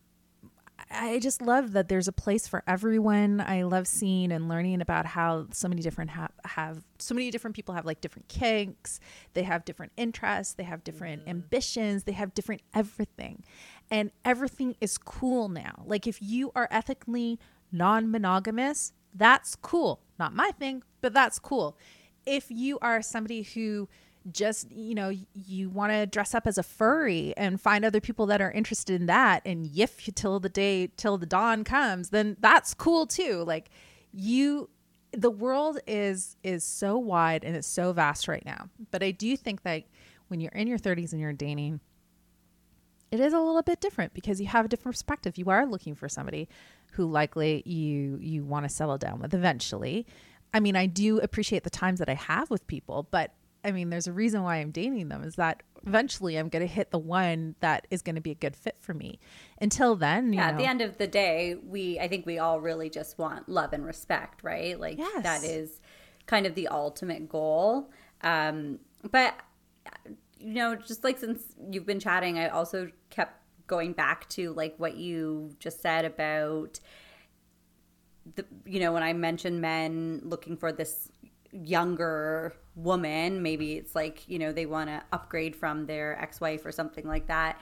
[0.93, 3.41] I just love that there's a place for everyone.
[3.41, 7.55] I love seeing and learning about how so many different have, have so many different
[7.55, 8.99] people have like different kinks.
[9.33, 10.53] They have different interests.
[10.53, 11.29] They have different mm-hmm.
[11.29, 12.03] ambitions.
[12.03, 13.43] They have different everything,
[13.89, 15.83] and everything is cool now.
[15.85, 17.39] Like if you are ethically
[17.71, 20.01] non-monogamous, that's cool.
[20.19, 21.77] Not my thing, but that's cool.
[22.25, 23.87] If you are somebody who
[24.31, 28.25] just you know you want to dress up as a furry and find other people
[28.27, 32.37] that are interested in that and yiff till the day till the dawn comes then
[32.39, 33.43] that's cool too.
[33.45, 33.69] Like
[34.13, 34.69] you
[35.11, 38.69] the world is is so wide and it's so vast right now.
[38.91, 39.83] But i do think that
[40.27, 41.79] when you're in your 30s and you're dating
[43.09, 45.37] it is a little bit different because you have a different perspective.
[45.37, 46.47] You are looking for somebody
[46.93, 50.05] who likely you you want to settle down with eventually.
[50.53, 53.89] I mean i do appreciate the times that i have with people but I mean,
[53.89, 56.99] there's a reason why I'm dating them is that eventually I'm going to hit the
[56.99, 59.19] one that is going to be a good fit for me.
[59.59, 62.59] Until then, yeah, know, at the end of the day, we I think we all
[62.59, 64.79] really just want love and respect, right?
[64.79, 65.23] Like Yes.
[65.23, 65.81] that is
[66.25, 67.91] kind of the ultimate goal.
[68.21, 68.79] Um,
[69.09, 69.35] but
[70.39, 74.75] you know, just like since you've been chatting, I also kept going back to like
[74.77, 76.79] what you just said about
[78.35, 81.09] the you know when I mentioned men looking for this
[81.51, 86.71] younger woman, maybe it's like you know they want to upgrade from their ex-wife or
[86.71, 87.59] something like that.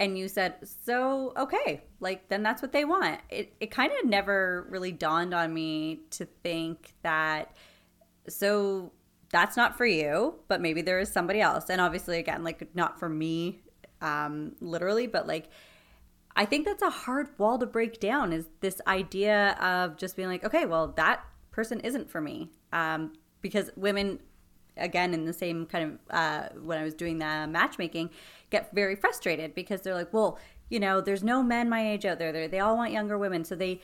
[0.00, 0.54] And you said,
[0.84, 3.20] so okay, like then that's what they want.
[3.30, 7.54] It it kind of never really dawned on me to think that
[8.28, 8.92] so
[9.30, 11.70] that's not for you, but maybe there is somebody else.
[11.70, 13.62] And obviously, again, like not for me,
[14.00, 15.48] um, literally, but like
[16.36, 20.28] I think that's a hard wall to break down is this idea of just being
[20.28, 22.50] like, okay, well, that person isn't for me.
[22.72, 23.12] Um,
[23.42, 24.20] because women,
[24.76, 28.10] again, in the same kind of, uh, when I was doing the matchmaking,
[28.50, 30.38] get very frustrated because they're like, well,
[30.70, 32.32] you know, there's no men my age out there.
[32.32, 33.44] They're, they all want younger women.
[33.44, 33.80] So they,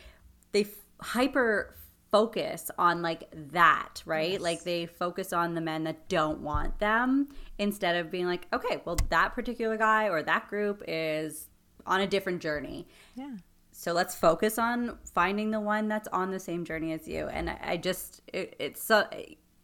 [0.53, 0.71] they f-
[1.01, 1.75] hyper
[2.11, 4.41] focus on like that, right?
[4.41, 7.29] Like they focus on the men that don't want them
[7.59, 11.49] instead of being like, okay, well, that particular guy or that group is
[11.87, 12.87] on a different journey.
[13.15, 13.37] yeah.
[13.71, 17.29] So let's focus on finding the one that's on the same journey as you.
[17.29, 19.07] And I, I just, it, it's so,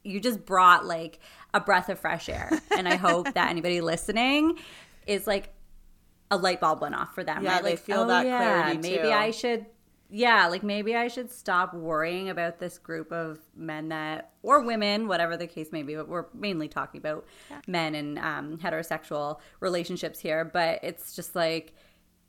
[0.05, 1.19] you just brought like
[1.53, 2.51] a breath of fresh air.
[2.77, 4.59] And I hope that anybody listening
[5.07, 5.53] is like
[6.31, 7.43] a light bulb went off for them.
[7.43, 7.63] Yeah, right?
[7.63, 9.11] they Like, feel oh, that yeah, clarity, Maybe too.
[9.11, 9.67] I should,
[10.11, 15.09] yeah, like maybe I should stop worrying about this group of men that, or women,
[15.09, 17.27] whatever the case may be, but we're mainly talking about
[17.67, 20.45] men and um, heterosexual relationships here.
[20.45, 21.73] But it's just like,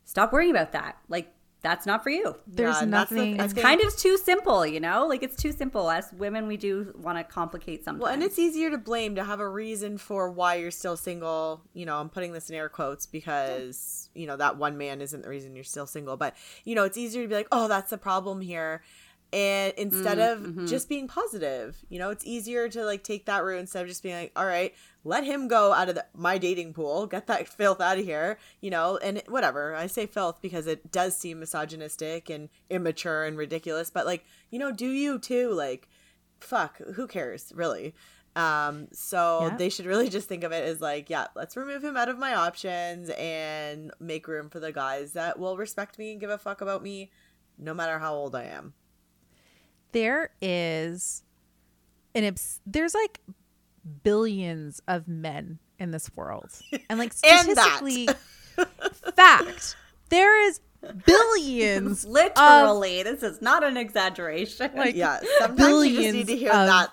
[0.05, 0.97] stop worrying about that.
[1.09, 1.31] Like,
[1.65, 2.35] that's not for you.
[2.45, 3.39] There's Yeah, that's the- nothing.
[3.39, 5.07] It's kind of too simple, you know?
[5.07, 5.89] Like, it's too simple.
[5.89, 8.03] As women, we do want to complicate something.
[8.03, 11.61] Well, and it's easier to blame to have a reason for why you're still single.
[11.73, 15.23] You know, I'm putting this in air quotes because, you know, that one man isn't
[15.23, 16.17] the reason you're still single.
[16.17, 16.35] But,
[16.65, 18.83] you know, it's easier to be like, oh, that's the problem here.
[19.33, 23.59] And instead of just being positive, you know, it's easier to like take that route
[23.59, 24.73] instead of just being like, all right,
[25.03, 28.37] let him go out of the, my dating pool, get that filth out of here,
[28.61, 29.75] you know, and whatever.
[29.75, 34.59] I say filth because it does seem misogynistic and immature and ridiculous, but like, you
[34.59, 35.51] know, do you too?
[35.51, 35.89] Like,
[36.39, 37.93] fuck, who cares, really?
[38.37, 39.57] Um, so Yeah.
[39.57, 42.17] they should really just think of it as like, yeah, let's remove him out of
[42.17, 46.37] my options and make room for the guys that will respect me and give a
[46.37, 47.11] fuck about me
[47.57, 48.73] no matter how old I am.
[49.95, 51.23] There is
[52.13, 53.21] an obs- there's like
[54.03, 56.51] billions of men in this world
[56.89, 58.09] and like And statistically
[59.15, 59.77] fact
[60.09, 60.59] there is
[61.05, 64.71] billions of literally, this is not an exaggeration.
[64.75, 66.89] Like, Yeah, sometimes you just need to hear billions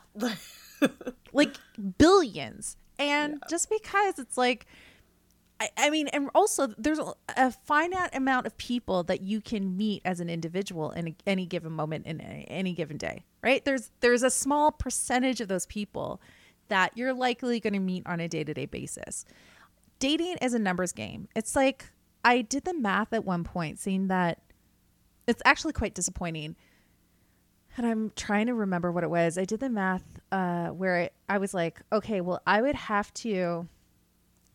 [0.80, 1.12] that.
[1.32, 1.56] like
[1.98, 4.66] billions and just because it's like
[5.76, 7.00] I, mean and also there's
[7.36, 11.72] a, finite amount of people that you can meet as an individual in any given
[11.72, 13.64] moment in any given day right?
[13.64, 16.20] There's there's a small percentage of those people
[16.68, 19.24] that you're likely going to meet on a day-to-day basis.
[19.98, 21.28] Dating is a numbers game.
[21.36, 21.90] It's like
[22.24, 24.40] i did the math at one point saying that
[25.26, 26.56] it's actually quite disappointing.
[27.76, 29.38] And I'm trying to remember what it was.
[29.38, 33.12] I did the math uh, where I, I was like, okay, well, I would have
[33.14, 33.66] to,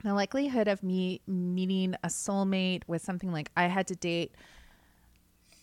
[0.07, 4.33] the likelihood of me meeting a soulmate with something like I had to date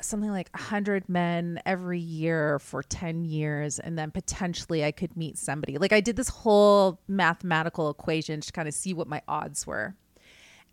[0.00, 5.38] something like 100 men every year for 10 years, and then potentially I could meet
[5.38, 5.78] somebody.
[5.78, 9.94] Like I did this whole mathematical equation to kind of see what my odds were.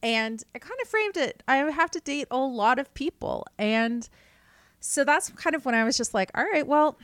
[0.03, 1.43] And I kind of framed it.
[1.47, 3.45] I have to date a lot of people.
[3.59, 4.07] And
[4.79, 6.97] so that's kind of when I was just like, all right, well,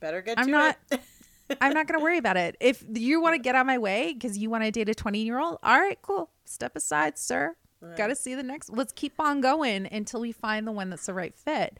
[0.00, 1.00] Better get I'm to not it.
[1.60, 2.56] I'm not going to worry about it.
[2.60, 4.94] If you want to get out of my way because you want to date a
[4.94, 6.30] 20 year old, all right, cool.
[6.44, 7.56] Step aside, sir.
[7.96, 8.70] got to see the next.
[8.70, 11.78] Let's keep on going until we find the one that's the right fit.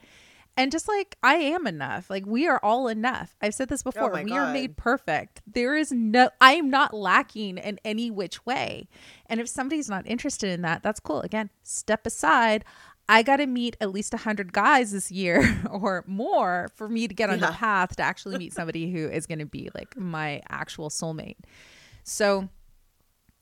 [0.57, 3.35] And just like I am enough, like we are all enough.
[3.41, 4.11] I've said this oh before.
[4.11, 5.41] my we are made perfect.
[5.45, 8.87] There is no, I am not lacking in any which way.
[9.25, 11.21] And if somebody's not interested in that, that's cool.
[11.21, 12.63] Again, step aside.
[13.07, 17.13] I got to meet at least 100 guys this year or more for me to
[17.13, 20.41] get on the path to actually meet somebody who is going to be like my
[20.49, 21.37] actual soulmate.
[22.03, 22.49] So,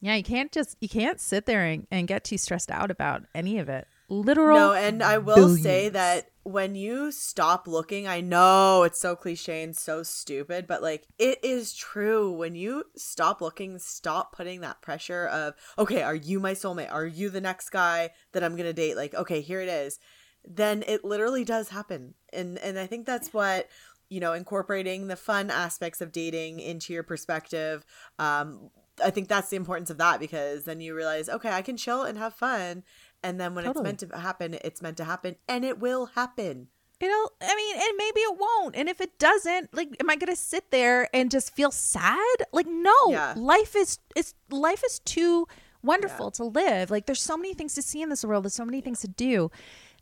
[0.01, 3.23] yeah, you can't just, you can't sit there and, and get too stressed out about
[3.33, 3.87] any of it.
[4.09, 4.57] Literal.
[4.57, 9.63] No, and I will say that when you stop looking, I know it's so cliche
[9.63, 12.31] and so stupid, but like it is true.
[12.31, 16.91] When you stop looking, stop putting that pressure of, okay, are you my soulmate?
[16.91, 18.97] Are you the next guy that I'm gonna date?
[18.97, 19.99] Like, okay, here it is.
[20.45, 22.15] Then it literally does happen.
[22.33, 23.69] And and I think that's what
[24.09, 27.83] you know, incorporating the fun aspects of dating into your perspective.
[28.19, 28.69] Um,
[29.03, 32.03] I think that's the importance of that because then you realize, okay, I can chill
[32.03, 32.83] and have fun.
[33.23, 33.89] And then when Totally.
[33.89, 36.67] it's meant to happen, it's meant to happen and it will happen.
[36.99, 38.75] It'll, I mean, and maybe it won't.
[38.75, 42.37] And if it doesn't, like, am I going to sit there and just feel sad?
[42.53, 43.33] Like, no, Yeah.
[43.35, 45.47] life is, is, life is too
[45.81, 46.91] wonderful to live.
[46.91, 48.45] Like, there's so many things to see in this world.
[48.45, 49.51] There's so many things to do,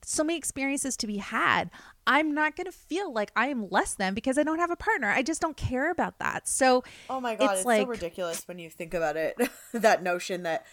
[0.03, 1.71] so many experiences to be had.
[2.05, 4.75] I'm not going to feel like I am less than because I don't have a
[4.75, 5.09] partner.
[5.09, 6.47] I just don't care about that.
[6.47, 9.37] So, Oh my god, It's it's, like- so ridiculous when you think about it.
[9.73, 10.65] that notion that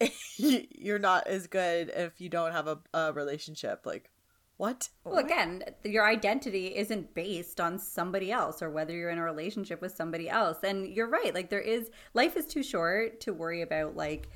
[0.36, 3.86] you're not as good if you don't have a, a relationship.
[3.86, 4.10] Like,
[4.56, 4.88] what?
[5.04, 9.80] Well, again, your identity isn't based on somebody else or whether you're in a relationship
[9.80, 10.58] with somebody else.
[10.62, 11.34] And you're right.
[11.34, 14.28] Like, there is, life is too short to worry about, like,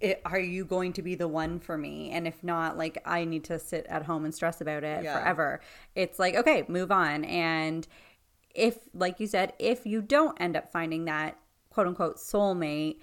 [0.00, 2.10] it, are you going to be the one for me?
[2.10, 5.18] And if not, like, I need to sit at home and stress about it Yeah.
[5.18, 5.60] forever.
[5.94, 7.24] It's like, okay, move on.
[7.24, 7.86] And
[8.54, 11.38] if, like you said, if you don't end up finding that
[11.70, 12.98] quote unquote soulmate,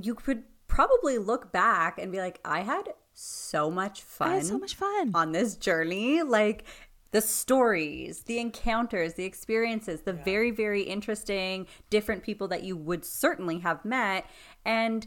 [0.00, 0.42] you could
[0.74, 4.74] probably look back and be like, I had so much fun I had so much
[4.74, 5.10] fun.
[5.14, 6.64] on this journey like
[7.10, 13.04] the stories the encounters the experiences the very very interesting different people that you would
[13.04, 14.24] certainly have met
[14.64, 15.06] and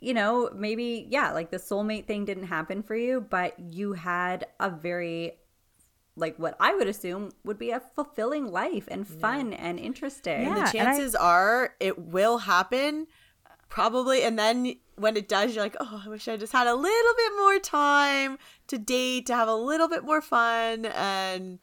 [0.00, 4.44] you know maybe yeah like the soulmate thing didn't happen for you but you had
[4.58, 5.32] a very
[6.16, 10.54] like what i would assume would be a fulfilling life and fun and interesting Yeah.
[10.54, 13.06] the and I- chances are it will happen
[13.76, 16.74] probably and then when it does you're like oh i wish i just had a
[16.74, 21.58] little bit more time to date to have a little bit more fun and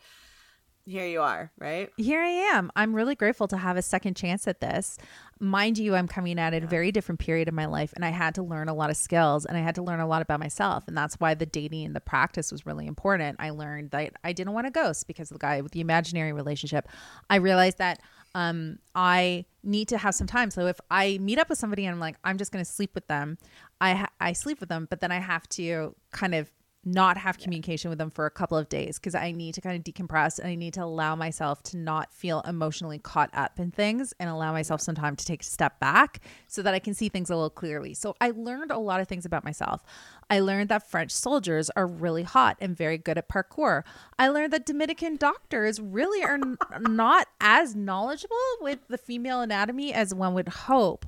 [0.86, 2.72] here you are right here I am.
[2.76, 4.98] I'm really grateful to have a second chance at this.
[5.40, 8.10] Mind you, I'm coming at it a very different period of my life, and I
[8.10, 10.40] had to learn a lot of skills and I had to learn a lot about
[10.40, 10.84] myself.
[10.88, 13.38] And that's why the dating and the practice was really important.
[13.40, 16.34] I learned that I didn't want to ghost because of the guy with the imaginary
[16.34, 16.88] relationship.
[17.30, 18.00] I realized that
[18.36, 20.52] um, I need to have some time.
[20.52, 22.92] So if I meet up with somebody and I'm like, I'm just going to sleep
[22.96, 23.38] with them,
[23.80, 26.52] I ha- I sleep with them, but then I have to kind of
[26.86, 29.76] not have communication with them for a couple of days because I need to kind
[29.76, 33.72] of decompress and I need to allow myself to not feel emotionally caught up in
[33.72, 36.94] things and allow myself some time to take a step back so that I can
[36.94, 37.94] see things a little clearly.
[37.94, 39.84] So I learned a lot of things about myself.
[40.30, 43.84] I learned that French soldiers are really hot and very good at parkour.
[44.20, 49.94] I learned that Dominican doctors really are n- not as knowledgeable with the female anatomy
[49.94, 51.06] as one would hope.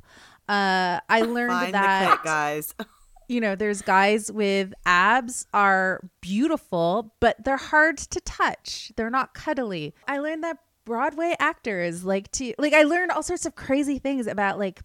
[0.48, 2.76] Uh, I learned find that the guys
[3.28, 8.92] you know, there's guys with abs are beautiful, but they're hard to touch.
[8.96, 9.94] They're not cuddly.
[10.08, 14.28] I learned that Broadway actors like to like I learned all sorts of crazy things
[14.28, 14.82] about like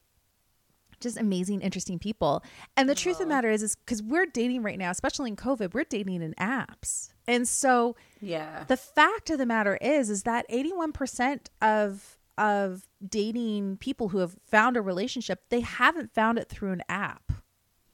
[1.01, 2.43] just amazing, interesting people.
[2.77, 5.37] And the truth of the matter is, is because we're dating right now, especially in
[5.37, 7.12] COVID, we're dating in apps.
[7.27, 13.77] And so yeah the fact of the matter is, is that 81% of of dating
[13.77, 17.33] people who have found a relationship, they haven't found it through an app.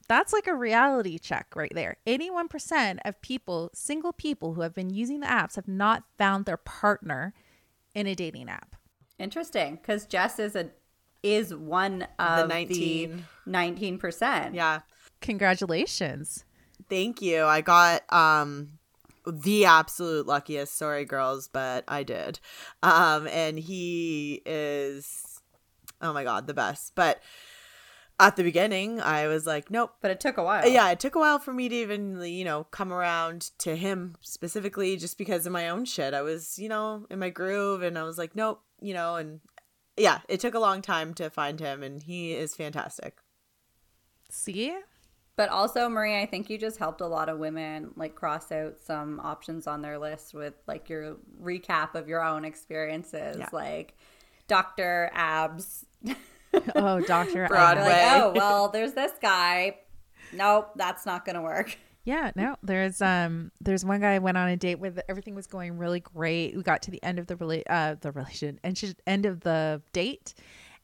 [0.07, 1.97] That's like a reality check right there.
[2.07, 6.57] 81% of people, single people who have been using the apps, have not found their
[6.57, 7.33] partner
[7.93, 8.75] in a dating app.
[9.19, 10.69] Interesting, because Jess is a
[11.23, 13.25] is one of the 19.
[13.47, 14.53] nineteen percent.
[14.53, 14.81] yeah
[15.19, 16.45] Congratulations.
[16.89, 17.43] Thank you.
[17.43, 18.77] I got um
[19.25, 20.77] the absolute luckiest.
[20.77, 22.39] Sorry, girls, but I did.
[22.83, 25.41] Um, and he is
[26.01, 26.93] oh my god, the best.
[26.95, 27.19] But
[28.19, 29.93] at the beginning, I was like, nope.
[30.01, 30.67] but it took a while.
[30.67, 34.15] Yeah, it took a while for me to even, you know, come around to him
[34.21, 36.13] specifically just because of my own shit.
[36.13, 39.41] I was, you know, in my groove and I was like, nope, you know, and
[39.97, 43.17] yeah, it took a long time to find him and he is fantastic.
[44.29, 44.75] See?
[45.35, 48.77] But also, Marie, I think you just helped a lot of women like cross out
[48.83, 53.49] some options on their list with like your recap of your own experiences, Yeah.
[53.51, 53.95] like
[54.47, 55.85] Doctor Abs.
[56.75, 57.47] Oh, Doctor.
[57.47, 57.83] Broadway.
[57.83, 59.77] Like, oh well, there's this guy.
[60.33, 61.77] nope, that's not gonna work.
[62.03, 62.55] Yeah, no.
[62.63, 65.99] There's um there's one guy I went on a date with everything was going really
[65.99, 66.55] great.
[66.55, 69.41] We got to the end of the rela- uh the relation and she, end of
[69.41, 70.33] the date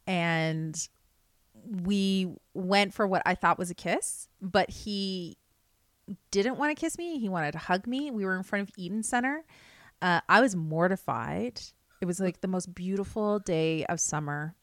[0.06, 0.78] and
[1.66, 5.38] we went for what I thought was a kiss, but he
[6.32, 7.20] didn't want to kiss me.
[7.20, 8.12] He wanted to hug me.
[8.12, 9.46] We were in front of Eaton Centre.
[10.02, 11.62] Uh, I was mortified.
[12.02, 14.56] It was like the most beautiful day of summer.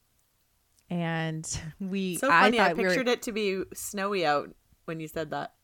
[0.90, 1.46] And
[1.80, 2.58] we, so funny.
[2.58, 4.50] I, I pictured we were, it to be snowy out
[4.84, 5.54] when you said that.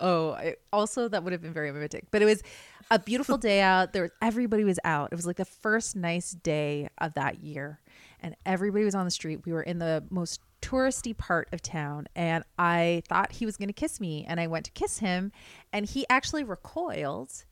[0.00, 2.06] Oh, I, also that would have been very romantic.
[2.10, 2.42] But it was
[2.90, 3.92] a beautiful day out.
[3.92, 5.10] There was everybody was out.
[5.12, 7.80] It was like the first nice day of that year,
[8.20, 9.46] and everybody was on the street.
[9.46, 13.68] We were in the most touristy part of town, and I thought he was going
[13.68, 15.32] to kiss me, and I went to kiss him,
[15.72, 17.44] and he actually recoiled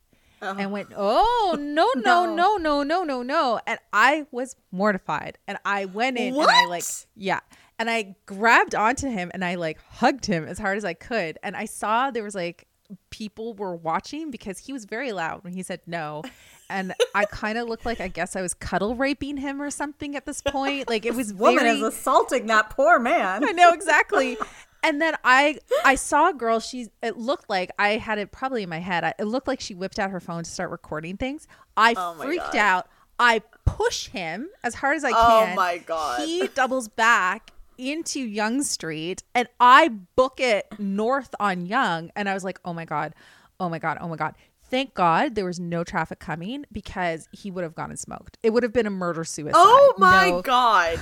[0.43, 0.55] oh.
[0.57, 5.57] and went, "Oh no, no, no, no, no, no, no!" And I was mortified, and
[5.65, 6.49] I went in what?
[6.49, 6.83] and I like,
[7.15, 7.39] yeah,
[7.79, 11.37] and I grabbed onto him and I like hugged him as hard as I could,
[11.43, 12.67] and I saw there was like
[13.09, 16.23] people were watching because he was very loud when he said no.
[16.69, 20.15] And I kind of looked like I guess I was cuddle raping him or something
[20.15, 20.89] at this point.
[20.89, 21.77] Like it was this woman very...
[21.77, 23.43] is assaulting that poor man.
[23.43, 24.37] I know exactly.
[24.83, 26.59] and then I I saw a girl.
[26.59, 29.03] She it looked like I had it probably in my head.
[29.03, 31.47] I, it looked like she whipped out her phone to start recording things.
[31.75, 32.55] I oh freaked God.
[32.57, 32.87] out.
[33.19, 35.53] I push him as hard as I oh can.
[35.53, 36.27] Oh my god!
[36.27, 42.11] He doubles back into Yonge Street and I book it north on Yonge.
[42.15, 43.13] And I was like, oh my God,
[43.59, 44.35] oh my God, oh my God.
[44.69, 48.39] Thank God there was no traffic coming because he would have gone and smoked.
[48.41, 49.53] It would have been a murder suicide.
[49.55, 50.41] Oh my no.
[50.41, 50.99] God.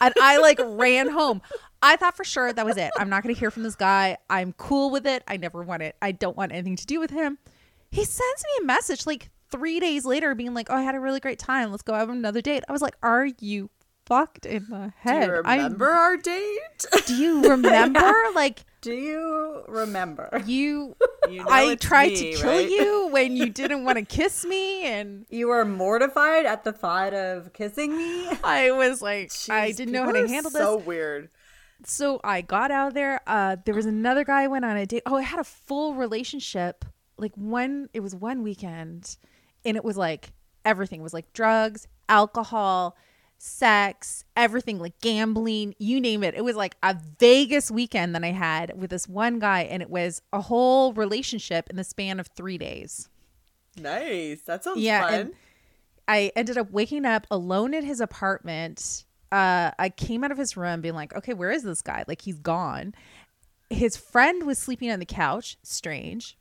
[0.00, 1.40] and I like ran home.
[1.82, 2.92] I thought for sure that was it.
[2.96, 4.16] I'm not going to hear from this guy.
[4.30, 5.24] I'm cool with it.
[5.26, 5.96] I never want it.
[6.00, 7.38] I don't want anything to do with him.
[7.90, 11.00] He sends me a message like three days later being like, oh, I had a
[11.00, 11.70] really great time.
[11.70, 12.64] Let's go have another date.
[12.68, 13.68] I was like, are you
[14.06, 15.20] fucked in the head.
[15.20, 16.86] Do you remember I, our date?
[17.06, 18.12] Do you remember?
[18.34, 20.42] like, do you remember?
[20.44, 20.96] You,
[21.30, 22.68] you know I tried me, to kill right?
[22.68, 27.14] you when you didn't want to kiss me, and you were mortified at the thought
[27.14, 28.28] of kissing me.
[28.44, 30.66] I was like, Jeez, I didn't know how to handle so this.
[30.66, 31.30] So weird.
[31.84, 33.20] So I got out of there.
[33.26, 35.02] Uh, there was another guy I went on a date.
[35.06, 36.84] Oh, I had a full relationship.
[37.16, 39.16] Like one, it was one weekend,
[39.64, 40.32] and it was like
[40.64, 42.96] everything it was like drugs, alcohol
[43.42, 46.34] sex, everything like gambling, you name it.
[46.36, 49.90] It was like a Vegas weekend that I had with this one guy, and it
[49.90, 53.08] was a whole relationship in the span of three days.
[53.76, 54.42] Nice.
[54.42, 55.32] That sounds yeah, fun.
[56.06, 59.04] I ended up waking up alone in his apartment.
[59.32, 62.04] Uh, I came out of his room being like, okay, where is this guy?
[62.06, 62.94] Like, he's gone.
[63.70, 65.56] His friend was sleeping on the couch.
[65.62, 66.36] Strange.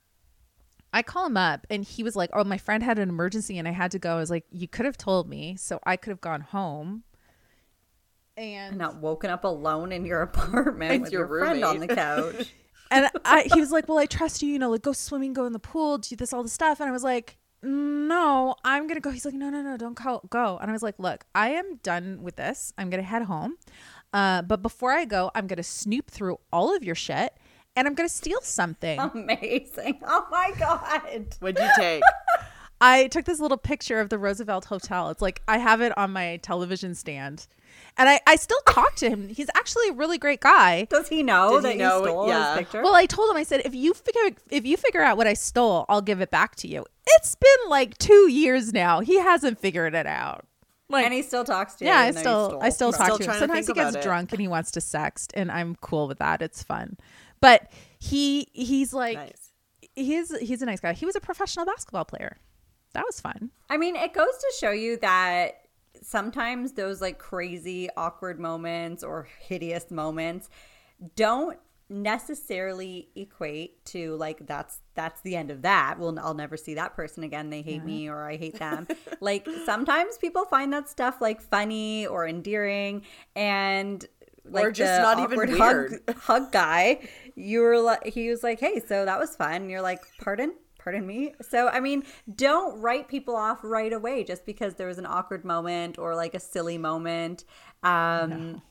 [0.93, 3.67] I call him up and he was like, Oh, my friend had an emergency and
[3.67, 4.15] I had to go.
[4.15, 7.03] I was like, You could have told me so I could have gone home.
[8.35, 12.53] And not woken up alone in your apartment with your, your friend on the couch.
[12.91, 15.45] and I, he was like, Well, I trust you, you know, like go swimming, go
[15.45, 16.81] in the pool, do this, all the stuff.
[16.81, 19.11] And I was like, No, I'm gonna go.
[19.11, 20.57] He's like, No, no, no, don't go go.
[20.61, 22.73] And I was like, Look, I am done with this.
[22.77, 23.57] I'm gonna head home.
[24.13, 27.33] Uh, but before I go, I'm gonna snoop through all of your shit
[27.75, 28.99] and I'm going to steal something.
[28.99, 30.01] Amazing.
[30.05, 31.25] Oh my God.
[31.39, 32.03] What'd you take?
[32.81, 35.09] I took this little picture of the Roosevelt Hotel.
[35.09, 37.47] It's like I have it on my television stand.
[37.97, 39.29] And I, I still talk to him.
[39.29, 40.85] He's actually a really great guy.
[40.85, 41.99] Does he know Did that he know?
[41.99, 42.49] you stole yeah.
[42.49, 42.81] his picture?
[42.81, 43.37] Well, I told him.
[43.37, 46.31] I said, if you figure if you figure out what I stole, I'll give it
[46.31, 46.85] back to you.
[47.15, 49.01] It's been like two years now.
[49.01, 50.45] He hasn't figured it out.
[50.89, 51.91] Like, and he still talks to you.
[51.91, 53.39] Yeah, I still I still talk still to him.
[53.39, 56.41] Sometimes to he gets drunk and he wants to sext, and I'm cool with that.
[56.41, 56.97] It's fun.
[57.39, 59.51] But he he's like nice.
[59.95, 60.93] he's he's a nice guy.
[60.93, 62.37] He was a professional basketball player.
[62.93, 63.51] That was fun.
[63.69, 65.61] I mean, it goes to show you that
[66.01, 70.49] sometimes those like crazy awkward moments or hideous moments
[71.15, 71.57] don't
[71.89, 75.99] necessarily equate to like that's that's the end of that.
[75.99, 77.49] Well i'll never see that person again.
[77.49, 77.83] They hate yeah.
[77.83, 78.87] me or i hate them.
[79.19, 83.03] Like sometimes people find that stuff like funny or endearing
[83.35, 84.03] and
[84.45, 86.01] like or just not even weird.
[86.07, 89.63] hug, hug guy you were like he was like hey so that was fun.
[89.63, 92.03] And you're like pardon pardon me so i mean
[92.35, 96.33] don't write people off right away just because there was an awkward moment or like
[96.33, 97.43] a silly moment
[97.83, 98.61] um no.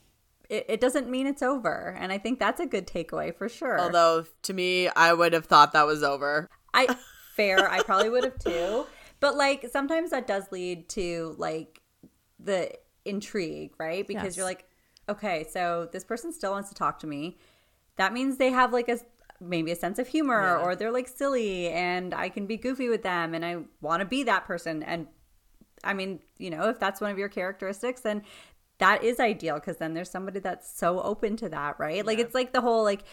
[0.49, 3.79] it, it doesn't mean it's over and i think that's a good takeaway for sure
[3.79, 6.87] although to me i would have thought that was over i
[7.35, 8.85] fair i probably would have too
[9.19, 11.81] but like sometimes that does lead to like
[12.39, 12.71] the
[13.05, 14.37] intrigue right because yes.
[14.37, 14.67] you're like
[15.11, 17.37] okay, so this person still wants to talk to me.
[17.97, 18.99] That means they have like a
[19.41, 20.63] maybe a sense of humor yeah.
[20.63, 24.05] or they're like silly and I can be goofy with them and I want to
[24.05, 24.83] be that person.
[24.83, 25.07] And
[25.83, 28.23] I mean, you know, if that's one of your characteristics, then
[28.77, 31.97] that is ideal because then there's somebody that's so open to that, right?
[31.97, 32.03] Yeah.
[32.03, 33.03] Like it's like the whole like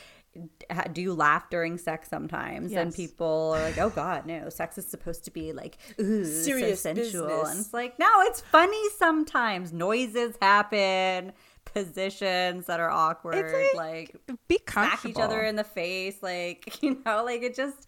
[0.93, 2.73] do you laugh during sex sometimes?
[2.73, 4.49] And people are like, "Oh God, no!
[4.51, 7.51] Sex is supposed to be like ooh, Serious so sensual." business.
[7.51, 9.73] And it's like, no, it's funny sometimes.
[9.73, 11.33] Noises happen,
[11.73, 13.37] positions that are awkward,
[13.75, 17.87] like- like Be smack each other in the face like you know like it just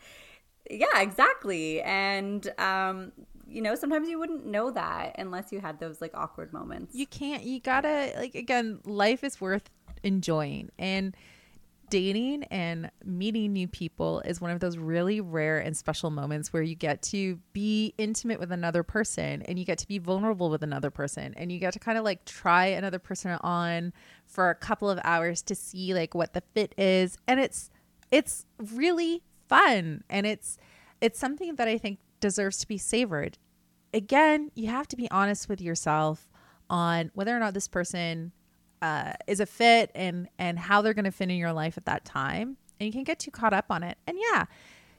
[0.70, 1.82] yeah exactly.
[1.82, 3.12] And um
[3.48, 6.94] you know sometimes you wouldn't know that unless you had those like awkward moments.
[6.94, 9.68] You can't you gotta like again life is worth
[10.02, 10.70] enjoying.
[10.78, 11.16] And
[11.90, 16.62] dating and meeting new people is one of those really rare and special moments where
[16.62, 20.62] you get to be intimate with another person and you get to be vulnerable with
[20.62, 23.92] another person and you get to kind of like try another person on
[24.24, 27.18] for a couple of hours to see like what the fit is.
[27.26, 27.70] And it's
[28.10, 30.56] it's really fun and it's
[31.00, 33.36] it's something that I think deserves to be savored.
[33.92, 36.28] Again, you have to be honest with yourself
[36.68, 38.32] on whether or not this person
[38.82, 41.84] uh, is a fit and and how they're going to fit in your life at
[41.86, 42.56] that time.
[42.78, 43.98] And you can't get too caught up on it.
[44.06, 44.46] And yeah,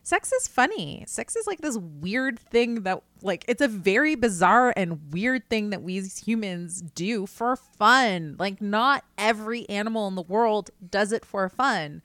[0.03, 1.03] sex is funny.
[1.07, 5.71] Sex is like this weird thing that like it's a very bizarre and weird thing
[5.71, 8.35] that we humans do for fun.
[8.37, 12.03] Like not every animal in the world does it for fun.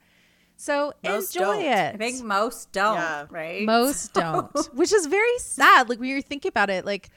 [0.59, 1.65] So Most enjoy don't.
[1.65, 1.93] it.
[1.93, 3.25] i think most don't Yeah.
[3.29, 5.87] right Most don't, which is very sad.
[5.89, 7.11] Like when you think about it, like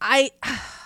[0.00, 0.30] I,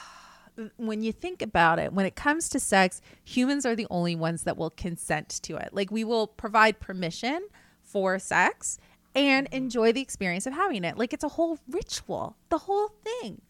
[0.77, 4.45] when you think about it, when it comes to sex, humans are the only ones
[4.45, 5.70] that will consent to it.
[5.73, 7.47] Like we will provide permission
[7.82, 8.78] for sex
[9.15, 10.97] and enjoy the experience of having it.
[10.97, 13.43] Like it's a whole ritual, the whole thing.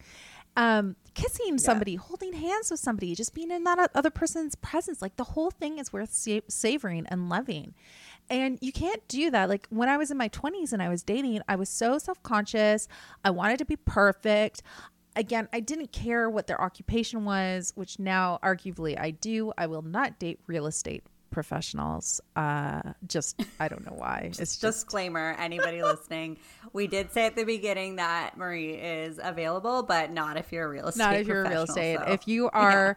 [0.57, 5.17] Um, kissing somebody, holding hands with somebody, just being in that other person's presence, like
[5.17, 7.75] the whole thing is worth sa- savoring and loving.
[8.29, 9.49] And you can't do that.
[9.49, 12.23] Like when I was in my 20s and I was dating, I was so self
[12.23, 12.89] conscious.
[13.25, 14.63] I wanted to be perfect.
[15.17, 19.53] Again, I didn't care what their occupation was, which now arguably I do.
[19.59, 22.21] I will not date real estate professionals.
[22.37, 24.23] Uh, just, I don't know why.
[24.31, 26.39] It's just, disclaimer anybody listening
[26.73, 30.69] we did say at the beginning that marie is available but not if you're a
[30.69, 31.99] real estate not if you're a real estate.
[31.99, 32.97] so- If you are,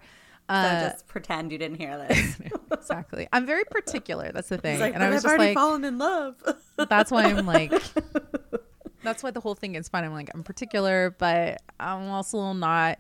[0.49, 2.37] so uh, just pretend you didn't hear this
[2.71, 3.27] exactly.
[3.31, 4.31] I'm very particular.
[4.31, 4.79] That's the thing.
[4.79, 6.35] Like, and I was I've just already like, fallen in love.
[6.89, 7.71] that's why I'm like,
[9.03, 10.03] that's why the whole thing is fun.
[10.03, 12.99] I'm like, I'm particular, but I'm also not,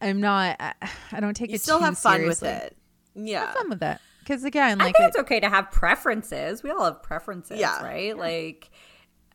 [0.00, 0.74] I'm not, I,
[1.12, 2.48] I don't take you it still too have fun seriously.
[2.48, 2.76] with it.
[3.14, 3.46] Yeah.
[3.46, 3.98] Have fun with it.
[4.20, 6.62] Because again, I like, think it, it's okay to have preferences.
[6.62, 7.82] We all have preferences, Yeah.
[7.84, 8.16] right?
[8.16, 8.70] Like,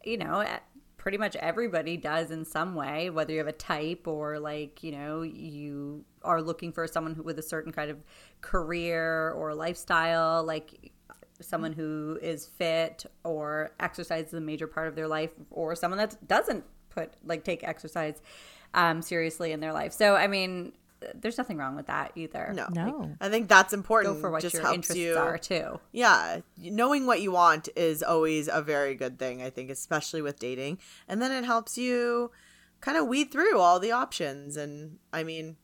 [0.03, 0.57] you know, eh,
[0.97, 4.91] pretty much everybody does in some way, whether you have a type or like, you
[4.91, 7.97] know, you are looking for someone who with a certain kind of
[8.41, 10.91] career or lifestyle, like
[11.41, 15.97] someone who is fit or exercise is a major part of their life or someone
[15.97, 18.21] that doesn't put like take exercise
[18.73, 19.93] um seriously in their life.
[19.93, 20.73] So, I mean,
[21.15, 22.51] there's nothing wrong with that either.
[22.53, 22.67] No.
[22.71, 23.15] No.
[23.21, 24.15] I think that's important.
[24.15, 25.15] Go for what Just your helps interests you.
[25.17, 25.79] are too.
[25.93, 30.39] Yeah, knowing what you want is always a very good thing, I think, especially with
[30.39, 30.79] dating.
[31.07, 32.31] And then it helps you
[32.81, 34.57] kind of weed through all the options.
[34.57, 35.55] And I mean,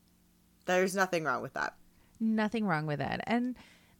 [0.64, 1.74] there's nothing wrong with that.
[2.18, 3.56] nothing wrong with that, And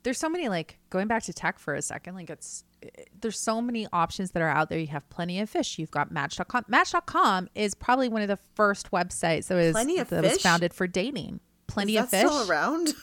[0.07, 2.89] there's so many like going back to tech for a second, like it's eh,
[3.21, 4.79] there's so many options that are out there.
[4.79, 5.81] You have plenty of fish.
[5.81, 6.65] You've got match.com.
[6.69, 10.73] Match.com is probably one of the first websites that was Plenty of that was founded
[10.73, 11.41] for dating.
[11.67, 12.21] Plenty Is of fish.
[12.27, 12.95] still around?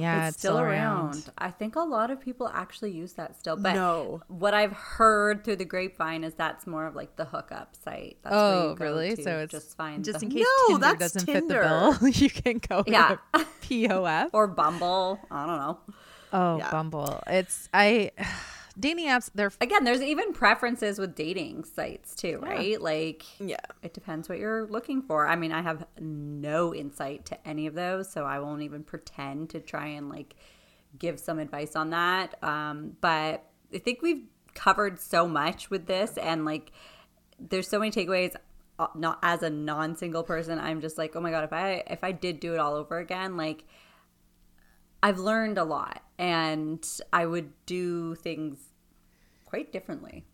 [0.00, 1.30] Yeah, it's still around.
[1.38, 3.56] I think a lot of people actually use that still.
[3.56, 4.22] But No.
[4.26, 8.16] what I've heard through the grapevine is that's more of like the hookup site.
[8.24, 9.14] That's Oh, you go really?
[9.14, 11.62] to So it's just find just in case No, Tinder that's doesn't fit Tinder.
[11.62, 13.18] the bill, you can go Yeah.
[13.34, 14.30] to POF.
[14.32, 15.20] or Bumble.
[15.30, 15.78] I don't know.
[16.36, 16.70] Oh, Yeah.
[16.70, 17.22] Bumble.
[17.26, 18.10] It's I
[18.78, 19.30] dating apps.
[19.34, 22.80] They're Again, there's even preferences with dating sites too, right?
[22.80, 23.56] Like yeah.
[23.82, 25.26] it depends what you're looking for.
[25.26, 29.50] I mean, I have no insight to any of those, so I won't even pretend
[29.50, 30.34] to try and like
[30.98, 32.42] give some advice on that.
[32.42, 33.44] Um, but
[33.74, 36.70] I think we've covered so much with this, and like,
[37.38, 38.34] there's so many takeaways.
[38.78, 42.04] uh, Not as a non-single person, I'm just like, oh my god, if I if
[42.04, 43.64] I did do it all over again, like,
[45.06, 48.58] I've learned a lot, and I would do things
[49.44, 50.24] quite differently.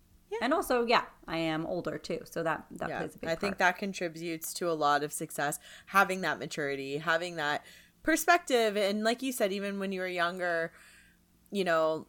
[0.40, 2.98] And also, yeah, I am older too, so that that Yeah.
[3.00, 3.30] plays a big part.
[3.30, 3.40] I part.
[3.40, 5.58] think that contributes to a lot of success.
[5.86, 7.66] Having that maturity, having that
[8.02, 8.74] perspective.
[8.78, 10.72] And like you said, even when you were younger,
[11.50, 12.06] you know,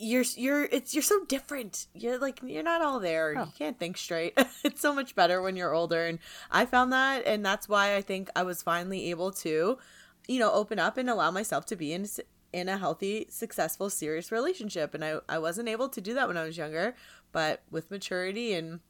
[0.00, 1.86] you're you're it's you're so different.
[1.94, 3.34] You're like you're not all there.
[3.38, 3.44] Oh.
[3.44, 4.34] You can't think straight.
[4.64, 6.18] it's so much better when you're older and
[6.50, 9.78] I found that and that's why I think I was finally able to,
[10.26, 12.06] you know, open up and allow myself to be in
[12.52, 14.94] in a healthy, successful, serious relationship.
[14.94, 16.94] And I I wasn't able to do that when I was younger,
[17.32, 18.80] but with maturity and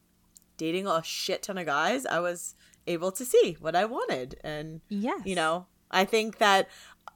[0.56, 2.55] dating a shit ton of guys, I was
[2.86, 6.69] able to see what I wanted and yeah, you know, I think that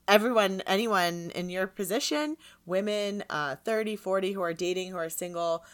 [0.06, 5.64] everyone, anyone in your position, women, uh, 30, 40 who are dating, who are single,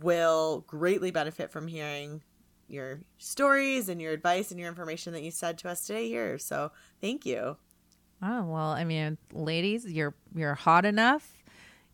[0.00, 2.22] will greatly benefit from hearing
[2.68, 6.38] your stories and your advice and your information that you said to us today here.
[6.38, 7.56] So thank you.
[8.22, 11.42] Oh well, I mean, ladies, you're you're hot enough,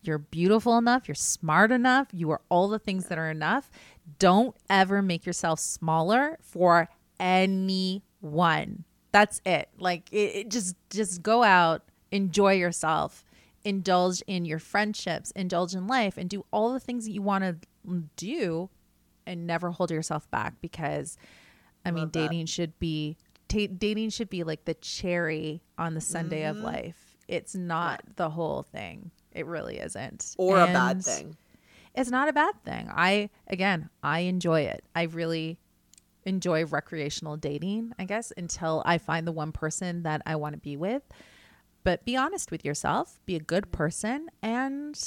[0.02, 3.70] you're beautiful enough, you're smart enough, you are all the things that are enough.
[4.18, 6.88] Don't ever make yourself smaller for
[7.18, 8.84] anyone.
[9.10, 9.70] That's it.
[9.78, 11.82] Like it, it just just go out,
[12.12, 13.24] enjoy yourself,
[13.64, 17.44] indulge in your friendships, indulge in life, and do all the things that you want
[17.44, 17.56] to
[18.16, 18.68] do,
[19.26, 21.16] and never hold yourself back because,
[21.86, 22.12] I mean, that.
[22.12, 23.16] dating should be
[23.48, 26.58] ta dating should be like the cherry on the Sunday Mm-hmm.
[26.58, 27.16] of life.
[27.28, 29.10] It's not the whole thing.
[29.32, 30.34] It really isn't.
[30.38, 31.36] Or a bad thing.
[31.94, 32.88] It's not a bad thing.
[32.94, 34.84] I again, I enjoy it.
[34.94, 35.58] I really
[36.24, 40.60] enjoy recreational dating, I guess, until I find the one person that I want to
[40.60, 41.02] be with.
[41.84, 44.98] But be honest with yourself, be a good person and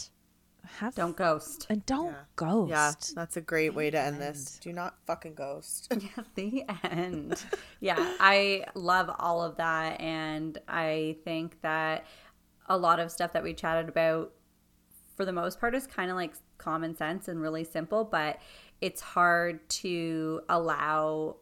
[0.77, 1.67] have Don't ghost.
[1.69, 2.15] and don't Yeah.
[2.35, 2.69] ghost.
[2.69, 4.59] Yeah, that's a great way to end this.
[4.61, 5.91] Do not fucking ghost.
[5.99, 7.43] Yeah, the end.
[7.79, 9.99] yeah, I love all of that.
[9.99, 12.05] And I think that
[12.67, 14.31] a lot of stuff that we chatted about,
[15.15, 18.39] for the most part, is kind of like common sense and really simple, but
[18.81, 21.37] it's hard to allow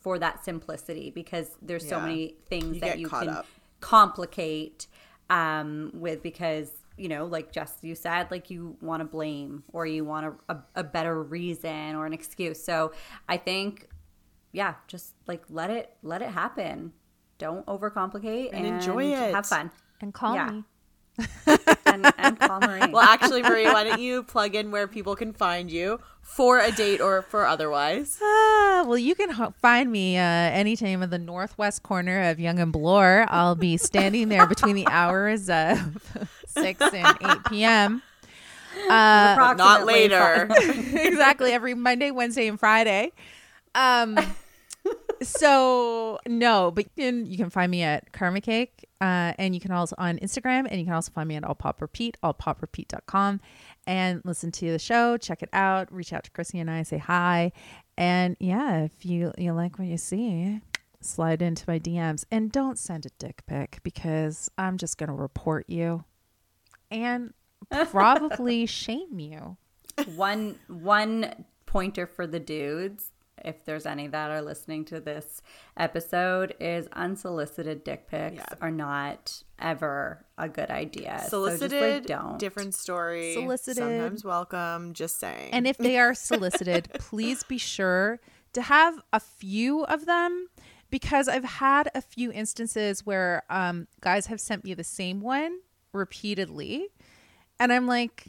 [0.00, 3.46] for that simplicity because there's so many things You that you can up.
[3.80, 4.86] complicate
[5.28, 6.70] um, with because
[7.00, 10.54] you know like just you said like you want to blame or you want a,
[10.54, 12.92] a, a better reason or an excuse so
[13.28, 13.88] i think
[14.52, 16.92] yeah just like let it let it happen
[17.38, 19.34] don't overcomplicate And and, enjoy it.
[19.34, 19.70] have fun
[20.02, 20.50] And call Yeah.
[20.50, 20.64] me.
[21.86, 22.90] and, and call Marie.
[22.92, 26.70] well, actually, Marie, why don't you plug in where people can find you for a
[26.72, 28.18] date or for otherwise?
[28.72, 32.60] Ah, well, you can ho- find me uh, anytime in the northwest corner of Yonge
[32.60, 33.26] and Bloor.
[33.28, 35.98] I'll be standing there between the hours of
[36.50, 38.02] 6 and 8 p.m.
[38.88, 40.48] Uh, Not later.
[40.94, 43.12] exactly every Monday, Wednesday, and Friday.
[43.74, 44.18] Um,
[45.22, 49.60] so no, but you can, you can find me at Karma Cake, uh, and you
[49.60, 53.40] can also on Instagram, and you can also find me at All Pop Repeat, allpoprepeat.com,
[53.86, 56.98] and listen to the show, check it out, reach out to Chrissy and I, say
[56.98, 57.52] hi,
[57.96, 60.60] and yeah, if you you like what you see,
[61.00, 65.66] slide into my DMs, and don't send a dick pic because I'm just gonna report
[65.68, 66.04] you,
[66.90, 67.32] and
[67.90, 69.56] probably shame you.
[70.16, 73.10] one one pointer for the dudes
[73.42, 75.40] if there's any that are listening to this
[75.76, 78.44] episode is unsolicited dick pics Yeah.
[78.60, 83.32] are not ever a good idea Solicited, so just, like, don't different story.
[83.34, 83.78] Solicited.
[83.78, 84.92] sometimes welcome.
[84.94, 85.50] Just saying.
[85.52, 88.20] And if they are solicited, please be sure
[88.52, 90.48] to have a few of them
[90.90, 95.60] because I've had a few instances where um, guys have sent me the same one
[95.92, 96.88] repeatedly.
[97.58, 98.26] And I'm like,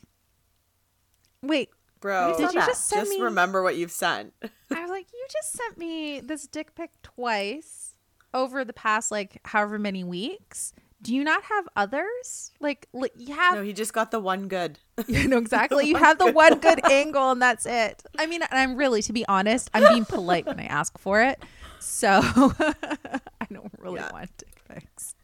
[1.42, 1.70] wait,
[2.00, 4.34] bro, Did you just send just me- remember what you've sent.
[4.44, 7.96] I was like, you just sent me this dick pic twice
[8.34, 10.74] over the past like however many weeks.
[11.02, 12.52] Do you not have others?
[12.60, 14.78] Like, like you have No, he just got the one good.
[15.08, 15.86] You know exactly.
[15.90, 18.04] You have the one good angle, and that's it.
[18.20, 21.22] I mean, and I'm really, to be honest, I'm being polite when I ask for
[21.24, 21.42] it.
[21.80, 24.12] So I don't really Yeah.
[24.14, 25.16] want dick pics.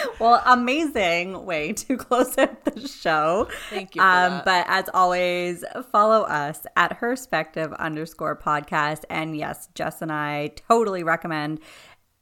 [0.18, 6.22] well amazing way to close out the show Thank you um but as always follow
[6.22, 11.60] us at Herspective underscore podcast and yes jess and i totally recommend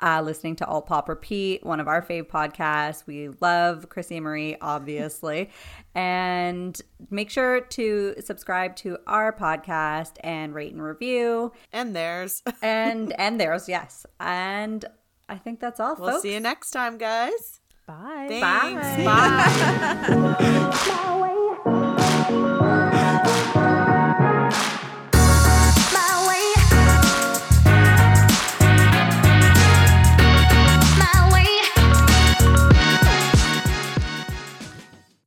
[0.02, 3.06] uh, listening to Alt Pop Repeat, one of our fave podcasts.
[3.06, 5.50] We love Chrissy Marie, obviously.
[5.94, 6.80] and
[7.10, 11.52] make sure to subscribe to our podcast and rate and review.
[11.72, 12.42] And theirs.
[12.62, 14.06] And and theirs, yes.
[14.18, 14.84] And
[15.28, 16.22] I think that's all, We'll folks.
[16.22, 17.59] see you next time, guys.
[17.90, 18.26] Bye.
[18.28, 18.86] Thanks.
[18.98, 19.04] Bye.
[20.06, 20.70] Bye.
[20.88, 21.36] Bye.